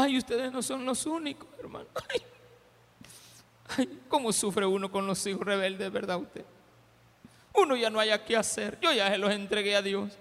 Ay, 0.00 0.16
ustedes 0.16 0.50
no 0.50 0.62
son 0.62 0.84
los 0.86 1.04
únicos, 1.04 1.46
hermano. 1.58 1.86
Ay, 3.76 4.00
cómo 4.08 4.32
sufre 4.32 4.64
uno 4.64 4.90
con 4.90 5.06
los 5.06 5.24
hijos 5.26 5.42
rebeldes, 5.42 5.92
¿verdad 5.92 6.16
usted? 6.16 6.44
Uno 7.54 7.76
ya 7.76 7.90
no 7.90 8.00
haya 8.00 8.24
qué 8.24 8.36
hacer. 8.36 8.78
Yo 8.80 8.92
ya 8.92 9.10
se 9.10 9.18
los 9.18 9.30
entregué 9.30 9.76
a 9.76 9.82
Dios. 9.82 10.16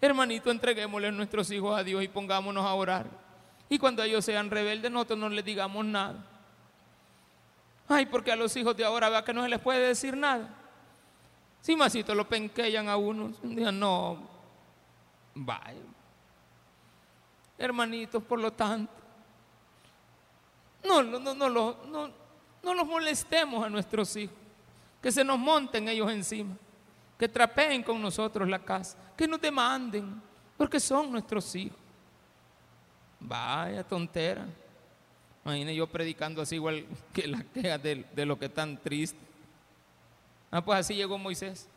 Hermanito, 0.00 0.50
entreguémosle 0.50 1.08
a 1.08 1.12
nuestros 1.12 1.50
hijos 1.50 1.78
a 1.78 1.84
Dios 1.84 2.02
y 2.02 2.08
pongámonos 2.08 2.66
a 2.66 2.74
orar. 2.74 3.06
Y 3.68 3.78
cuando 3.78 4.02
ellos 4.02 4.24
sean 4.24 4.50
rebeldes, 4.50 4.90
nosotros 4.90 5.18
no 5.20 5.28
les 5.28 5.44
digamos 5.44 5.84
nada. 5.84 6.24
Ay, 7.88 8.06
porque 8.06 8.32
a 8.32 8.36
los 8.36 8.56
hijos 8.56 8.76
de 8.76 8.84
ahora 8.84 9.08
vea 9.08 9.24
que 9.24 9.32
no 9.32 9.42
se 9.42 9.48
les 9.48 9.60
puede 9.60 9.86
decir 9.86 10.16
nada. 10.16 10.48
Si 11.60 11.76
masito 11.76 12.14
lo 12.14 12.28
penquean 12.28 12.88
a 12.88 12.96
uno, 12.96 13.32
día 13.42 13.70
no, 13.70 14.18
vaya. 15.34 15.76
Hermanitos, 17.60 18.22
por 18.22 18.40
lo 18.40 18.50
tanto, 18.50 18.90
no, 20.82 21.02
no, 21.02 21.18
no, 21.18 21.34
no, 21.34 22.10
no, 22.62 22.74
los 22.74 22.86
molestemos 22.86 23.62
a 23.64 23.68
nuestros 23.68 24.16
hijos, 24.16 24.34
que 25.02 25.12
se 25.12 25.22
nos 25.22 25.38
monten 25.38 25.86
ellos 25.88 26.10
encima, 26.10 26.56
que 27.18 27.28
trapeen 27.28 27.82
con 27.82 28.00
nosotros 28.00 28.48
la 28.48 28.58
casa, 28.58 28.96
que 29.14 29.28
nos 29.28 29.40
demanden, 29.40 30.22
porque 30.56 30.80
son 30.80 31.12
nuestros 31.12 31.54
hijos. 31.54 31.76
Vaya 33.20 33.86
tontera. 33.86 34.46
Imagínese 35.44 35.76
yo 35.76 35.86
predicando 35.86 36.40
así 36.40 36.54
igual 36.54 36.86
que 37.12 37.28
la 37.28 37.42
queja 37.42 37.76
de, 37.76 38.06
de 38.14 38.24
lo 38.24 38.38
que 38.38 38.48
tan 38.48 38.78
triste. 38.78 39.18
Ah, 40.50 40.64
pues 40.64 40.78
así 40.78 40.94
llegó 40.94 41.18
Moisés. 41.18 41.68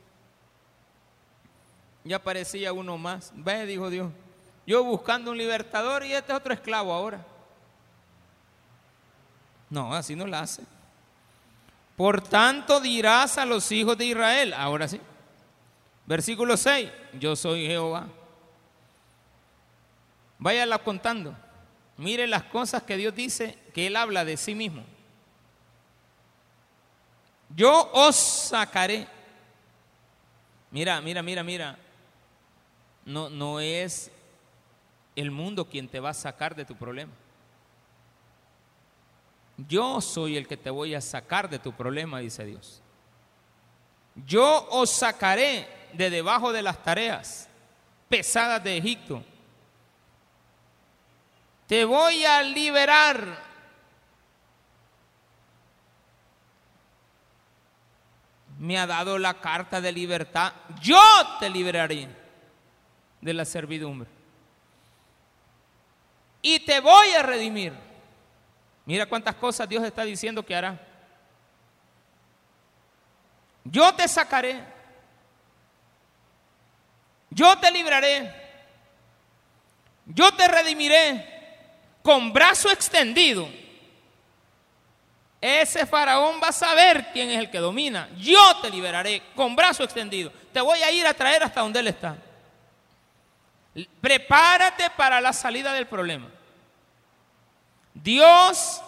Ya 2.05 2.23
parecía 2.23 2.71
uno 2.71 2.97
más. 2.97 3.33
Ve, 3.35 3.65
dijo 3.65 3.89
Dios. 3.89 4.09
Yo 4.65 4.83
buscando 4.83 5.31
un 5.31 5.37
libertador 5.37 6.05
y 6.05 6.13
este 6.13 6.31
es 6.31 6.37
otro 6.37 6.53
esclavo 6.53 6.93
ahora. 6.93 7.25
No, 9.69 9.93
así 9.93 10.15
no 10.15 10.25
la 10.27 10.41
hace. 10.41 10.63
Por 11.97 12.21
tanto 12.21 12.79
dirás 12.79 13.37
a 13.37 13.45
los 13.45 13.71
hijos 13.71 13.97
de 13.97 14.05
Israel, 14.05 14.53
ahora 14.53 14.87
sí. 14.87 14.99
Versículo 16.05 16.57
6, 16.57 16.89
yo 17.19 17.35
soy 17.35 17.67
Jehová. 17.67 18.07
Váyala 20.37 20.79
contando. 20.79 21.35
Mire 21.97 22.27
las 22.27 22.43
cosas 22.43 22.83
que 22.83 22.97
Dios 22.97 23.15
dice 23.15 23.57
que 23.73 23.87
Él 23.87 23.95
habla 23.95 24.25
de 24.25 24.37
sí 24.37 24.55
mismo. 24.55 24.83
Yo 27.55 27.89
os 27.93 28.15
sacaré. 28.15 29.07
Mira, 30.71 30.99
mira, 31.01 31.21
mira, 31.21 31.43
mira. 31.43 31.77
No, 33.05 33.29
no 33.29 33.59
es 33.59 34.11
el 35.15 35.31
mundo 35.31 35.65
quien 35.65 35.87
te 35.87 35.99
va 35.99 36.09
a 36.09 36.13
sacar 36.13 36.55
de 36.55 36.65
tu 36.65 36.75
problema. 36.75 37.11
Yo 39.57 40.01
soy 40.01 40.37
el 40.37 40.47
que 40.47 40.57
te 40.57 40.69
voy 40.69 40.95
a 40.95 41.01
sacar 41.01 41.49
de 41.49 41.59
tu 41.59 41.73
problema, 41.73 42.19
dice 42.19 42.43
Dios. 42.45 42.81
Yo 44.25 44.67
os 44.71 44.89
sacaré 44.89 45.67
de 45.93 46.09
debajo 46.09 46.51
de 46.51 46.61
las 46.61 46.83
tareas 46.83 47.47
pesadas 48.09 48.63
de 48.63 48.77
Egipto. 48.77 49.23
Te 51.67 51.85
voy 51.85 52.25
a 52.25 52.41
liberar 52.43 53.53
me 58.63 58.79
ha 58.79 58.87
dado 58.87 59.17
la 59.17 59.41
carta 59.41 59.81
de 59.81 59.91
libertad, 59.91 60.53
yo 60.81 61.01
te 61.37 61.49
liberaré 61.49 62.07
de 63.19 63.33
la 63.33 63.43
servidumbre. 63.43 64.09
Y 66.43 66.59
te 66.59 66.79
voy 66.79 67.09
a 67.17 67.23
redimir. 67.23 67.73
Mira 68.85 69.07
cuántas 69.07 69.33
cosas 69.33 69.67
Dios 69.67 69.83
está 69.83 70.03
diciendo 70.03 70.45
que 70.45 70.55
hará. 70.55 70.79
Yo 73.63 73.91
te 73.95 74.07
sacaré. 74.07 74.63
Yo 77.31 77.57
te 77.57 77.71
libraré. 77.71 78.31
Yo 80.05 80.31
te 80.35 80.47
redimiré 80.47 81.25
con 82.03 82.31
brazo 82.31 82.69
extendido 82.69 83.49
ese 85.43 85.85
faraón 85.85 86.39
va 86.41 86.47
a 86.47 86.53
saber 86.53 87.07
quién 87.11 87.29
es 87.29 87.37
el 87.37 87.51
que 87.51 87.57
domina. 87.57 88.07
Yo 88.17 88.39
te 88.61 88.69
liberaré 88.69 89.21
con 89.35 89.57
brazo 89.57 89.83
extendido. 89.83 90.31
Te 90.53 90.61
voy 90.61 90.81
a 90.81 90.89
ir 90.89 91.05
a 91.05 91.13
traer 91.13 91.43
hasta 91.43 91.59
donde 91.59 91.81
él 91.81 91.87
está. 91.89 92.15
Prepárate 94.01 94.89
para 94.91 95.19
la 95.19 95.33
salida 95.33 95.73
del 95.73 95.87
problema. 95.87 96.29
Dios 97.93 98.81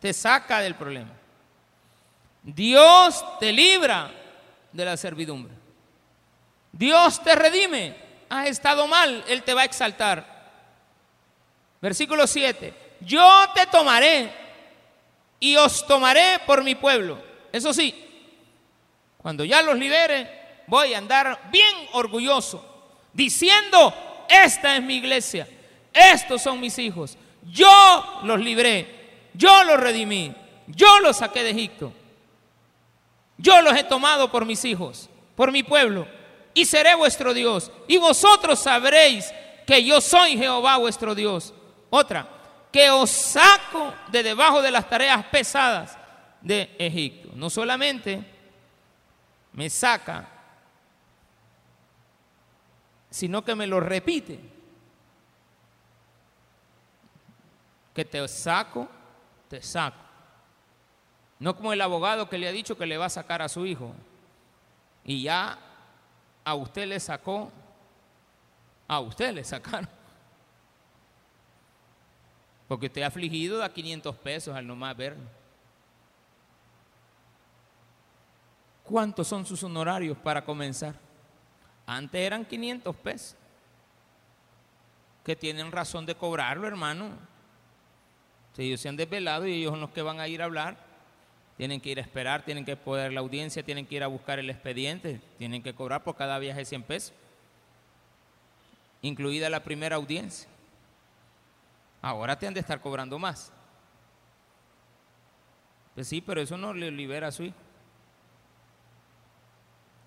te 0.00 0.12
saca 0.12 0.60
del 0.60 0.74
problema. 0.74 1.10
Dios 2.42 3.24
te 3.38 3.52
libra 3.52 4.10
de 4.72 4.84
la 4.84 4.96
servidumbre. 4.96 5.54
Dios 6.72 7.22
te 7.22 7.34
redime. 7.34 7.96
Has 8.28 8.48
estado 8.48 8.86
mal, 8.86 9.24
Él 9.28 9.42
te 9.42 9.54
va 9.54 9.62
a 9.62 9.64
exaltar. 9.64 10.24
Versículo 11.80 12.26
7. 12.26 12.74
Yo 13.00 13.44
te 13.54 13.66
tomaré 13.66 14.32
y 15.40 15.56
os 15.56 15.86
tomaré 15.86 16.40
por 16.46 16.62
mi 16.62 16.74
pueblo. 16.74 17.18
Eso 17.50 17.72
sí, 17.72 17.94
cuando 19.16 19.44
ya 19.44 19.62
los 19.62 19.76
libere, 19.76 20.62
voy 20.66 20.94
a 20.94 20.98
andar 20.98 21.48
bien 21.50 21.88
orgulloso, 21.92 22.69
diciendo, 23.12 23.94
esta 24.28 24.76
es 24.76 24.82
mi 24.82 24.96
iglesia, 24.96 25.48
estos 25.92 26.42
son 26.42 26.60
mis 26.60 26.78
hijos, 26.78 27.16
yo 27.44 28.20
los 28.24 28.40
libré, 28.40 29.28
yo 29.34 29.64
los 29.64 29.78
redimí, 29.78 30.34
yo 30.66 31.00
los 31.00 31.18
saqué 31.18 31.42
de 31.42 31.50
Egipto, 31.50 31.92
yo 33.38 33.62
los 33.62 33.76
he 33.76 33.84
tomado 33.84 34.30
por 34.30 34.44
mis 34.44 34.64
hijos, 34.64 35.08
por 35.34 35.50
mi 35.52 35.62
pueblo, 35.62 36.06
y 36.54 36.64
seré 36.64 36.94
vuestro 36.94 37.32
Dios, 37.32 37.70
y 37.88 37.96
vosotros 37.96 38.60
sabréis 38.60 39.32
que 39.66 39.84
yo 39.84 40.00
soy 40.00 40.36
Jehová 40.36 40.78
vuestro 40.78 41.14
Dios. 41.14 41.54
Otra, 41.90 42.28
que 42.72 42.90
os 42.90 43.10
saco 43.10 43.94
de 44.08 44.22
debajo 44.22 44.62
de 44.62 44.70
las 44.70 44.88
tareas 44.88 45.24
pesadas 45.26 45.96
de 46.40 46.74
Egipto. 46.78 47.30
No 47.34 47.50
solamente 47.50 48.22
me 49.52 49.70
saca, 49.70 50.28
sino 53.10 53.44
que 53.44 53.54
me 53.54 53.66
lo 53.66 53.80
repite. 53.80 54.38
Que 57.92 58.04
te 58.04 58.26
saco, 58.28 58.88
te 59.48 59.60
saco. 59.60 59.98
No 61.40 61.56
como 61.56 61.72
el 61.72 61.80
abogado 61.80 62.28
que 62.28 62.38
le 62.38 62.46
ha 62.48 62.52
dicho 62.52 62.78
que 62.78 62.86
le 62.86 62.98
va 62.98 63.06
a 63.06 63.10
sacar 63.10 63.42
a 63.42 63.48
su 63.48 63.66
hijo. 63.66 63.94
Y 65.04 65.22
ya 65.22 65.58
a 66.44 66.54
usted 66.54 66.86
le 66.86 67.00
sacó, 67.00 67.50
a 68.86 69.00
usted 69.00 69.32
le 69.32 69.42
sacaron. 69.42 69.88
Porque 72.68 72.86
usted 72.86 73.02
afligido 73.02 73.58
da 73.58 73.72
500 73.72 74.14
pesos 74.16 74.54
al 74.54 74.66
nomás 74.66 74.96
verlo. 74.96 75.24
¿Cuántos 78.84 79.26
son 79.26 79.44
sus 79.44 79.62
honorarios 79.64 80.16
para 80.18 80.44
comenzar? 80.44 81.09
Antes 81.90 82.20
eran 82.20 82.44
500 82.44 82.94
pesos. 82.94 83.36
Que 85.24 85.34
tienen 85.34 85.72
razón 85.72 86.06
de 86.06 86.14
cobrarlo, 86.14 86.68
hermano. 86.68 87.10
Si 88.54 88.62
ellos 88.62 88.80
se 88.80 88.88
han 88.88 88.96
desvelado 88.96 89.44
y 89.44 89.54
ellos 89.54 89.72
son 89.72 89.80
los 89.80 89.90
que 89.90 90.00
van 90.00 90.20
a 90.20 90.28
ir 90.28 90.40
a 90.40 90.44
hablar, 90.44 90.76
tienen 91.56 91.80
que 91.80 91.88
ir 91.88 91.98
a 91.98 92.02
esperar, 92.02 92.44
tienen 92.44 92.64
que 92.64 92.76
poder 92.76 93.12
la 93.12 93.18
audiencia, 93.18 93.64
tienen 93.64 93.86
que 93.86 93.96
ir 93.96 94.04
a 94.04 94.06
buscar 94.06 94.38
el 94.38 94.50
expediente, 94.50 95.20
tienen 95.36 95.64
que 95.64 95.74
cobrar 95.74 96.04
por 96.04 96.14
cada 96.14 96.38
viaje 96.38 96.64
100 96.64 96.84
pesos, 96.84 97.12
incluida 99.02 99.50
la 99.50 99.64
primera 99.64 99.96
audiencia. 99.96 100.48
Ahora 102.00 102.38
te 102.38 102.46
han 102.46 102.54
de 102.54 102.60
estar 102.60 102.80
cobrando 102.80 103.18
más. 103.18 103.52
Pues 105.96 106.06
sí, 106.06 106.20
pero 106.20 106.40
eso 106.40 106.56
no 106.56 106.72
le 106.72 106.92
libera 106.92 107.26
a 107.26 107.32
su 107.32 107.42
hijo. 107.42 107.69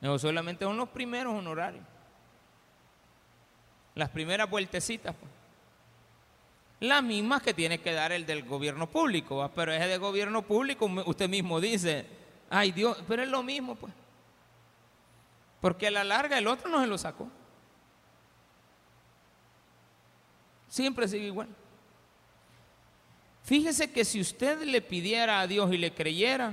No, 0.04 0.20
solamente 0.20 0.66
son 0.66 0.76
los 0.76 0.90
primeros 0.90 1.34
honorarios. 1.34 1.86
Las 3.96 4.10
primeras 4.10 4.50
vueltecitas. 4.50 5.16
Pues. 5.16 5.32
Las 6.82 7.02
mismas 7.02 7.42
que 7.42 7.54
tiene 7.54 7.80
que 7.80 7.94
dar 7.94 8.12
el 8.12 8.26
del 8.26 8.44
gobierno 8.44 8.90
público, 8.90 9.50
pero 9.56 9.72
ese 9.72 9.88
de 9.88 9.98
gobierno 9.98 10.42
público 10.42 10.92
usted 11.06 11.30
mismo 11.30 11.62
dice, 11.62 12.06
ay 12.50 12.74
Dios, 12.74 13.02
pero 13.08 13.24
es 13.24 13.30
lo 13.30 13.44
mismo 13.44 13.76
pues. 13.76 13.94
Porque 15.62 15.88
a 15.88 15.92
la 15.92 16.04
larga 16.04 16.38
el 16.38 16.48
otro 16.48 16.70
no 16.70 16.82
se 16.82 16.88
lo 16.88 16.98
sacó. 16.98 17.30
Siempre 20.68 21.08
sigue 21.08 21.28
igual. 21.28 21.48
Fíjese 23.46 23.90
que 23.90 24.04
si 24.04 24.20
usted 24.20 24.64
le 24.64 24.82
pidiera 24.82 25.40
a 25.40 25.48
Dios 25.48 25.72
y 25.72 25.78
le 25.78 25.94
creyera, 25.94 26.52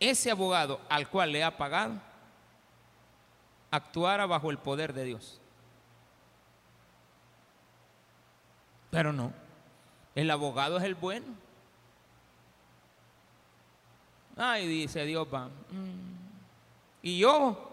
ese 0.00 0.30
abogado 0.30 0.80
al 0.88 1.08
cual 1.08 1.32
le 1.32 1.44
ha 1.44 1.56
pagado 1.56 1.94
actuara 3.70 4.26
bajo 4.26 4.50
el 4.50 4.58
poder 4.58 4.92
de 4.92 5.04
Dios. 5.04 5.40
Pero 8.90 9.12
no, 9.12 9.32
el 10.14 10.30
abogado 10.30 10.76
es 10.76 10.84
el 10.84 10.94
bueno. 10.94 11.26
Ay, 14.36 14.66
dice 14.66 15.04
Dios, 15.04 15.26
va. 15.32 15.46
Mm. 15.46 16.14
Y 17.02 17.18
yo, 17.18 17.70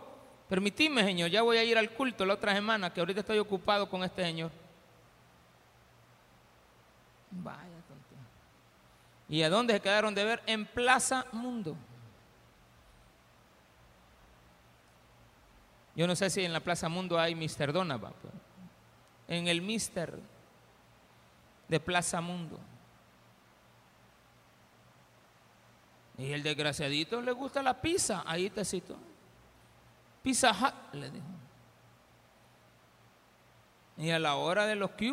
permitidme, 0.50 1.04
Señor, 1.04 1.30
ya 1.30 1.42
voy 1.42 1.58
a 1.58 1.64
ir 1.64 1.78
al 1.78 1.92
culto 1.92 2.26
la 2.26 2.34
otra 2.34 2.54
semana, 2.54 2.92
que 2.92 3.00
ahorita 3.00 3.22
estoy 3.22 3.40
ocupado 3.40 3.90
con 3.90 4.04
este 4.04 4.24
Señor. 4.24 4.52
Vaya 7.32 7.60
tontería. 7.88 8.26
¿Y 9.30 9.44
a 9.44 9.50
dónde 9.50 9.76
se 9.76 9.80
quedaron 9.80 10.14
de 10.14 10.24
ver? 10.24 10.44
En 10.46 10.66
Plaza 10.66 11.26
Mundo. 11.32 11.76
Yo 15.96 16.08
no 16.08 16.16
sé 16.16 16.30
si 16.30 16.44
en 16.44 16.54
la 16.54 16.62
Plaza 16.62 16.90
Mundo 16.90 17.20
hay 17.20 17.36
Mr. 17.36 17.74
Donovan. 17.74 18.14
En 19.28 19.48
el 19.48 19.62
Mister 19.62 20.18
de 21.68 21.80
Plaza 21.80 22.22
Mundo. 22.22 22.60
Y 26.18 26.32
el 26.32 26.44
desgraciadito 26.44 27.22
le 27.22 27.32
gusta 27.32 27.64
la 27.64 27.82
pizza. 27.82 28.24
Ahí 28.26 28.50
te 28.50 28.64
cito. 28.64 28.98
Pizza 30.22 30.52
Hut, 30.52 30.94
le 30.94 31.10
dijo. 31.10 31.26
Y 33.98 34.12
a 34.12 34.20
la 34.20 34.36
hora 34.36 34.66
de 34.66 34.76
los 34.76 34.92
que 34.92 35.12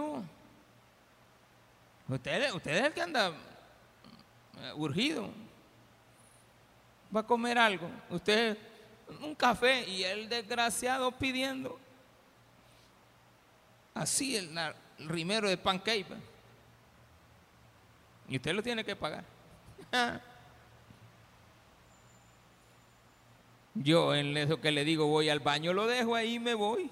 usted, 2.08 2.54
usted 2.54 2.76
es 2.76 2.84
el 2.84 2.92
que 2.92 3.02
anda 3.02 3.32
eh, 4.60 4.72
urgido. 4.76 5.30
Va 7.14 7.20
a 7.20 7.26
comer 7.26 7.58
algo. 7.58 7.90
Usted 8.10 8.58
un 9.22 9.34
café 9.34 9.88
y 9.88 10.04
el 10.04 10.28
desgraciado 10.28 11.12
pidiendo 11.12 11.78
así 13.98 14.36
el, 14.36 14.56
rimero 14.98 15.48
de 15.48 15.56
pancake. 15.56 16.06
Y 18.28 18.36
usted 18.36 18.52
lo 18.54 18.62
tiene 18.62 18.84
que 18.84 18.94
pagar. 18.96 19.24
Yo 23.74 24.14
en 24.14 24.36
eso 24.36 24.60
que 24.60 24.70
le 24.70 24.84
digo 24.84 25.06
voy 25.06 25.28
al 25.28 25.40
baño, 25.40 25.72
lo 25.72 25.86
dejo 25.86 26.14
ahí 26.14 26.34
y 26.34 26.38
me 26.38 26.54
voy. 26.54 26.90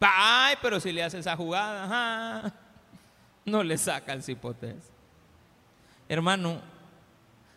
Ay, 0.00 0.56
pero 0.62 0.80
si 0.80 0.92
le 0.92 1.02
hace 1.02 1.18
esa 1.18 1.36
jugada, 1.36 2.52
no 3.44 3.62
le 3.62 3.76
saca 3.76 4.12
el 4.12 4.22
cipotes. 4.22 4.90
Hermano, 6.08 6.60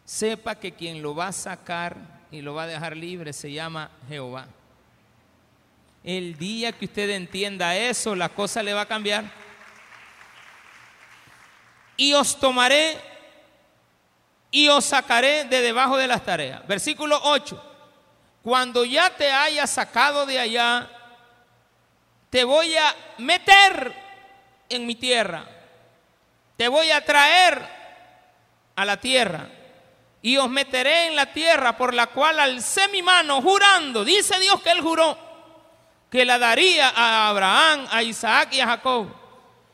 sepa 0.05 0.55
que 0.55 0.73
quien 0.73 1.01
lo 1.01 1.15
va 1.15 1.27
a 1.27 1.31
sacar 1.31 2.22
y 2.33 2.41
lo 2.41 2.55
va 2.55 2.63
a 2.63 2.67
dejar 2.67 2.97
libre 2.97 3.31
se 3.31 3.51
llama 3.51 3.91
Jehová. 4.09 4.47
El 6.03 6.35
día 6.35 6.71
que 6.71 6.85
usted 6.85 7.09
entienda 7.11 7.77
eso, 7.77 8.15
la 8.15 8.27
cosa 8.27 8.61
le 8.63 8.73
va 8.73 8.81
a 8.81 8.87
cambiar. 8.87 9.23
Y 11.95 12.13
os 12.13 12.39
tomaré 12.39 12.97
y 14.49 14.67
os 14.67 14.83
sacaré 14.83 15.45
de 15.45 15.61
debajo 15.61 15.95
de 15.95 16.07
las 16.07 16.25
tareas. 16.25 16.67
Versículo 16.67 17.19
8 17.23 17.69
cuando 18.43 18.83
ya 18.83 19.09
te 19.09 19.31
haya 19.31 19.65
sacado 19.65 20.25
de 20.25 20.37
allá, 20.37 20.89
te 22.29 22.43
voy 22.43 22.75
a 22.75 22.93
meter 23.19 23.93
en 24.67 24.85
mi 24.85 24.95
tierra, 24.95 25.45
te 26.57 26.67
voy 26.67 26.91
a 26.91 27.05
traer 27.05 27.65
a 28.75 28.83
la 28.83 28.97
tierra 28.97 29.47
y 30.25 30.37
os 30.37 30.49
meteré 30.49 31.07
en 31.07 31.17
la 31.17 31.25
tierra 31.25 31.75
por 31.75 31.93
la 31.93 32.07
cual 32.07 32.39
alcé 32.39 32.87
mi 32.87 33.01
mano 33.01 33.41
jurando, 33.41 34.05
dice 34.05 34.39
Dios 34.39 34.61
que 34.61 34.71
él 34.71 34.79
juró, 34.79 35.17
que 36.09 36.23
la 36.23 36.39
daría 36.39 36.93
a 36.95 37.27
Abraham, 37.27 37.85
a 37.91 38.01
Isaac 38.01 38.53
y 38.53 38.61
a 38.61 38.67
Jacob, 38.67 39.07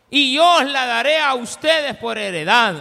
y 0.09 0.33
yo 0.33 0.55
os 0.55 0.65
la 0.65 0.87
daré 0.87 1.19
a 1.19 1.35
ustedes 1.35 1.95
por 1.97 2.17
heredad. 2.17 2.75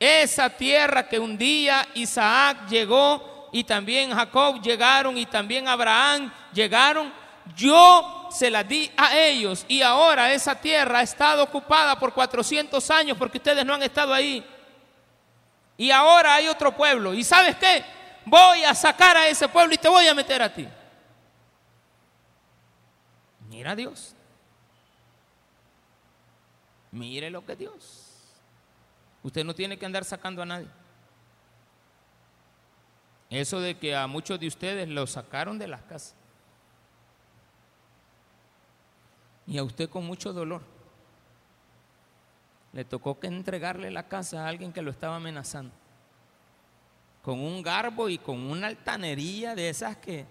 Esa 0.00 0.50
tierra 0.50 1.08
que 1.08 1.20
un 1.20 1.38
día 1.38 1.86
Isaac 1.94 2.66
llegó 2.68 3.48
y 3.52 3.62
también 3.62 4.10
Jacob 4.10 4.60
llegaron 4.60 5.16
y 5.16 5.26
también 5.26 5.68
Abraham 5.68 6.32
llegaron, 6.52 7.12
yo 7.54 8.28
se 8.32 8.50
la 8.50 8.64
di 8.64 8.90
a 8.96 9.16
ellos 9.16 9.64
y 9.68 9.80
ahora 9.82 10.32
esa 10.32 10.56
tierra 10.56 10.98
ha 10.98 11.02
estado 11.02 11.44
ocupada 11.44 11.96
por 11.96 12.12
400 12.12 12.90
años 12.90 13.16
porque 13.16 13.38
ustedes 13.38 13.64
no 13.64 13.74
han 13.74 13.84
estado 13.84 14.12
ahí. 14.12 14.44
Y 15.82 15.90
ahora 15.90 16.36
hay 16.36 16.46
otro 16.46 16.70
pueblo. 16.76 17.12
¿Y 17.12 17.24
sabes 17.24 17.56
qué? 17.56 17.84
Voy 18.24 18.62
a 18.62 18.72
sacar 18.72 19.16
a 19.16 19.26
ese 19.26 19.48
pueblo 19.48 19.74
y 19.74 19.78
te 19.78 19.88
voy 19.88 20.06
a 20.06 20.14
meter 20.14 20.40
a 20.40 20.54
ti. 20.54 20.68
Mira 23.48 23.72
a 23.72 23.74
Dios. 23.74 24.14
Mire 26.92 27.30
lo 27.30 27.44
que 27.44 27.56
Dios. 27.56 28.12
Usted 29.24 29.44
no 29.44 29.56
tiene 29.56 29.76
que 29.76 29.84
andar 29.84 30.04
sacando 30.04 30.40
a 30.40 30.46
nadie. 30.46 30.68
Eso 33.28 33.58
de 33.58 33.76
que 33.76 33.96
a 33.96 34.06
muchos 34.06 34.38
de 34.38 34.46
ustedes 34.46 34.88
los 34.88 35.10
sacaron 35.10 35.58
de 35.58 35.66
las 35.66 35.82
casas. 35.82 36.14
Y 39.48 39.58
a 39.58 39.64
usted 39.64 39.90
con 39.90 40.04
mucho 40.04 40.32
dolor. 40.32 40.62
Le 42.72 42.84
tocó 42.84 43.20
que 43.20 43.26
entregarle 43.26 43.90
la 43.90 44.08
casa 44.08 44.44
a 44.44 44.48
alguien 44.48 44.72
que 44.72 44.82
lo 44.82 44.90
estaba 44.90 45.16
amenazando. 45.16 45.74
Con 47.22 47.38
un 47.38 47.62
garbo 47.62 48.08
y 48.08 48.18
con 48.18 48.38
una 48.50 48.66
altanería 48.66 49.54
de 49.54 49.68
esas 49.68 49.96
que, 49.96 50.26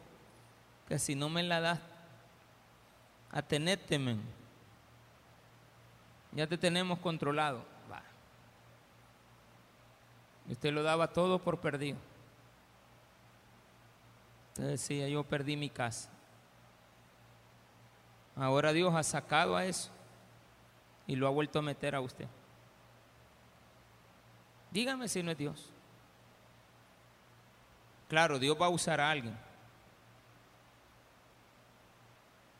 que 0.87 0.97
si 0.97 1.15
no 1.15 1.29
me 1.29 1.43
la 1.43 1.61
das, 1.61 1.79
atenéteme. 3.31 4.17
Ya 6.33 6.47
te 6.47 6.57
tenemos 6.57 6.99
controlado. 6.99 7.63
Y 10.47 10.53
usted 10.53 10.73
lo 10.73 10.81
daba 10.81 11.07
todo 11.07 11.39
por 11.39 11.59
perdido. 11.59 11.97
Usted 14.49 14.69
decía, 14.69 15.07
yo 15.07 15.23
perdí 15.23 15.55
mi 15.55 15.69
casa. 15.69 16.09
Ahora 18.35 18.73
Dios 18.73 18.93
ha 18.95 19.03
sacado 19.03 19.55
a 19.55 19.65
eso 19.65 19.91
y 21.11 21.17
lo 21.17 21.27
ha 21.27 21.29
vuelto 21.29 21.59
a 21.59 21.61
meter 21.61 21.93
a 21.93 21.99
usted. 21.99 22.25
Dígame 24.71 25.09
si 25.09 25.21
no 25.21 25.31
es 25.31 25.37
Dios. 25.37 25.69
Claro, 28.07 28.39
Dios 28.39 28.55
va 28.59 28.67
a 28.67 28.69
usar 28.69 29.01
a 29.01 29.11
alguien. 29.11 29.37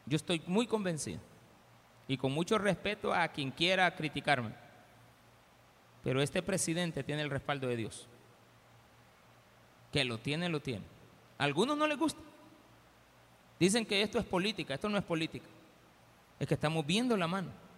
Yo 0.05 0.17
estoy 0.17 0.43
muy 0.47 0.67
convencido 0.67 1.21
y 2.09 2.17
con 2.17 2.33
mucho 2.33 2.57
respeto 2.57 3.13
a 3.13 3.25
quien 3.29 3.51
quiera 3.51 3.95
criticarme. 3.95 4.53
Pero 6.03 6.21
este 6.21 6.41
presidente 6.41 7.05
tiene 7.05 7.21
el 7.21 7.29
respaldo 7.29 7.69
de 7.69 7.77
Dios. 7.77 8.05
Que 9.93 10.03
lo 10.03 10.17
tiene, 10.17 10.49
lo 10.49 10.59
tiene 10.59 10.83
algunos 11.37 11.77
no 11.77 11.87
les 11.87 11.97
gusta. 11.97 12.21
Dicen 13.57 13.85
que 13.85 14.01
esto 14.01 14.19
es 14.19 14.25
política, 14.25 14.73
esto 14.73 14.89
no 14.89 14.97
es 14.97 15.03
política. 15.05 15.47
Es 16.37 16.47
que 16.47 16.55
estamos 16.55 16.85
viendo 16.85 17.15
la 17.15 17.27
mano. 17.27 17.70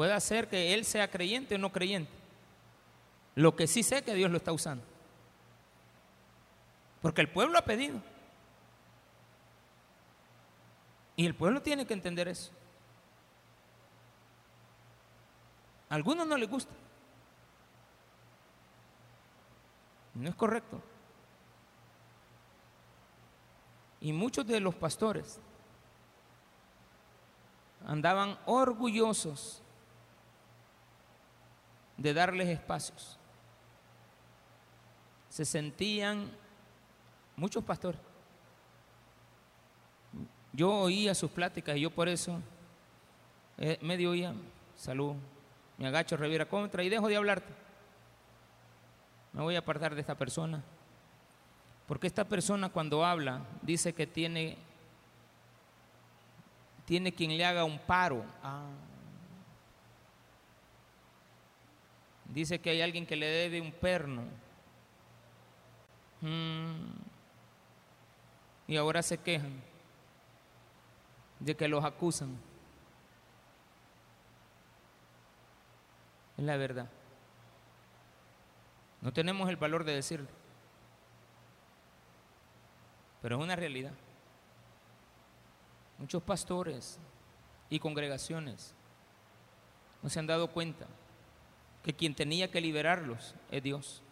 Puede 0.00 0.18
ser 0.22 0.48
que 0.48 0.72
él 0.72 0.86
sea 0.86 1.10
creyente 1.10 1.56
o 1.56 1.58
no 1.58 1.70
creyente. 1.70 2.10
Lo 3.34 3.54
que 3.54 3.66
sí 3.66 3.82
sé 3.82 4.02
que 4.02 4.14
Dios 4.14 4.30
lo 4.30 4.38
está 4.38 4.50
usando. 4.50 4.82
Porque 7.02 7.20
el 7.20 7.28
pueblo 7.28 7.58
ha 7.58 7.64
pedido. 7.66 8.00
Y 11.16 11.26
el 11.26 11.34
pueblo 11.34 11.60
tiene 11.60 11.86
que 11.86 11.92
entender 11.92 12.28
eso. 12.28 12.50
A 15.90 15.96
algunos 15.96 16.26
no 16.26 16.38
les 16.38 16.48
gusta. 16.48 16.72
No 20.14 20.30
es 20.30 20.34
correcto. 20.34 20.80
Y 24.00 24.14
muchos 24.14 24.46
de 24.46 24.60
los 24.60 24.74
pastores 24.74 25.38
andaban 27.84 28.38
orgullosos 28.46 29.62
de 32.00 32.14
darles 32.14 32.48
espacios. 32.48 33.18
Se 35.28 35.44
sentían 35.44 36.30
muchos 37.36 37.62
pastores. 37.62 38.00
Yo 40.52 40.72
oía 40.72 41.14
sus 41.14 41.30
pláticas 41.30 41.76
y 41.76 41.82
yo 41.82 41.90
por 41.90 42.08
eso 42.08 42.40
eh, 43.58 43.78
medio 43.82 44.10
oía, 44.10 44.34
salud, 44.74 45.14
me 45.76 45.86
agacho, 45.86 46.16
reviera 46.16 46.46
contra 46.46 46.82
y 46.82 46.88
dejo 46.88 47.06
de 47.06 47.16
hablarte. 47.16 47.52
Me 49.34 49.42
voy 49.42 49.54
a 49.54 49.60
apartar 49.60 49.94
de 49.94 50.00
esta 50.00 50.16
persona. 50.16 50.62
Porque 51.86 52.06
esta 52.06 52.24
persona 52.24 52.70
cuando 52.70 53.04
habla 53.04 53.44
dice 53.60 53.92
que 53.92 54.06
tiene, 54.06 54.56
tiene 56.86 57.12
quien 57.12 57.36
le 57.36 57.44
haga 57.44 57.64
un 57.64 57.78
paro. 57.78 58.24
Ah. 58.42 58.70
Dice 62.30 62.60
que 62.60 62.70
hay 62.70 62.80
alguien 62.80 63.06
que 63.06 63.16
le 63.16 63.26
debe 63.26 63.60
un 63.60 63.72
perno. 63.72 64.22
Mm. 66.20 66.92
Y 68.68 68.76
ahora 68.76 69.02
se 69.02 69.18
quejan 69.18 69.60
de 71.40 71.56
que 71.56 71.66
los 71.66 71.84
acusan. 71.84 72.36
Es 76.38 76.44
la 76.44 76.56
verdad. 76.56 76.88
No 79.00 79.12
tenemos 79.12 79.48
el 79.48 79.56
valor 79.56 79.82
de 79.82 79.96
decirlo. 79.96 80.28
Pero 83.22 83.36
es 83.36 83.42
una 83.42 83.56
realidad. 83.56 83.92
Muchos 85.98 86.22
pastores 86.22 86.98
y 87.68 87.80
congregaciones 87.80 88.72
no 90.02 90.08
se 90.08 90.18
han 90.18 90.26
dado 90.26 90.48
cuenta 90.48 90.86
que 91.82 91.94
quien 91.94 92.14
tenía 92.14 92.50
que 92.50 92.60
liberarlos 92.60 93.34
es 93.50 93.62
Dios. 93.62 94.02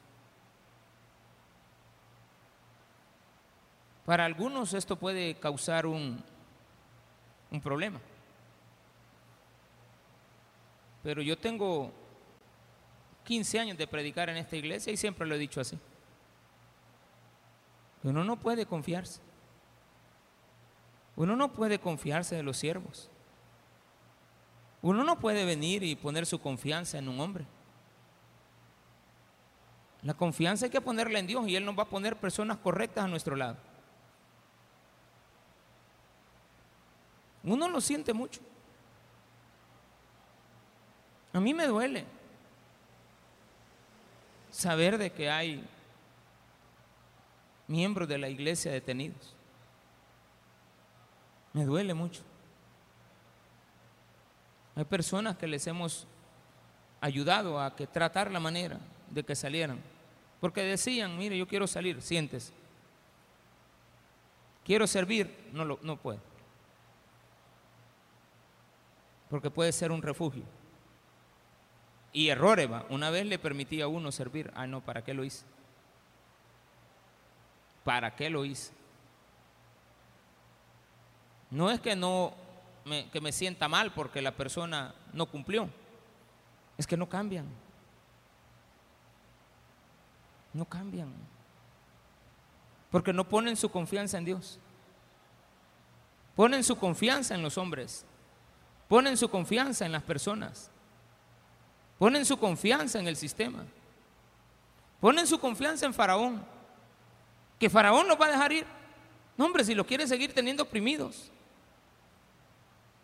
Para 4.06 4.24
algunos 4.24 4.72
esto 4.72 4.96
puede 4.96 5.34
causar 5.34 5.84
un, 5.84 6.22
un 7.50 7.60
problema. 7.60 8.00
Pero 11.02 11.20
yo 11.20 11.36
tengo 11.36 11.92
15 13.24 13.58
años 13.58 13.78
de 13.78 13.86
predicar 13.86 14.30
en 14.30 14.38
esta 14.38 14.56
iglesia 14.56 14.92
y 14.92 14.96
siempre 14.96 15.26
lo 15.26 15.34
he 15.34 15.38
dicho 15.38 15.60
así. 15.60 15.78
Uno 18.02 18.24
no 18.24 18.36
puede 18.36 18.64
confiarse. 18.64 19.20
Uno 21.16 21.36
no 21.36 21.52
puede 21.52 21.78
confiarse 21.78 22.36
de 22.36 22.42
los 22.42 22.56
siervos. 22.56 23.10
Uno 24.80 25.04
no 25.04 25.18
puede 25.18 25.44
venir 25.44 25.82
y 25.82 25.96
poner 25.96 26.24
su 26.24 26.38
confianza 26.38 26.96
en 26.96 27.08
un 27.08 27.20
hombre. 27.20 27.44
La 30.02 30.14
confianza 30.14 30.66
hay 30.66 30.70
que 30.70 30.80
ponerla 30.80 31.18
en 31.18 31.26
Dios 31.26 31.48
y 31.48 31.56
Él 31.56 31.64
nos 31.64 31.76
va 31.76 31.82
a 31.82 31.88
poner 31.88 32.16
personas 32.16 32.58
correctas 32.58 33.04
a 33.04 33.08
nuestro 33.08 33.34
lado. 33.34 33.56
Uno 37.42 37.68
lo 37.68 37.80
siente 37.80 38.12
mucho. 38.12 38.40
A 41.32 41.40
mí 41.40 41.52
me 41.54 41.66
duele 41.66 42.04
saber 44.50 44.98
de 44.98 45.10
que 45.12 45.30
hay 45.30 45.64
miembros 47.66 48.08
de 48.08 48.18
la 48.18 48.28
iglesia 48.28 48.72
detenidos. 48.72 49.34
Me 51.52 51.64
duele 51.64 51.94
mucho. 51.94 52.22
Hay 54.76 54.84
personas 54.84 55.36
que 55.36 55.46
les 55.46 55.66
hemos 55.66 56.06
ayudado 57.00 57.60
a 57.60 57.74
que 57.74 57.86
tratar 57.86 58.30
la 58.30 58.40
manera 58.40 58.78
de 59.10 59.22
que 59.22 59.34
salieran. 59.34 59.80
Porque 60.40 60.62
decían, 60.62 61.16
mire, 61.16 61.36
yo 61.36 61.46
quiero 61.46 61.66
salir, 61.66 62.00
siéntese. 62.00 62.52
Quiero 64.64 64.86
servir, 64.86 65.50
no, 65.52 65.64
lo, 65.64 65.78
no 65.82 65.96
puedo. 65.96 66.20
Porque 69.30 69.50
puede 69.50 69.72
ser 69.72 69.90
un 69.90 70.02
refugio. 70.02 70.44
Y 72.12 72.28
errores, 72.28 72.70
va. 72.70 72.86
Una 72.88 73.10
vez 73.10 73.26
le 73.26 73.38
permití 73.38 73.80
a 73.80 73.88
uno 73.88 74.12
servir. 74.12 74.50
Ah, 74.54 74.66
no, 74.66 74.80
¿para 74.80 75.02
qué 75.02 75.14
lo 75.14 75.24
hice? 75.24 75.44
¿Para 77.84 78.14
qué 78.14 78.30
lo 78.30 78.44
hice? 78.44 78.72
No 81.50 81.70
es 81.70 81.80
que 81.80 81.96
no 81.96 82.34
me, 82.84 83.08
que 83.10 83.20
me 83.20 83.32
sienta 83.32 83.68
mal 83.68 83.92
porque 83.92 84.22
la 84.22 84.32
persona 84.32 84.94
no 85.12 85.26
cumplió. 85.26 85.68
Es 86.76 86.86
que 86.86 86.96
no 86.96 87.08
cambian. 87.08 87.46
No 90.52 90.64
cambian. 90.64 91.12
Porque 92.90 93.12
no 93.12 93.28
ponen 93.28 93.56
su 93.56 93.70
confianza 93.70 94.18
en 94.18 94.24
Dios. 94.24 94.58
Ponen 96.34 96.64
su 96.64 96.76
confianza 96.76 97.34
en 97.34 97.42
los 97.42 97.58
hombres. 97.58 98.04
Ponen 98.88 99.16
su 99.16 99.28
confianza 99.28 99.84
en 99.84 99.92
las 99.92 100.02
personas. 100.02 100.70
Ponen 101.98 102.24
su 102.24 102.38
confianza 102.38 102.98
en 102.98 103.08
el 103.08 103.16
sistema. 103.16 103.64
Ponen 105.00 105.26
su 105.26 105.38
confianza 105.38 105.84
en 105.84 105.92
Faraón. 105.92 106.44
Que 107.58 107.68
Faraón 107.68 108.08
los 108.08 108.20
va 108.20 108.26
a 108.26 108.30
dejar 108.30 108.52
ir. 108.52 108.66
No, 109.36 109.44
hombre, 109.44 109.64
si 109.64 109.74
lo 109.74 109.84
quiere 109.84 110.06
seguir 110.06 110.32
teniendo 110.32 110.62
oprimidos. 110.62 111.30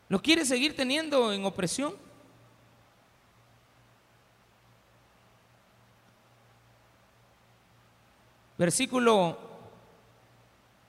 Lo 0.09 0.20
quiere 0.20 0.45
seguir 0.45 0.76
teniendo 0.76 1.32
en 1.32 1.45
opresión. 1.45 1.95
Versículo 8.57 9.38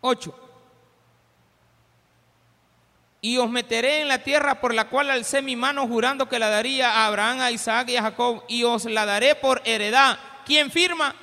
8 0.01 0.45
y 3.25 3.39
os 3.39 3.49
meteré 3.49 4.01
en 4.01 4.07
la 4.07 4.19
tierra 4.19 4.61
por 4.61 4.71
la 4.71 4.87
cual 4.87 5.09
alcé 5.09 5.41
mi 5.41 5.55
mano 5.55 5.87
jurando 5.87 6.29
que 6.29 6.37
la 6.37 6.47
daría 6.47 6.91
a 6.91 7.07
Abraham, 7.07 7.41
a 7.41 7.49
Isaac 7.49 7.89
y 7.89 7.97
a 7.97 8.03
Jacob, 8.03 8.43
y 8.47 8.61
os 8.61 8.85
la 8.85 9.03
daré 9.03 9.33
por 9.33 9.63
heredad. 9.65 10.19
¿Quién 10.45 10.69
firma? 10.69 11.15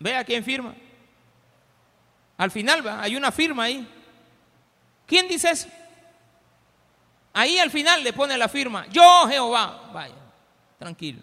Vea 0.00 0.24
quién 0.24 0.42
firma. 0.42 0.74
Al 2.38 2.50
final 2.50 2.84
va, 2.84 3.00
hay 3.00 3.14
una 3.14 3.30
firma 3.30 3.62
ahí. 3.62 3.88
¿Quién 5.06 5.28
dice 5.28 5.52
eso? 5.52 5.68
Ahí 7.32 7.56
al 7.60 7.70
final 7.70 8.02
le 8.02 8.12
pone 8.12 8.36
la 8.36 8.48
firma. 8.48 8.88
Yo 8.88 9.28
Jehová. 9.28 9.90
Vaya, 9.92 10.16
tranquilo. 10.76 11.22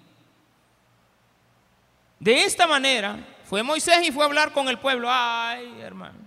De 2.22 2.45
esta 2.45 2.66
manera 2.66 3.18
fue 3.46 3.64
Moisés 3.64 4.08
y 4.08 4.12
fue 4.12 4.24
a 4.24 4.28
hablar 4.28 4.52
con 4.52 4.68
el 4.68 4.80
pueblo. 4.80 5.08
Ay, 5.10 5.80
hermano. 5.82 6.20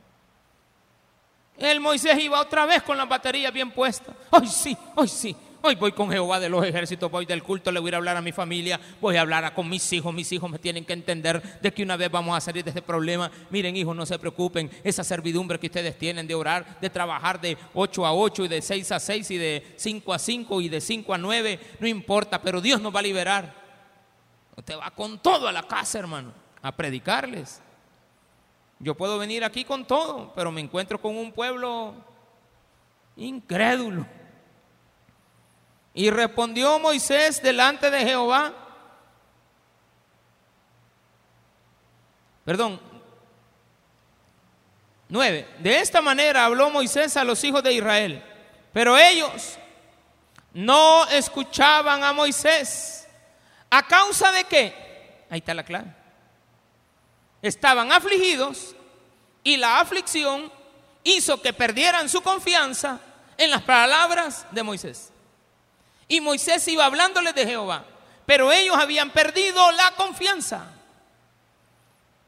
El 1.59 1.81
Moisés 1.81 2.17
iba 2.19 2.41
otra 2.41 2.67
vez 2.67 2.83
con 2.83 2.97
la 2.97 3.05
batería 3.05 3.51
bien 3.51 3.71
puesta. 3.71 4.15
Hoy 4.31 4.47
sí, 4.47 4.77
hoy 4.95 5.09
sí. 5.09 5.37
Hoy 5.61 5.75
voy 5.75 5.91
con 5.91 6.09
Jehová 6.09 6.39
de 6.39 6.49
los 6.49 6.65
ejércitos, 6.65 7.11
voy 7.11 7.27
del 7.27 7.43
culto, 7.43 7.73
le 7.73 7.81
voy 7.81 7.93
a 7.93 7.97
hablar 7.97 8.17
a 8.17 8.23
mi 8.23 8.31
familia, 8.31 8.79
voy 9.01 9.17
a 9.17 9.23
hablar 9.23 9.53
con 9.55 9.69
mis 9.69 9.93
hijos. 9.93 10.15
Mis 10.15 10.31
hijos 10.31 10.49
me 10.49 10.61
tienen 10.61 10.85
que 10.85 10.93
entender 10.93 11.43
de 11.61 11.73
que 11.73 11.83
una 11.83 11.97
vez 11.97 12.13
vamos 12.13 12.37
a 12.37 12.41
salir 12.41 12.63
de 12.63 12.71
este 12.71 12.81
problema. 12.81 13.29
Miren, 13.51 13.77
hijos, 13.77 13.97
no 13.97 14.07
se 14.07 14.21
preocupen. 14.21 14.71
Esa 14.85 15.03
servidumbre 15.03 15.59
que 15.59 15.67
ustedes 15.67 15.99
tienen 15.99 16.29
de 16.29 16.37
orar, 16.37 16.79
de 16.81 16.89
trabajar 16.89 17.41
de 17.41 17.59
8 17.75 18.07
a 18.07 18.15
8 18.15 18.45
y 18.45 18.49
de 18.49 18.63
6 18.63 18.93
a 18.93 19.01
6 19.01 19.31
y 19.33 19.37
de 19.37 19.75
5 19.77 20.15
a 20.15 20.19
5 20.21 20.61
y 20.61 20.69
de 20.69 20.81
5 20.81 21.13
a 21.13 21.19
9, 21.19 21.61
no 21.81 21.89
importa, 21.89 22.41
pero 22.41 22.61
Dios 22.61 22.81
nos 22.81 22.95
va 22.95 23.01
a 23.01 23.03
liberar. 23.03 23.53
Usted 24.57 24.79
va 24.79 24.93
con 24.93 25.19
todo 25.19 25.49
a 25.49 25.53
la 25.53 25.65
casa, 25.65 25.99
hermano, 25.99 26.33
a 26.63 26.73
predicarles. 26.73 27.61
Yo 28.79 28.95
puedo 28.95 29.19
venir 29.19 29.45
aquí 29.45 29.65
con 29.65 29.85
todo, 29.85 30.33
pero 30.35 30.53
me 30.53 30.61
encuentro 30.61 31.01
con 31.01 31.17
un 31.17 31.33
pueblo 31.33 31.95
incrédulo. 33.17 34.07
Y 35.95 36.11
respondió 36.11 36.79
Moisés 36.79 37.43
delante 37.43 37.91
de 37.91 38.01
Jehová. 38.05 38.53
Perdón. 42.45 42.81
Nueve. 45.09 45.49
De 45.59 45.81
esta 45.81 46.01
manera 46.01 46.45
habló 46.45 46.71
Moisés 46.71 47.17
a 47.17 47.25
los 47.25 47.43
hijos 47.43 47.63
de 47.65 47.73
Israel. 47.73 48.23
Pero 48.73 48.97
ellos 48.97 49.59
no 50.53 51.05
escuchaban 51.09 52.05
a 52.05 52.13
Moisés. 52.13 53.09
¿A 53.71 53.83
causa 53.83 54.31
de 54.31 54.45
qué? 54.45 55.27
Ahí 55.31 55.39
está 55.39 55.53
la 55.53 55.65
clave 55.65 55.99
estaban 57.43 57.93
afligidos 57.93 58.75
y 59.43 59.57
la 59.57 59.81
aflicción 59.81 60.51
hizo 61.05 61.41
que 61.41 61.53
perdieran 61.53 62.09
su 62.09 62.21
confianza 62.23 63.01
en 63.37 63.51
las 63.51 63.63
palabras 63.63 64.47
de 64.51 64.63
Moisés. 64.63 65.11
Y 66.09 66.21
Moisés 66.21 66.67
iba 66.69 66.85
hablándoles 66.85 67.35
de 67.35 67.47
Jehová, 67.47 67.85
pero 68.27 68.51
ellos 68.51 68.77
habían 68.77 69.11
perdido 69.11 69.71
la 69.73 69.93
confianza. 69.93 70.67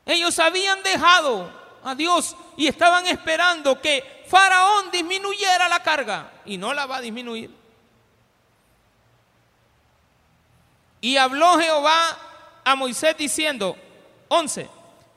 Ellos 0.06 0.38
habían 0.38 0.82
dejado 0.82 1.50
a 1.84 1.94
Dios 1.94 2.36
y 2.56 2.66
estaban 2.66 3.06
esperando 3.06 3.80
que 3.80 4.24
Faraón 4.28 4.90
disminuyera 4.90 5.68
la 5.68 5.82
carga 5.82 6.30
y 6.44 6.56
no 6.56 6.72
la 6.72 6.86
va 6.86 6.98
a 6.98 7.00
disminuir. 7.00 7.50
Y 11.00 11.16
habló 11.16 11.58
Jehová 11.58 12.18
a 12.64 12.74
Moisés 12.74 13.16
diciendo, 13.16 13.76
11, 14.28 14.68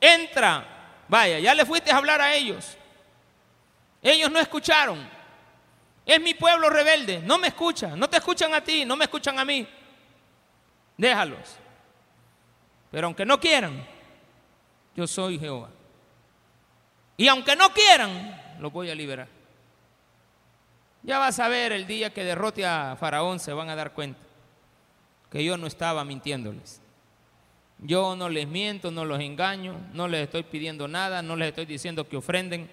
entra, 0.04 0.66
vaya, 1.08 1.40
ya 1.40 1.56
le 1.56 1.66
fuiste 1.66 1.90
a 1.92 1.98
hablar 1.98 2.20
a 2.20 2.36
ellos. 2.36 2.78
Ellos 4.02 4.30
no 4.30 4.40
escucharon. 4.40 5.10
Es 6.06 6.20
mi 6.20 6.34
pueblo 6.34 6.70
rebelde, 6.70 7.20
no 7.20 7.38
me 7.38 7.48
escuchan, 7.48 7.98
no 7.98 8.10
te 8.10 8.18
escuchan 8.18 8.54
a 8.54 8.62
ti, 8.62 8.84
no 8.84 8.98
me 8.98 9.06
escuchan 9.06 9.40
a 9.40 9.46
mí. 9.46 9.66
Déjalos. 10.98 11.56
Pero 12.92 13.08
aunque 13.08 13.26
no 13.26 13.40
quieran, 13.40 13.88
yo 14.96 15.08
soy 15.08 15.40
Jehová. 15.40 15.70
Y 17.16 17.28
aunque 17.30 17.56
no 17.56 17.74
quieran, 17.74 18.58
los 18.60 18.74
voy 18.74 18.90
a 18.90 18.96
liberar. 18.96 19.30
Ya 21.02 21.20
vas 21.20 21.40
a 21.40 21.48
ver 21.48 21.72
el 21.72 21.88
día 21.88 22.14
que 22.14 22.24
derrote 22.26 22.66
a 22.66 22.98
Faraón, 23.00 23.40
se 23.40 23.54
van 23.54 23.70
a 23.70 23.76
dar 23.76 23.94
cuenta 23.94 24.20
que 25.32 25.44
yo 25.44 25.58
no 25.58 25.66
estaba 25.66 26.04
mintiéndoles. 26.04 26.83
Yo 27.86 28.16
no 28.16 28.30
les 28.30 28.48
miento, 28.48 28.92
no 28.92 29.04
los 29.04 29.20
engaño, 29.20 29.76
no 29.94 30.08
les 30.08 30.24
estoy 30.24 30.44
pidiendo 30.44 30.88
nada, 30.88 31.22
no 31.22 31.36
les 31.36 31.50
estoy 31.50 31.66
diciendo 31.66 32.08
que 32.08 32.16
ofrenden. 32.16 32.70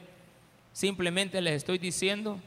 Simplemente 0.73 1.41
les 1.41 1.55
estoy 1.55 1.79
diciendo, 1.79 2.39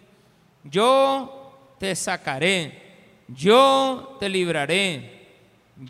yo 0.64 1.76
te 1.78 1.94
sacaré, 1.94 2.82
yo 3.28 4.16
te 4.18 4.30
libraré, 4.30 5.28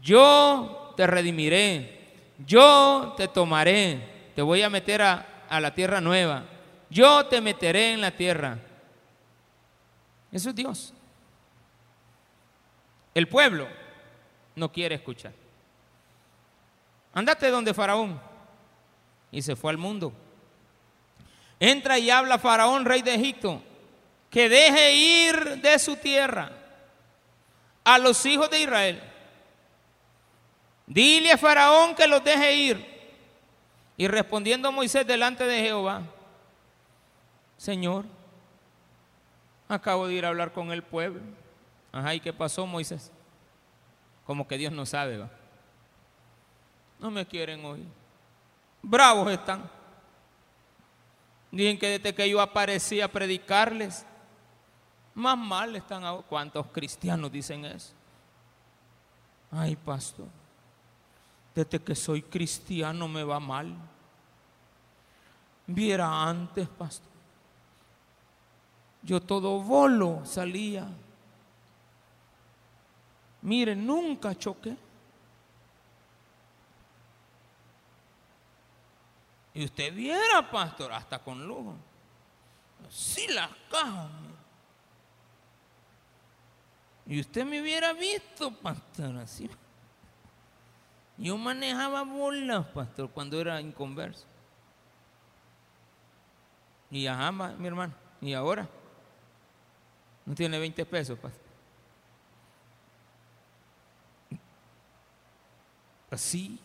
yo 0.02 0.94
te 0.98 1.06
redimiré, 1.06 2.00
yo 2.44 3.14
te 3.16 3.28
tomaré, 3.28 4.32
te 4.36 4.42
voy 4.42 4.64
a 4.64 4.70
meter 4.72 5.04
a, 5.04 5.46
a 5.48 5.62
la 5.62 5.76
tierra 5.76 6.02
nueva, 6.02 6.44
yo 6.90 7.28
te 7.28 7.40
meteré 7.40 7.94
en 7.94 8.02
la 8.02 8.10
tierra. 8.10 8.58
Eso 10.32 10.50
es 10.50 10.56
Dios. 10.56 10.92
El 13.14 13.28
pueblo 13.28 13.68
no 14.56 14.72
quiere 14.72 14.96
escuchar. 14.96 15.43
Andate 17.14 17.50
donde 17.50 17.74
Faraón. 17.74 18.20
Y 19.32 19.42
se 19.42 19.56
fue 19.56 19.72
al 19.72 19.78
mundo. 19.78 20.14
Entra 21.60 21.98
y 22.00 22.10
habla 22.10 22.40
Faraón, 22.40 22.86
rey 22.86 23.02
de 23.02 23.16
Egipto, 23.16 23.62
que 24.30 24.50
deje 24.50 24.94
ir 24.94 25.62
de 25.62 25.80
su 25.80 25.96
tierra 25.96 26.52
a 27.84 27.98
los 27.98 28.26
hijos 28.26 28.50
de 28.50 28.62
Israel. 28.62 29.02
Dile 30.86 31.32
a 31.32 31.38
Faraón 31.38 31.96
que 31.96 32.08
los 32.08 32.24
deje 32.24 32.56
ir. 32.56 32.94
Y 33.96 34.08
respondiendo 34.08 34.72
Moisés 34.72 35.06
delante 35.06 35.46
de 35.46 35.62
Jehová, 35.62 36.02
Señor, 37.58 38.06
acabo 39.70 40.08
de 40.08 40.16
ir 40.16 40.26
a 40.26 40.30
hablar 40.30 40.52
con 40.52 40.72
el 40.72 40.82
pueblo. 40.82 41.22
Ajá, 41.92 42.14
¿y 42.16 42.20
qué 42.20 42.34
pasó 42.34 42.66
Moisés? 42.66 43.12
Como 44.26 44.48
que 44.48 44.58
Dios 44.58 44.74
no 44.74 44.86
sabe, 44.86 45.18
va. 45.18 45.30
No 47.04 47.12
me 47.12 47.26
quieren 47.26 47.66
oír. 47.66 47.86
Bravos 48.82 49.30
están. 49.30 49.70
Dicen 51.52 51.78
que 51.78 52.00
desde 52.00 52.16
que 52.16 52.30
yo 52.30 52.40
aparecí 52.40 53.02
a 53.02 53.12
predicarles, 53.12 54.06
más 55.14 55.38
mal 55.38 55.76
están. 55.76 56.06
ahora. 56.06 56.26
¿Cuántos 56.26 56.66
cristianos 56.68 57.30
dicen 57.30 57.66
eso? 57.66 57.92
Ay, 59.52 59.76
pastor, 59.76 60.28
desde 61.54 61.78
que 61.78 61.94
soy 61.94 62.22
cristiano 62.22 63.10
me 63.10 63.26
va 63.26 63.38
mal. 63.38 63.76
Viera 65.68 66.24
antes, 66.24 66.70
pastor. 66.70 67.12
Yo 69.02 69.20
todo 69.20 69.60
bolo 69.60 70.22
salía. 70.24 70.88
Mire, 73.42 73.76
nunca 73.76 74.34
choqué. 74.34 74.78
Y 79.54 79.66
usted 79.66 79.94
viera, 79.94 80.50
pastor, 80.50 80.92
hasta 80.92 81.20
con 81.20 81.46
lujo. 81.46 81.76
Sí, 82.90 83.28
las 83.28 83.50
cajas. 83.70 84.10
Y 87.06 87.20
usted 87.20 87.46
me 87.46 87.62
hubiera 87.62 87.94
visto, 87.94 88.52
pastor, 88.52 89.18
así. 89.18 89.50
Yo 91.18 91.38
manejaba 91.38 92.04
bolas, 92.04 92.66
pastor, 92.68 93.10
cuando 93.12 93.40
era 93.40 93.62
inconverso. 93.62 94.26
Y 96.90 97.08
ajá, 97.08 97.32
mi 97.32 97.68
hermano. 97.68 97.94
¿Y 98.22 98.34
ahora? 98.34 98.68
No 100.26 100.34
tiene 100.34 100.58
20 100.58 100.86
pesos, 100.86 101.20
pastor. 101.20 101.42
Así. 106.10 106.60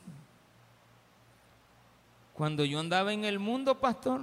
Cuando 2.38 2.64
yo 2.64 2.78
andaba 2.78 3.12
en 3.12 3.24
el 3.24 3.40
mundo, 3.40 3.80
pastor, 3.80 4.20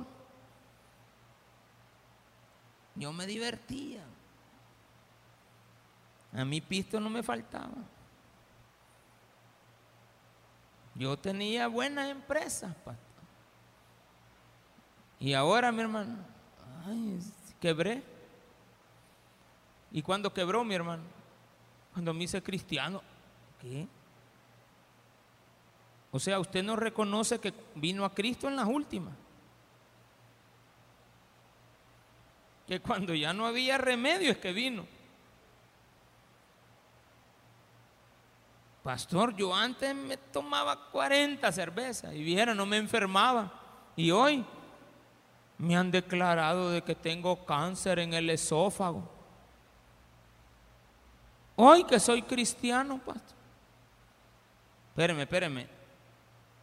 yo 2.96 3.12
me 3.12 3.28
divertía. 3.28 4.06
A 6.32 6.46
mí 6.46 6.62
pisto 6.62 6.98
no 7.02 7.10
me 7.10 7.22
faltaba. 7.22 7.76
Yo 10.94 11.20
tenía 11.20 11.68
buenas 11.68 12.10
empresas, 12.10 12.74
pastor. 12.74 13.26
Y 15.20 15.34
ahora, 15.34 15.74
mi 15.74 15.82
hermano, 15.82 16.16
ay, 16.88 17.20
quebré. 17.60 18.02
¿Y 19.92 20.02
cuándo 20.02 20.34
quebró, 20.34 20.64
mi 20.64 20.74
hermano? 20.74 21.04
Cuando 21.92 22.14
me 22.14 22.24
hice 22.24 22.42
cristiano. 22.42 23.02
¿Qué? 23.60 23.90
O 26.16 26.20
sea, 26.20 26.40
usted 26.40 26.64
no 26.64 26.78
reconoce 26.78 27.40
que 27.40 27.54
vino 27.76 28.06
a 28.06 28.14
Cristo 28.14 28.48
en 28.48 28.56
las 28.56 28.68
últimas. 28.68 29.14
Que 32.66 32.80
cuando 32.80 33.14
ya 33.14 33.34
no 33.34 33.46
había 33.46 33.78
remedio 33.78 34.32
es 34.32 34.38
que 34.38 34.54
vino. 34.54 34.86
Pastor, 38.82 39.36
yo 39.36 39.54
antes 39.54 39.94
me 39.94 40.16
tomaba 40.16 40.90
40 40.90 41.52
cervezas 41.52 42.14
y 42.14 42.24
viera, 42.24 42.56
no 42.56 42.66
me 42.66 42.78
enfermaba. 42.78 43.52
Y 43.98 44.10
hoy 44.10 44.46
me 45.58 45.76
han 45.76 45.92
declarado 45.92 46.70
de 46.70 46.82
que 46.82 46.96
tengo 46.96 47.46
cáncer 47.46 48.00
en 48.00 48.14
el 48.14 48.30
esófago. 48.30 49.04
Hoy 51.58 51.84
que 51.84 52.00
soy 52.00 52.22
cristiano, 52.22 53.00
pastor. 53.00 53.36
Espéreme, 54.94 55.24
espéreme. 55.24 55.75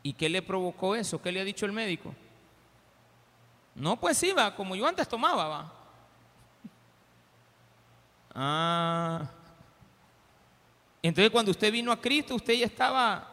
¿Y 0.02 0.12
qué 0.14 0.28
le 0.28 0.42
provocó 0.42 0.94
eso? 0.96 1.20
¿Qué 1.20 1.30
le 1.30 1.40
ha 1.40 1.44
dicho 1.44 1.66
el 1.66 1.72
médico? 1.72 2.14
No, 3.74 3.98
pues 3.98 4.18
sí, 4.18 4.32
va, 4.32 4.54
como 4.54 4.76
yo 4.76 4.86
antes 4.86 5.08
tomaba, 5.08 5.48
va. 5.48 5.72
Ah. 8.34 9.30
Entonces 11.02 11.30
cuando 11.30 11.50
usted 11.50 11.72
vino 11.72 11.90
a 11.92 12.00
Cristo, 12.00 12.34
usted 12.34 12.54
ya 12.54 12.66
estaba, 12.66 13.28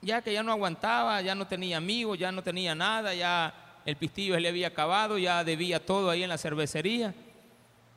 ya 0.00 0.20
que 0.20 0.32
ya 0.32 0.42
no 0.42 0.52
aguantaba, 0.52 1.20
ya 1.22 1.34
no 1.34 1.46
tenía 1.46 1.78
amigos, 1.78 2.18
ya 2.18 2.30
no 2.30 2.42
tenía 2.42 2.74
nada, 2.74 3.14
ya 3.14 3.54
el 3.84 3.96
pistillo 3.96 4.38
le 4.38 4.48
había 4.48 4.68
acabado, 4.68 5.18
ya 5.18 5.42
debía 5.42 5.84
todo 5.84 6.10
ahí 6.10 6.22
en 6.22 6.28
la 6.28 6.38
cervecería 6.38 7.14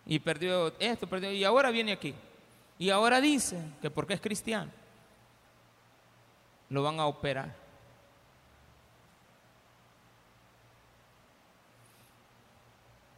y 0.05 0.19
perdió 0.19 0.73
esto, 0.79 1.07
perdió, 1.07 1.31
y 1.31 1.43
ahora 1.43 1.71
viene 1.71 1.91
aquí. 1.91 2.13
Y 2.77 2.89
ahora 2.89 3.21
dice 3.21 3.59
que 3.81 3.89
porque 3.89 4.13
es 4.13 4.21
cristiano, 4.21 4.71
lo 6.69 6.83
van 6.83 6.99
a 6.99 7.05
operar. 7.05 7.64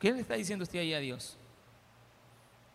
¿Qué 0.07 0.13
le 0.13 0.21
está 0.21 0.35
diciendo 0.35 0.63
usted 0.63 0.79
ahí 0.79 0.93
a 0.93 0.99
Dios? 0.99 1.35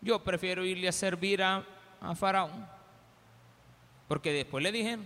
Yo 0.01 0.23
prefiero 0.23 0.63
irle 0.63 0.87
a 0.87 0.91
servir 0.91 1.41
a, 1.41 1.65
a 1.99 2.13
Faraón. 2.13 2.67
Porque 4.07 4.31
después 4.31 4.63
le 4.63 4.71
dijeron, 4.71 5.03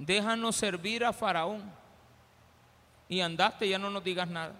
déjanos 0.00 0.56
servir 0.56 1.04
a 1.04 1.12
Faraón. 1.12 1.72
Y 3.08 3.20
andaste, 3.20 3.68
ya 3.68 3.78
no 3.78 3.88
nos 3.88 4.02
digas 4.02 4.26
nada. 4.26 4.56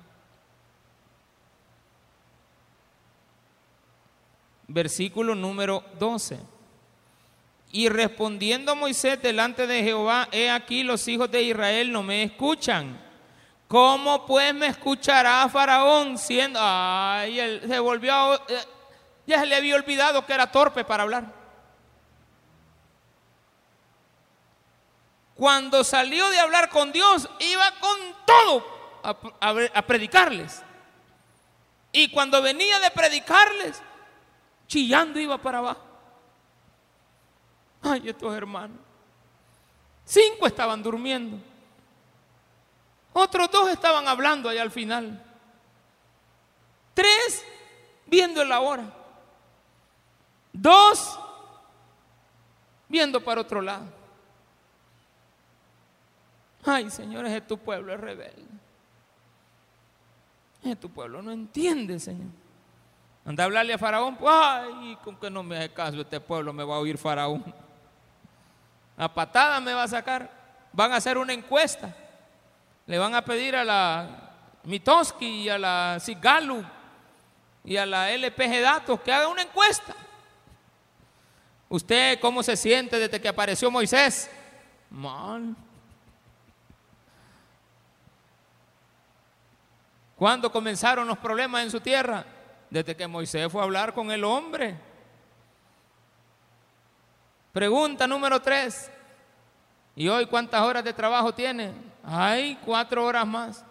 Versículo 4.68 5.34
número 5.34 5.82
12. 5.98 6.38
Y 7.72 7.88
respondiendo 7.88 8.76
Moisés 8.76 9.20
delante 9.20 9.66
de 9.66 9.82
Jehová, 9.82 10.28
he 10.30 10.48
aquí 10.48 10.84
los 10.84 11.08
hijos 11.08 11.28
de 11.28 11.42
Israel 11.42 11.90
no 11.90 12.04
me 12.04 12.22
escuchan. 12.22 13.04
¿Cómo 13.68 14.24
pues 14.26 14.54
me 14.54 14.68
escuchará 14.68 15.48
Faraón 15.48 16.18
siendo... 16.18 16.58
Ay, 16.62 17.40
él 17.40 17.62
se 17.66 17.78
volvió... 17.78 18.14
a- 18.14 18.42
eh, 18.48 18.64
ya 19.26 19.40
se 19.40 19.46
le 19.46 19.56
había 19.56 19.74
olvidado 19.74 20.24
que 20.24 20.32
era 20.32 20.50
torpe 20.50 20.84
para 20.84 21.02
hablar. 21.02 21.24
Cuando 25.34 25.84
salió 25.84 26.28
de 26.30 26.38
hablar 26.38 26.70
con 26.70 26.92
Dios, 26.92 27.28
iba 27.40 27.70
con 27.80 27.98
todo 28.24 28.66
a, 29.02 29.82
predicarles. 29.82 30.62
Y 31.92 32.10
cuando 32.10 32.40
venía 32.40 32.78
de 32.80 32.90
predicarles, 32.90 33.82
chillando 34.66 35.18
iba 35.20 35.36
para 35.38 35.58
abajo. 35.58 35.82
Ay, 37.82 38.08
estos 38.08 38.34
hermanos. 38.34 38.78
Cinco 40.04 40.46
estaban 40.46 40.82
durmiendo. 40.82 41.36
Otros 43.18 43.50
dos 43.50 43.70
estaban 43.70 44.06
hablando 44.08 44.46
allá 44.46 44.60
al 44.60 44.70
final. 44.70 45.24
Tres 46.92 47.46
viendo 48.04 48.44
la 48.44 48.60
hora. 48.60 48.92
Dos 50.52 51.18
viendo 52.86 53.24
para 53.24 53.40
otro 53.40 53.62
lado. 53.62 53.86
Ay, 56.62 56.90
señores, 56.90 57.32
es 57.32 57.46
tu 57.46 57.56
pueblo 57.56 57.94
es 57.94 58.00
rebelde. 58.00 58.44
Es 60.62 60.78
tu 60.78 60.90
pueblo 60.90 61.22
no 61.22 61.32
entiende, 61.32 61.98
Señor. 61.98 62.28
Anda 63.24 63.44
a 63.44 63.46
hablarle 63.46 63.72
a 63.72 63.78
Faraón, 63.78 64.16
pues, 64.16 64.30
ay, 64.30 64.98
con 65.02 65.16
que 65.16 65.30
no 65.30 65.42
me 65.42 65.56
hace 65.56 65.72
caso 65.72 66.02
este 66.02 66.20
pueblo 66.20 66.52
me 66.52 66.64
va 66.64 66.74
a 66.74 66.80
oír 66.80 66.98
Faraón. 66.98 67.42
A 68.94 69.10
patada 69.14 69.58
me 69.58 69.72
va 69.72 69.84
a 69.84 69.88
sacar. 69.88 70.30
Van 70.70 70.92
a 70.92 70.96
hacer 70.96 71.16
una 71.16 71.32
encuesta. 71.32 71.96
Le 72.86 72.98
van 72.98 73.14
a 73.14 73.24
pedir 73.24 73.56
a 73.56 73.64
la 73.64 74.08
Mitoski 74.64 75.42
y 75.42 75.48
a 75.48 75.58
la 75.58 75.98
Sigalu 76.00 76.64
y 77.64 77.76
a 77.76 77.84
la 77.84 78.10
LPG 78.12 78.60
Datos 78.62 79.00
que 79.00 79.12
haga 79.12 79.28
una 79.28 79.42
encuesta. 79.42 79.94
¿Usted 81.68 82.20
cómo 82.20 82.42
se 82.42 82.56
siente 82.56 82.98
desde 82.98 83.20
que 83.20 83.28
apareció 83.28 83.70
Moisés? 83.70 84.30
Mal. 84.88 85.56
¿Cuándo 90.16 90.50
comenzaron 90.50 91.06
los 91.08 91.18
problemas 91.18 91.64
en 91.64 91.70
su 91.70 91.80
tierra? 91.80 92.24
Desde 92.70 92.96
que 92.96 93.06
Moisés 93.06 93.50
fue 93.50 93.60
a 93.60 93.64
hablar 93.64 93.92
con 93.92 94.10
el 94.10 94.22
hombre. 94.24 94.76
Pregunta 97.52 98.06
número 98.06 98.40
tres. 98.40 98.90
¿Y 99.96 100.08
hoy 100.08 100.26
cuántas 100.26 100.62
horas 100.62 100.84
de 100.84 100.92
trabajo 100.92 101.34
tiene? 101.34 101.72
Hay 102.08 102.54
cuatro 102.64 103.04
horas 103.04 103.26
más. 103.26 103.64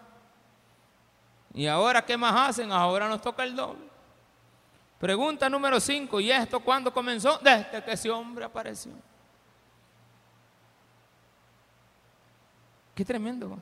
¿Y 1.54 1.66
ahora 1.66 2.04
qué 2.04 2.18
más 2.18 2.50
hacen? 2.50 2.70
Ahora 2.70 3.08
nos 3.08 3.22
toca 3.22 3.42
el 3.44 3.56
doble. 3.56 3.88
Pregunta 5.00 5.48
número 5.48 5.80
cinco. 5.80 6.20
¿Y 6.20 6.30
esto 6.30 6.60
cuándo 6.60 6.92
comenzó? 6.92 7.38
Desde 7.38 7.82
que 7.82 7.92
ese 7.92 8.10
hombre 8.10 8.44
apareció. 8.44 8.92
Qué 12.94 13.06
tremendo. 13.06 13.58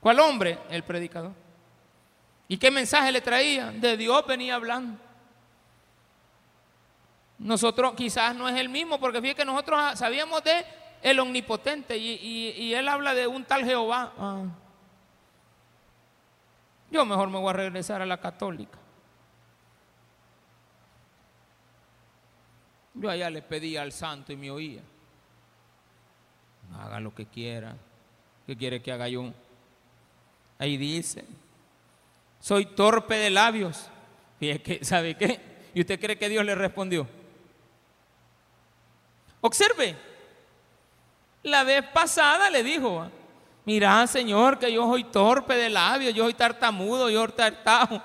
¿Cuál 0.00 0.20
hombre? 0.20 0.58
El 0.70 0.82
predicador. 0.82 1.32
¿Y 2.48 2.56
qué 2.56 2.70
mensaje 2.70 3.12
le 3.12 3.20
traía? 3.20 3.70
De 3.70 3.98
Dios 3.98 4.26
venía 4.26 4.54
hablando. 4.54 4.98
Nosotros 7.38 7.92
quizás 7.94 8.34
no 8.34 8.48
es 8.48 8.56
el 8.58 8.70
mismo, 8.70 8.98
porque 8.98 9.20
fíjate 9.20 9.40
que 9.40 9.44
nosotros 9.44 9.98
sabíamos 9.98 10.42
de 10.42 10.64
el 11.02 11.18
omnipotente 11.18 11.98
y, 11.98 12.72
él 12.72 12.88
habla 12.88 13.14
de 13.14 13.26
un 13.26 13.44
tal 13.44 13.64
Jehová. 13.64 14.12
Ah. 14.16 14.44
Yo 16.90 17.04
mejor 17.04 17.28
me 17.28 17.38
voy 17.38 17.50
a 17.50 17.54
regresar 17.54 18.00
a 18.00 18.06
la 18.06 18.20
católica. 18.20 18.78
Yo 22.94 23.10
allá 23.10 23.30
le 23.30 23.42
pedía 23.42 23.82
al 23.82 23.92
santo 23.92 24.32
y 24.32 24.36
me 24.36 24.50
oía. 24.50 24.82
Haga 26.78 27.00
lo 27.00 27.14
que 27.14 27.26
quiera. 27.26 27.76
¿Qué 28.46 28.56
quiere 28.56 28.82
que 28.82 28.92
haga 28.92 29.08
yo? 29.08 29.32
Ahí 30.58 30.76
dice, 30.76 31.24
soy 32.40 32.66
torpe 32.66 33.16
de 33.16 33.30
labios. 33.30 33.88
Y 34.38 34.58
que, 34.58 34.84
¿sabe 34.84 35.16
qué? 35.16 35.40
¿Y 35.74 35.80
usted 35.80 35.98
cree 35.98 36.18
que 36.18 36.28
Dios 36.28 36.44
le 36.44 36.54
respondió? 36.54 37.08
Observe, 39.40 39.96
la 41.42 41.64
vez 41.64 41.84
pasada 41.88 42.50
le 42.50 42.62
dijo, 42.62 43.06
mira 43.64 44.06
Señor 44.06 44.58
que 44.58 44.72
yo 44.72 44.88
soy 44.88 45.04
torpe 45.04 45.54
de 45.54 45.68
labios, 45.68 46.14
yo 46.14 46.24
soy 46.24 46.34
tartamudo, 46.34 47.10
yo 47.10 47.24
soy 47.24 47.32
tartajo. 47.32 48.00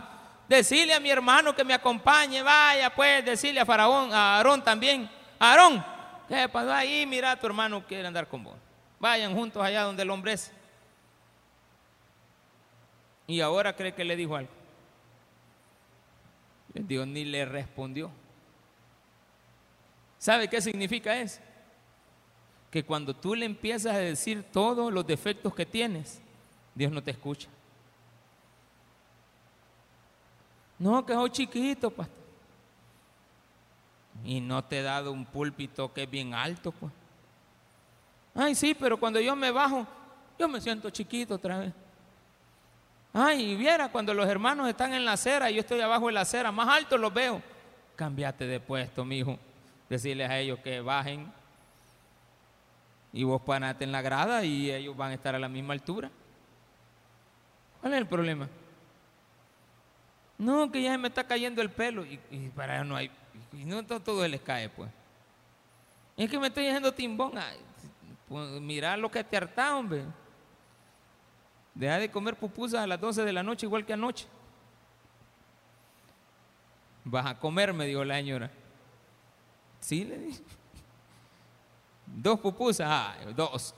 Decirle 0.47 0.93
a 0.93 0.99
mi 0.99 1.09
hermano 1.09 1.53
que 1.53 1.63
me 1.63 1.73
acompañe, 1.73 2.41
vaya 2.41 2.89
pues, 2.93 3.23
decirle 3.25 3.59
a 3.59 3.65
Faraón, 3.65 4.13
a 4.13 4.37
Aarón 4.37 4.63
también. 4.63 5.09
Aarón, 5.37 5.83
¿qué 6.27 6.47
pasó 6.47 6.73
ahí? 6.73 7.05
Mira, 7.05 7.37
tu 7.37 7.47
hermano 7.47 7.85
quiere 7.85 8.07
andar 8.07 8.27
con 8.27 8.43
vos. 8.43 8.55
Vayan 8.99 9.35
juntos 9.35 9.61
allá 9.61 9.83
donde 9.83 10.03
el 10.03 10.09
hombre 10.09 10.33
es. 10.33 10.51
Y 13.27 13.41
ahora 13.41 13.75
cree 13.75 13.93
que 13.93 14.05
le 14.05 14.15
dijo 14.15 14.37
algo. 14.37 14.51
Dios 16.73 17.05
ni 17.05 17.25
le 17.25 17.43
respondió. 17.43 18.09
¿Sabe 20.17 20.47
qué 20.47 20.61
significa 20.61 21.15
eso? 21.17 21.41
Que 22.71 22.83
cuando 22.83 23.15
tú 23.15 23.33
le 23.35 23.45
empiezas 23.45 23.95
a 23.95 23.99
decir 23.99 24.43
todos 24.51 24.91
los 24.91 25.05
defectos 25.07 25.53
que 25.53 25.65
tienes, 25.65 26.21
Dios 26.75 26.91
no 26.91 27.01
te 27.01 27.11
escucha. 27.11 27.47
No, 30.79 31.05
que 31.05 31.13
soy 31.13 31.29
chiquito, 31.31 31.89
pastor. 31.89 32.15
Y 34.23 34.41
no 34.41 34.63
te 34.63 34.79
he 34.79 34.81
dado 34.81 35.11
un 35.11 35.25
púlpito 35.25 35.93
que 35.93 36.03
es 36.03 36.09
bien 36.09 36.33
alto, 36.33 36.71
pues. 36.71 36.91
Ay, 38.35 38.53
sí, 38.53 38.75
pero 38.75 38.97
cuando 38.97 39.19
yo 39.19 39.35
me 39.35 39.49
bajo, 39.51 39.87
yo 40.37 40.47
me 40.47 40.61
siento 40.61 40.89
chiquito 40.89 41.35
otra 41.35 41.59
vez. 41.59 41.73
Ay, 43.13 43.53
y 43.53 43.55
viera 43.55 43.89
cuando 43.89 44.13
los 44.13 44.27
hermanos 44.27 44.67
están 44.69 44.93
en 44.93 45.03
la 45.03 45.13
acera 45.13 45.49
y 45.49 45.55
yo 45.55 45.61
estoy 45.61 45.81
abajo 45.81 46.07
de 46.07 46.13
la 46.13 46.21
acera, 46.21 46.51
más 46.51 46.67
alto 46.67 46.97
los 46.97 47.11
veo. 47.11 47.41
Cambiate 47.95 48.45
de 48.45 48.59
puesto, 48.59 49.03
mijo. 49.03 49.39
Decirles 49.89 50.29
a 50.29 50.37
ellos 50.37 50.59
que 50.59 50.81
bajen. 50.81 51.31
Y 53.17 53.23
vos 53.23 53.41
ponete 53.41 53.83
en 53.83 53.91
la 53.91 54.03
grada 54.03 54.43
y 54.43 54.69
ellos 54.69 54.95
van 54.95 55.09
a 55.09 55.15
estar 55.15 55.33
a 55.33 55.39
la 55.39 55.49
misma 55.49 55.73
altura. 55.73 56.11
¿Cuál 57.81 57.93
es 57.93 57.97
el 57.97 58.05
problema? 58.05 58.47
No, 60.37 60.71
que 60.71 60.83
ya 60.83 60.91
se 60.91 60.99
me 60.99 61.07
está 61.07 61.25
cayendo 61.25 61.63
el 61.63 61.71
pelo. 61.71 62.05
Y, 62.05 62.19
para 62.55 62.75
ellos 62.75 62.85
no 62.85 62.95
hay. 62.95 63.09
Y 63.53 63.65
no 63.65 63.83
todo, 63.83 64.27
les 64.27 64.39
cae, 64.41 64.69
pues. 64.69 64.91
Es 66.15 66.29
que 66.29 66.37
me 66.37 66.45
estoy 66.45 66.67
haciendo 66.67 66.93
timbón. 66.93 67.35
Ay, 67.35 67.57
pues, 68.29 68.61
mira 68.61 68.95
lo 68.95 69.09
que 69.09 69.23
te 69.23 69.35
harta, 69.35 69.75
hombre. 69.75 70.03
Deja 71.73 71.97
de 71.97 72.11
comer 72.11 72.35
pupusas 72.35 72.81
a 72.81 72.85
las 72.85 73.01
12 73.01 73.25
de 73.25 73.33
la 73.33 73.41
noche 73.41 73.65
igual 73.65 73.83
que 73.83 73.93
anoche. 73.93 74.27
Vas 77.03 77.25
a 77.25 77.39
comer, 77.39 77.73
me 77.73 77.87
dijo 77.87 78.05
la 78.05 78.17
señora. 78.17 78.51
Sí, 79.79 80.05
le 80.05 80.19
dije. 80.19 80.43
Dos 82.17 82.39
pupusas, 82.39 83.15
dos. 83.35 83.75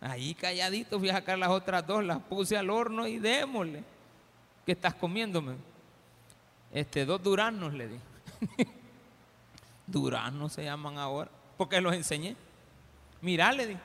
Ahí 0.00 0.34
calladito 0.34 0.98
fui 0.98 1.08
a 1.08 1.12
sacar 1.12 1.38
las 1.38 1.50
otras 1.50 1.86
dos, 1.86 2.02
las 2.02 2.18
puse 2.18 2.56
al 2.56 2.68
horno 2.68 3.06
y 3.06 3.20
démosle. 3.20 3.84
¿Qué 4.66 4.72
estás 4.72 4.92
comiéndome? 4.92 5.54
Este, 6.72 7.04
dos 7.04 7.22
duranos, 7.22 7.72
le 7.72 7.86
dije. 7.86 8.02
duranos 9.86 10.52
se 10.52 10.64
llaman 10.64 10.98
ahora, 10.98 11.30
porque 11.56 11.80
los 11.80 11.94
enseñé. 11.94 12.34
Mirá, 13.20 13.52
le 13.52 13.68
dije. 13.68 13.80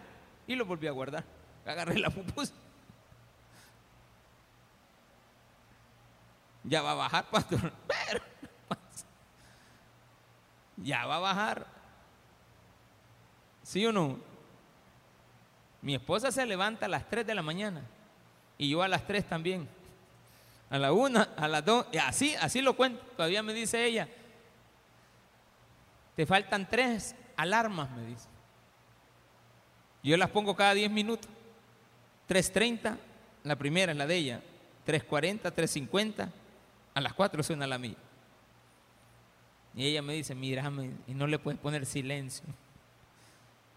Y 0.48 0.56
los 0.56 0.68
volví 0.68 0.88
a 0.88 0.92
guardar. 0.92 1.24
Agarré 1.64 2.00
la 2.00 2.10
pupusa. 2.10 2.54
Ya 6.64 6.82
va 6.82 6.94
a 6.94 6.96
bajar, 6.96 7.26
pastor. 7.30 7.72
Pero, 7.88 8.24
ya 10.78 11.06
va 11.06 11.18
a 11.18 11.20
bajar. 11.20 11.75
¿Sí 13.66 13.84
o 13.84 13.92
no? 13.92 14.20
Mi 15.82 15.96
esposa 15.96 16.32
se 16.32 16.46
levanta 16.46 16.86
a 16.86 16.90
las 16.90 17.10
3 17.10 17.26
de 17.26 17.34
la 17.34 17.42
mañana 17.42 17.82
y 18.60 18.70
yo 18.70 18.84
a 18.84 18.88
las 18.88 19.06
3 19.08 19.28
también. 19.28 19.68
A 20.70 20.78
la 20.78 20.94
1, 20.94 21.28
a 21.36 21.48
las 21.48 21.66
2, 21.66 21.88
y 21.92 21.98
así, 21.98 22.36
así 22.36 22.62
lo 22.62 22.76
cuento. 22.76 23.04
Todavía 23.16 23.42
me 23.42 23.54
dice 23.54 23.84
ella, 23.84 24.08
te 26.16 26.26
faltan 26.26 26.68
tres 26.70 27.16
alarmas, 27.36 27.90
me 27.92 28.06
dice. 28.06 28.28
Yo 30.04 30.16
las 30.18 30.30
pongo 30.30 30.56
cada 30.56 30.74
10 30.74 30.92
minutos. 30.92 31.30
3.30, 32.30 32.98
la 33.44 33.56
primera 33.56 33.92
es 33.92 33.98
la 33.98 34.06
de 34.06 34.16
ella. 34.16 34.42
3.40, 34.86 35.42
3.50 35.54 36.30
a 36.94 37.02
las 37.02 37.14
4 37.14 37.42
suena 37.42 37.66
la 37.66 37.80
mía. 37.80 37.98
Y 39.76 39.88
ella 39.88 40.02
me 40.02 40.14
dice, 40.14 40.36
mírame, 40.36 40.92
y 41.08 41.14
no 41.14 41.26
le 41.26 41.40
puedes 41.40 41.60
poner 41.60 41.86
silencio. 41.86 42.46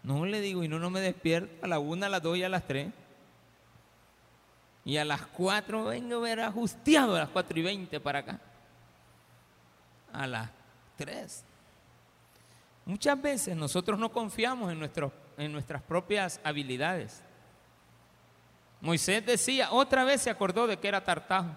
No 0.03 0.25
le 0.25 0.41
digo, 0.41 0.63
y 0.63 0.67
no, 0.67 0.79
no 0.79 0.89
me 0.89 1.01
despierto 1.01 1.53
a 1.63 1.67
la 1.67 1.79
1, 1.79 2.05
a 2.05 2.09
las 2.09 2.21
2 2.21 2.37
y 2.37 2.43
a 2.43 2.49
las 2.49 2.65
3. 2.65 2.91
Y 4.85 4.97
a 4.97 5.05
las 5.05 5.25
4 5.27 5.85
vengo 5.85 6.17
a 6.17 6.21
ver 6.21 6.39
ajusteado 6.39 7.15
a 7.15 7.19
las 7.19 7.29
4 7.29 7.59
y 7.59 7.61
20 7.63 7.99
para 7.99 8.19
acá. 8.19 8.39
A 10.13 10.25
las 10.25 10.49
3. 10.97 11.43
Muchas 12.85 13.21
veces 13.21 13.55
nosotros 13.55 13.99
no 13.99 14.11
confiamos 14.11 14.71
en, 14.71 14.89
en 15.37 15.51
nuestras 15.51 15.81
propias 15.83 16.39
habilidades. 16.43 17.21
Moisés 18.81 19.25
decía, 19.25 19.71
otra 19.71 20.03
vez 20.03 20.21
se 20.21 20.29
acordó 20.29 20.65
de 20.65 20.77
que 20.77 20.87
era 20.87 21.03
tartajo 21.03 21.49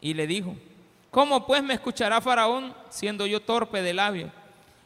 y 0.00 0.14
le 0.14 0.26
dijo, 0.26 0.54
¿cómo 1.10 1.46
pues 1.46 1.62
me 1.62 1.74
escuchará 1.74 2.20
Faraón 2.20 2.74
siendo 2.90 3.24
yo 3.24 3.40
torpe 3.40 3.80
de 3.82 3.94
labio? 3.94 4.41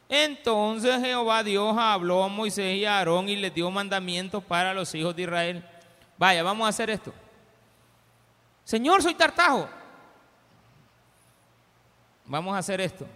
Entonces 0.09 1.01
Jehová 1.01 1.43
Dios 1.43 1.77
habló 1.77 2.23
a 2.23 2.29
Moisés 2.29 2.77
y 2.77 2.85
a 2.85 2.99
Aarón 2.99 3.29
y 3.29 3.37
les 3.37 3.53
dio 3.53 3.71
mandamientos 3.71 4.43
para 4.45 4.73
los 4.73 4.95
hijos 4.95 5.15
de 5.17 5.23
Israel. 5.23 5.65
Vaya, 6.17 6.43
vamos 6.43 6.67
a 6.67 6.69
hacer 6.69 6.91
esto. 6.91 7.13
Señor, 8.65 9.03
soy 9.03 9.15
tartajo. 9.15 9.69
Vamos 12.25 12.55
a 12.55 12.59
hacer 12.59 12.81
esto. 12.81 13.07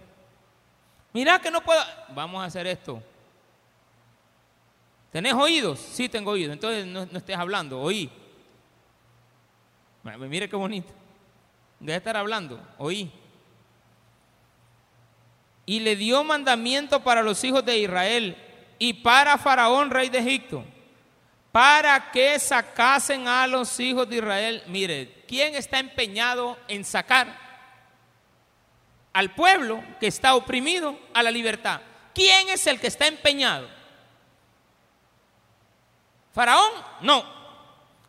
Mira 1.13 1.39
que 1.39 1.51
no 1.51 1.61
puedo. 1.61 1.81
Vamos 2.15 2.43
a 2.43 2.47
hacer 2.47 2.67
esto. 2.67 3.03
¿Tenés 5.11 5.35
oídos? 5.35 5.79
Sí, 5.79 6.09
tengo 6.09 6.33
oídos. 6.33 6.53
Entonces 6.53 6.87
no, 6.87 7.03
estés 7.03 7.37
hablando, 7.37 7.81
oí. 7.81 8.11
Mire 10.03 10.49
qué 10.49 10.57
bonito 10.57 11.01
de 11.81 11.97
estar 11.97 12.17
hablando, 12.17 12.61
oí. 12.79 13.11
Y 15.71 15.81
le 15.81 15.95
dio 15.95 16.25
mandamiento 16.25 17.01
para 17.01 17.23
los 17.23 17.45
hijos 17.45 17.65
de 17.65 17.79
Israel 17.79 18.37
y 18.79 18.95
para 18.95 19.39
Faraón, 19.39 19.91
rey 19.91 20.09
de 20.09 20.19
Egipto, 20.19 20.65
para 21.53 22.11
que 22.11 22.39
sacasen 22.39 23.29
a 23.29 23.47
los 23.47 23.79
hijos 23.79 24.09
de 24.09 24.17
Israel. 24.17 24.63
Mire, 24.67 25.23
¿quién 25.29 25.55
está 25.55 25.79
empeñado 25.79 26.59
en 26.67 26.85
sacar? 26.85 27.51
al 29.13 29.35
pueblo 29.35 29.83
que 29.99 30.07
está 30.07 30.35
oprimido 30.35 30.99
a 31.15 31.23
la 31.23 31.31
libertad. 31.31 31.81
¿Quién 32.15 32.49
es 32.49 32.67
el 32.67 32.81
que 32.81 32.87
está 32.87 33.07
empeñado? 33.07 33.69
Faraón, 36.33 36.71
no. 37.01 37.25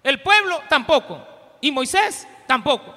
El 0.03 0.21
pueblo 0.21 0.61
tampoco. 0.69 1.25
Y 1.59 1.71
Moisés 1.71 2.27
tampoco. 2.47 2.95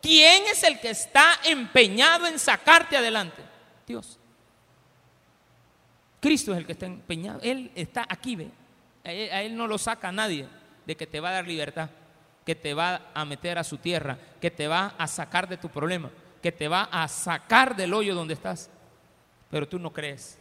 ¿Quién 0.00 0.44
es 0.46 0.62
el 0.62 0.78
que 0.80 0.90
está 0.90 1.38
empeñado 1.44 2.26
en 2.26 2.38
sacarte 2.38 2.96
adelante? 2.96 3.47
Dios. 3.88 4.18
Cristo 6.20 6.52
es 6.52 6.58
el 6.58 6.66
que 6.66 6.72
está 6.72 6.86
empeñado. 6.86 7.40
Él 7.42 7.72
está 7.74 8.06
aquí, 8.08 8.36
ve. 8.36 8.50
A 9.04 9.42
él, 9.42 9.56
no 9.56 9.66
lo 9.66 9.78
saca 9.78 10.12
nadie 10.12 10.46
de 10.86 10.96
que 10.96 11.06
te 11.06 11.20
va 11.20 11.30
a 11.30 11.32
dar 11.32 11.46
libertad, 11.46 11.88
que 12.44 12.54
te 12.54 12.74
va 12.74 13.10
a 13.14 13.24
meter 13.24 13.58
a 13.58 13.64
su 13.64 13.78
tierra, 13.78 14.18
que 14.40 14.50
te 14.50 14.68
va 14.68 14.94
a 14.98 15.06
sacar 15.06 15.48
de 15.48 15.56
tu 15.56 15.68
problema, 15.68 16.10
que 16.42 16.52
te 16.52 16.68
va 16.68 16.88
a 16.92 17.08
sacar 17.08 17.74
del 17.74 17.94
hoyo 17.94 18.14
donde 18.14 18.34
estás. 18.34 18.70
Pero 19.50 19.66
tú 19.66 19.78
no 19.78 19.92
crees. 19.92 20.38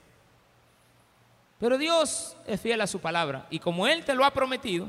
Pero 1.60 1.78
Dios 1.78 2.36
es 2.46 2.60
fiel 2.60 2.82
a 2.82 2.88
su 2.88 3.00
palabra 3.00 3.48
y 3.50 3.60
como 3.60 3.88
Él 3.88 4.04
te 4.04 4.14
lo 4.14 4.26
ha 4.26 4.32
prometido, 4.32 4.88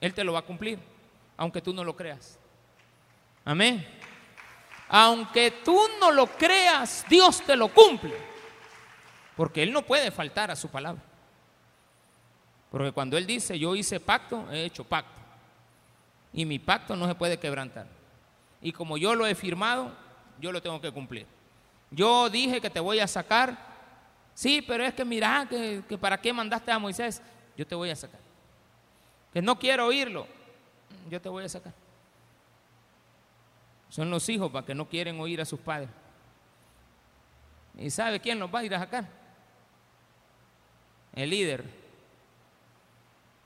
Él 0.00 0.14
te 0.14 0.24
lo 0.24 0.32
va 0.32 0.40
a 0.40 0.42
cumplir, 0.42 0.78
aunque 1.36 1.60
tú 1.60 1.74
no 1.74 1.84
lo 1.84 1.94
creas. 1.94 2.38
Amén. 3.44 3.86
Aunque 4.88 5.50
tú 5.64 5.78
no 6.00 6.10
lo 6.10 6.26
creas, 6.26 7.04
Dios 7.08 7.42
te 7.42 7.56
lo 7.56 7.68
cumple. 7.68 8.14
Porque 9.36 9.62
Él 9.62 9.72
no 9.72 9.82
puede 9.82 10.10
faltar 10.10 10.50
a 10.50 10.56
su 10.56 10.68
palabra. 10.68 11.02
Porque 12.70 12.92
cuando 12.92 13.16
Él 13.16 13.26
dice, 13.26 13.58
yo 13.58 13.74
hice 13.74 14.00
pacto, 14.00 14.46
he 14.52 14.64
hecho 14.64 14.84
pacto. 14.84 15.12
Y 16.32 16.44
mi 16.44 16.58
pacto 16.58 16.96
no 16.96 17.06
se 17.06 17.14
puede 17.14 17.38
quebrantar. 17.38 17.86
Y 18.60 18.72
como 18.72 18.96
yo 18.96 19.14
lo 19.14 19.26
he 19.26 19.34
firmado, 19.34 19.92
yo 20.40 20.50
lo 20.50 20.60
tengo 20.60 20.80
que 20.80 20.90
cumplir. 20.90 21.26
Yo 21.90 22.28
dije 22.28 22.60
que 22.60 22.70
te 22.70 22.80
voy 22.80 22.98
a 22.98 23.06
sacar. 23.06 23.56
Sí, 24.34 24.62
pero 24.62 24.84
es 24.84 24.94
que 24.94 25.04
mira, 25.04 25.46
que, 25.48 25.82
que 25.88 25.96
para 25.96 26.20
qué 26.20 26.32
mandaste 26.32 26.72
a 26.72 26.78
Moisés. 26.78 27.22
Yo 27.56 27.66
te 27.66 27.74
voy 27.74 27.90
a 27.90 27.96
sacar. 27.96 28.20
Que 29.32 29.40
no 29.40 29.58
quiero 29.58 29.86
oírlo. 29.86 30.26
Yo 31.08 31.20
te 31.20 31.28
voy 31.28 31.44
a 31.44 31.48
sacar. 31.48 31.72
Son 33.94 34.10
los 34.10 34.28
hijos 34.28 34.50
para 34.50 34.66
que 34.66 34.74
no 34.74 34.88
quieren 34.88 35.20
oír 35.20 35.40
a 35.40 35.44
sus 35.44 35.60
padres. 35.60 35.88
¿Y 37.76 37.90
sabe 37.90 38.18
quién 38.18 38.40
los 38.40 38.52
va 38.52 38.58
a 38.58 38.64
ir 38.64 38.74
a 38.74 38.80
sacar? 38.80 39.06
El 41.12 41.30
líder 41.30 41.64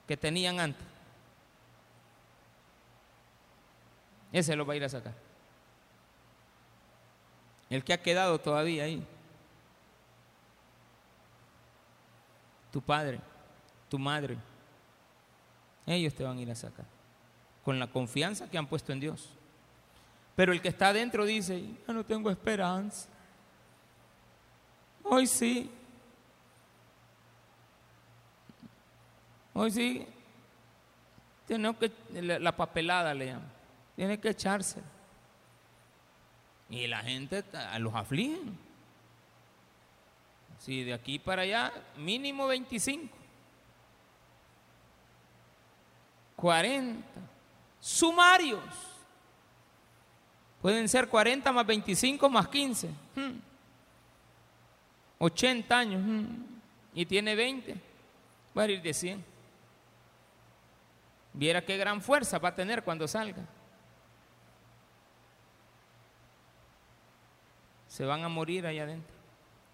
que 0.07 0.17
tenían 0.17 0.59
antes. 0.59 0.87
Ese 4.33 4.57
lo 4.57 4.65
va 4.65 4.73
a 4.73 4.77
ir 4.77 4.85
a 4.85 4.89
sacar. 4.89 5.13
El 7.69 7.85
que 7.85 7.93
ha 7.93 8.01
quedado 8.01 8.41
todavía 8.41 8.85
ahí. 8.85 9.07
Tu 12.73 12.81
padre, 12.81 13.21
tu 13.91 13.99
madre. 13.99 14.39
Ellos 15.85 16.15
te 16.15 16.25
van 16.25 16.39
a 16.39 16.41
ir 16.41 16.51
a 16.51 16.55
sacar. 16.55 16.87
Con 17.63 17.79
la 17.79 17.89
confianza 17.89 18.49
que 18.49 18.57
han 18.57 18.67
puesto 18.67 18.95
en 18.95 19.01
Dios. 19.01 19.38
Pero 20.39 20.53
el 20.53 20.63
que 20.63 20.69
está 20.69 20.91
adentro 20.91 21.25
dice, 21.25 21.61
ya 21.61 21.93
no 21.93 22.05
tengo 22.05 22.31
esperanza. 22.31 23.09
Hoy 25.03 25.27
sí. 25.27 25.69
Hoy 29.53 29.73
sí. 29.73 30.07
Tiene 31.45 31.75
que, 31.75 31.91
la, 32.23 32.57
papelada 32.57 33.13
le 33.15 33.27
llaman. 33.27 33.51
Tiene 33.97 34.21
que 34.21 34.29
echarse. 34.29 34.81
Y 36.71 36.87
la 36.87 37.01
gente 37.01 37.43
los 37.81 37.93
aflige. 37.97 38.39
Si 40.61 40.85
de 40.85 40.95
aquí 40.95 41.19
para 41.19 41.43
allá, 41.43 41.73
mínimo 41.97 42.47
25. 42.47 43.13
40. 46.37 47.05
Sumarios. 47.81 48.98
Pueden 50.69 50.87
ser 50.87 51.09
40 51.09 51.51
más 51.51 51.67
25 51.67 52.29
más 52.29 52.47
15. 52.49 52.91
80 55.19 55.75
hmm. 55.75 55.79
años. 55.79 56.03
Hmm. 56.05 56.45
Y 56.93 57.07
tiene 57.07 57.35
20. 57.35 57.75
Va 58.55 58.65
a 58.65 58.69
ir 58.69 58.83
de 58.83 58.93
100. 58.93 59.25
Viera 61.33 61.65
qué 61.65 61.79
gran 61.79 62.03
fuerza 62.03 62.39
va 62.39 62.51
a 62.51 62.55
tener 62.55 62.85
cuando 62.85 63.09
salga. 63.09 63.47
Se 67.87 68.05
van 68.05 68.23
a 68.23 68.29
morir 68.29 68.67
allá 68.67 68.83
adentro. 68.83 69.15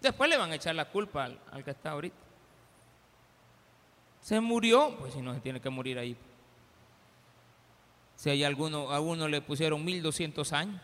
Después 0.00 0.30
le 0.30 0.36
van 0.36 0.52
a 0.52 0.54
echar 0.54 0.76
la 0.76 0.84
culpa 0.84 1.24
al, 1.24 1.40
al 1.50 1.64
que 1.64 1.72
está 1.72 1.90
ahorita. 1.90 2.16
Se 4.20 4.38
murió, 4.38 4.94
pues 4.96 5.14
si 5.14 5.20
no 5.20 5.34
se 5.34 5.40
tiene 5.40 5.60
que 5.60 5.70
morir 5.70 5.98
ahí. 5.98 6.16
Si 8.24 8.30
hay 8.30 8.42
alguno, 8.42 8.90
a 8.90 9.00
uno 9.00 9.28
le 9.28 9.42
pusieron 9.42 9.84
1200 9.84 10.50
años. 10.54 10.80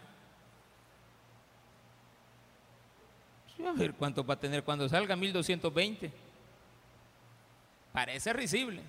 A 3.66 3.72
ver 3.72 3.94
cuánto 3.94 4.22
va 4.22 4.34
a 4.34 4.38
tener 4.38 4.62
cuando 4.62 4.86
salga 4.90 5.16
1220. 5.16 6.12
Parece 7.94 8.34
risible. 8.34 8.82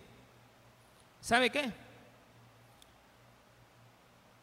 ¿Sabe 1.21 1.49
qué? 1.49 1.71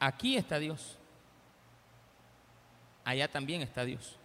Aquí 0.01 0.39
está 0.39 0.59
Dios. 0.59 0.97
Allá 3.05 3.29
también 3.29 3.61
está 3.61 3.85
Dios. 3.85 4.17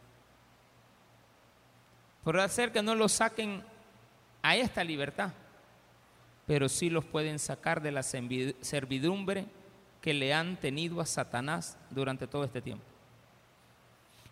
Por 2.24 2.40
hacer 2.40 2.72
que 2.72 2.82
no 2.82 2.96
lo 2.96 3.10
saquen 3.10 3.62
a 4.42 4.56
esta 4.56 4.82
libertad, 4.82 5.34
pero 6.48 6.70
sí 6.70 6.90
los 6.90 7.04
pueden 7.04 7.38
sacar 7.38 7.82
de 7.82 7.92
la 7.92 8.02
servidumbre 8.02 9.46
que 10.04 10.14
le 10.14 10.34
han 10.34 10.58
tenido 10.58 11.00
a 11.00 11.06
Satanás 11.06 11.78
durante 11.90 12.28
todo 12.28 12.44
este 12.44 12.62
tiempo. 12.62 12.84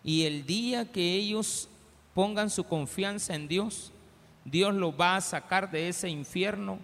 Y 0.04 0.26
el 0.26 0.44
día 0.44 0.92
que 0.92 1.14
ellos 1.14 1.66
pongan 2.12 2.50
su 2.50 2.64
confianza 2.64 3.34
en 3.34 3.48
Dios, 3.48 3.90
Dios 4.44 4.74
los 4.74 4.92
va 4.92 5.16
a 5.16 5.20
sacar 5.22 5.70
de 5.70 5.88
ese 5.88 6.10
infierno 6.10 6.78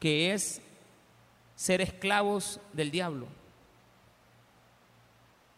que 0.00 0.32
es 0.32 0.60
ser 1.54 1.80
esclavos 1.80 2.58
del 2.72 2.90
diablo. 2.90 3.28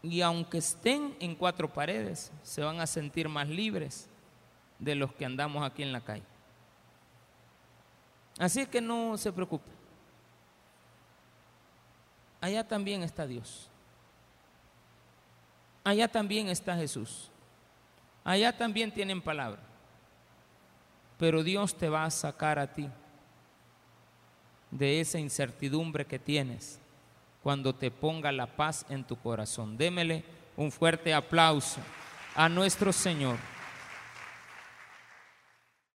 Y 0.03 0.21
aunque 0.21 0.59
estén 0.59 1.15
en 1.19 1.33
cuatro 1.33 1.73
paredes, 1.73 2.31
se 2.43 2.61
van 2.61 2.81
a 2.81 2.85
sentir 2.85 3.29
más 3.29 3.49
libres 3.49 4.07
de 4.77 4.93
los 4.93 5.11
que 5.11 5.25
andamos 5.25 5.65
aquí 5.65 5.81
en 5.81 5.91
la 5.91 6.01
calle. 6.01 6.21
Así 8.37 8.63
que 8.67 8.79
no 8.79 9.17
se 9.17 9.33
preocupe 9.33 9.74
allá 12.45 12.63
también 12.63 13.01
está 13.01 13.25
Dios. 13.25 13.67
Allá 15.83 16.07
también 16.07 16.47
está 16.47 16.75
Jesús. 16.75 17.31
Allá 18.23 18.55
también 18.55 18.91
tienen 18.91 19.19
palabra. 19.19 19.61
Pero 21.17 21.43
Dios 21.43 21.75
te 21.75 21.89
va 21.89 22.05
a 22.05 22.11
sacar 22.11 22.59
a 22.59 22.71
ti 22.71 22.87
de 24.69 24.99
esa 24.99 25.17
incertidumbre 25.17 26.05
que 26.05 26.19
tienes 26.19 26.79
cuando 27.41 27.73
te 27.73 27.89
ponga 27.89 28.31
la 28.31 28.45
paz 28.45 28.85
en 28.89 29.03
tu 29.03 29.15
corazón. 29.15 29.75
Démele 29.75 30.23
un 30.55 30.71
fuerte 30.71 31.13
aplauso 31.15 31.79
a 32.35 32.47
nuestro 32.47 32.93
Señor. 32.93 33.37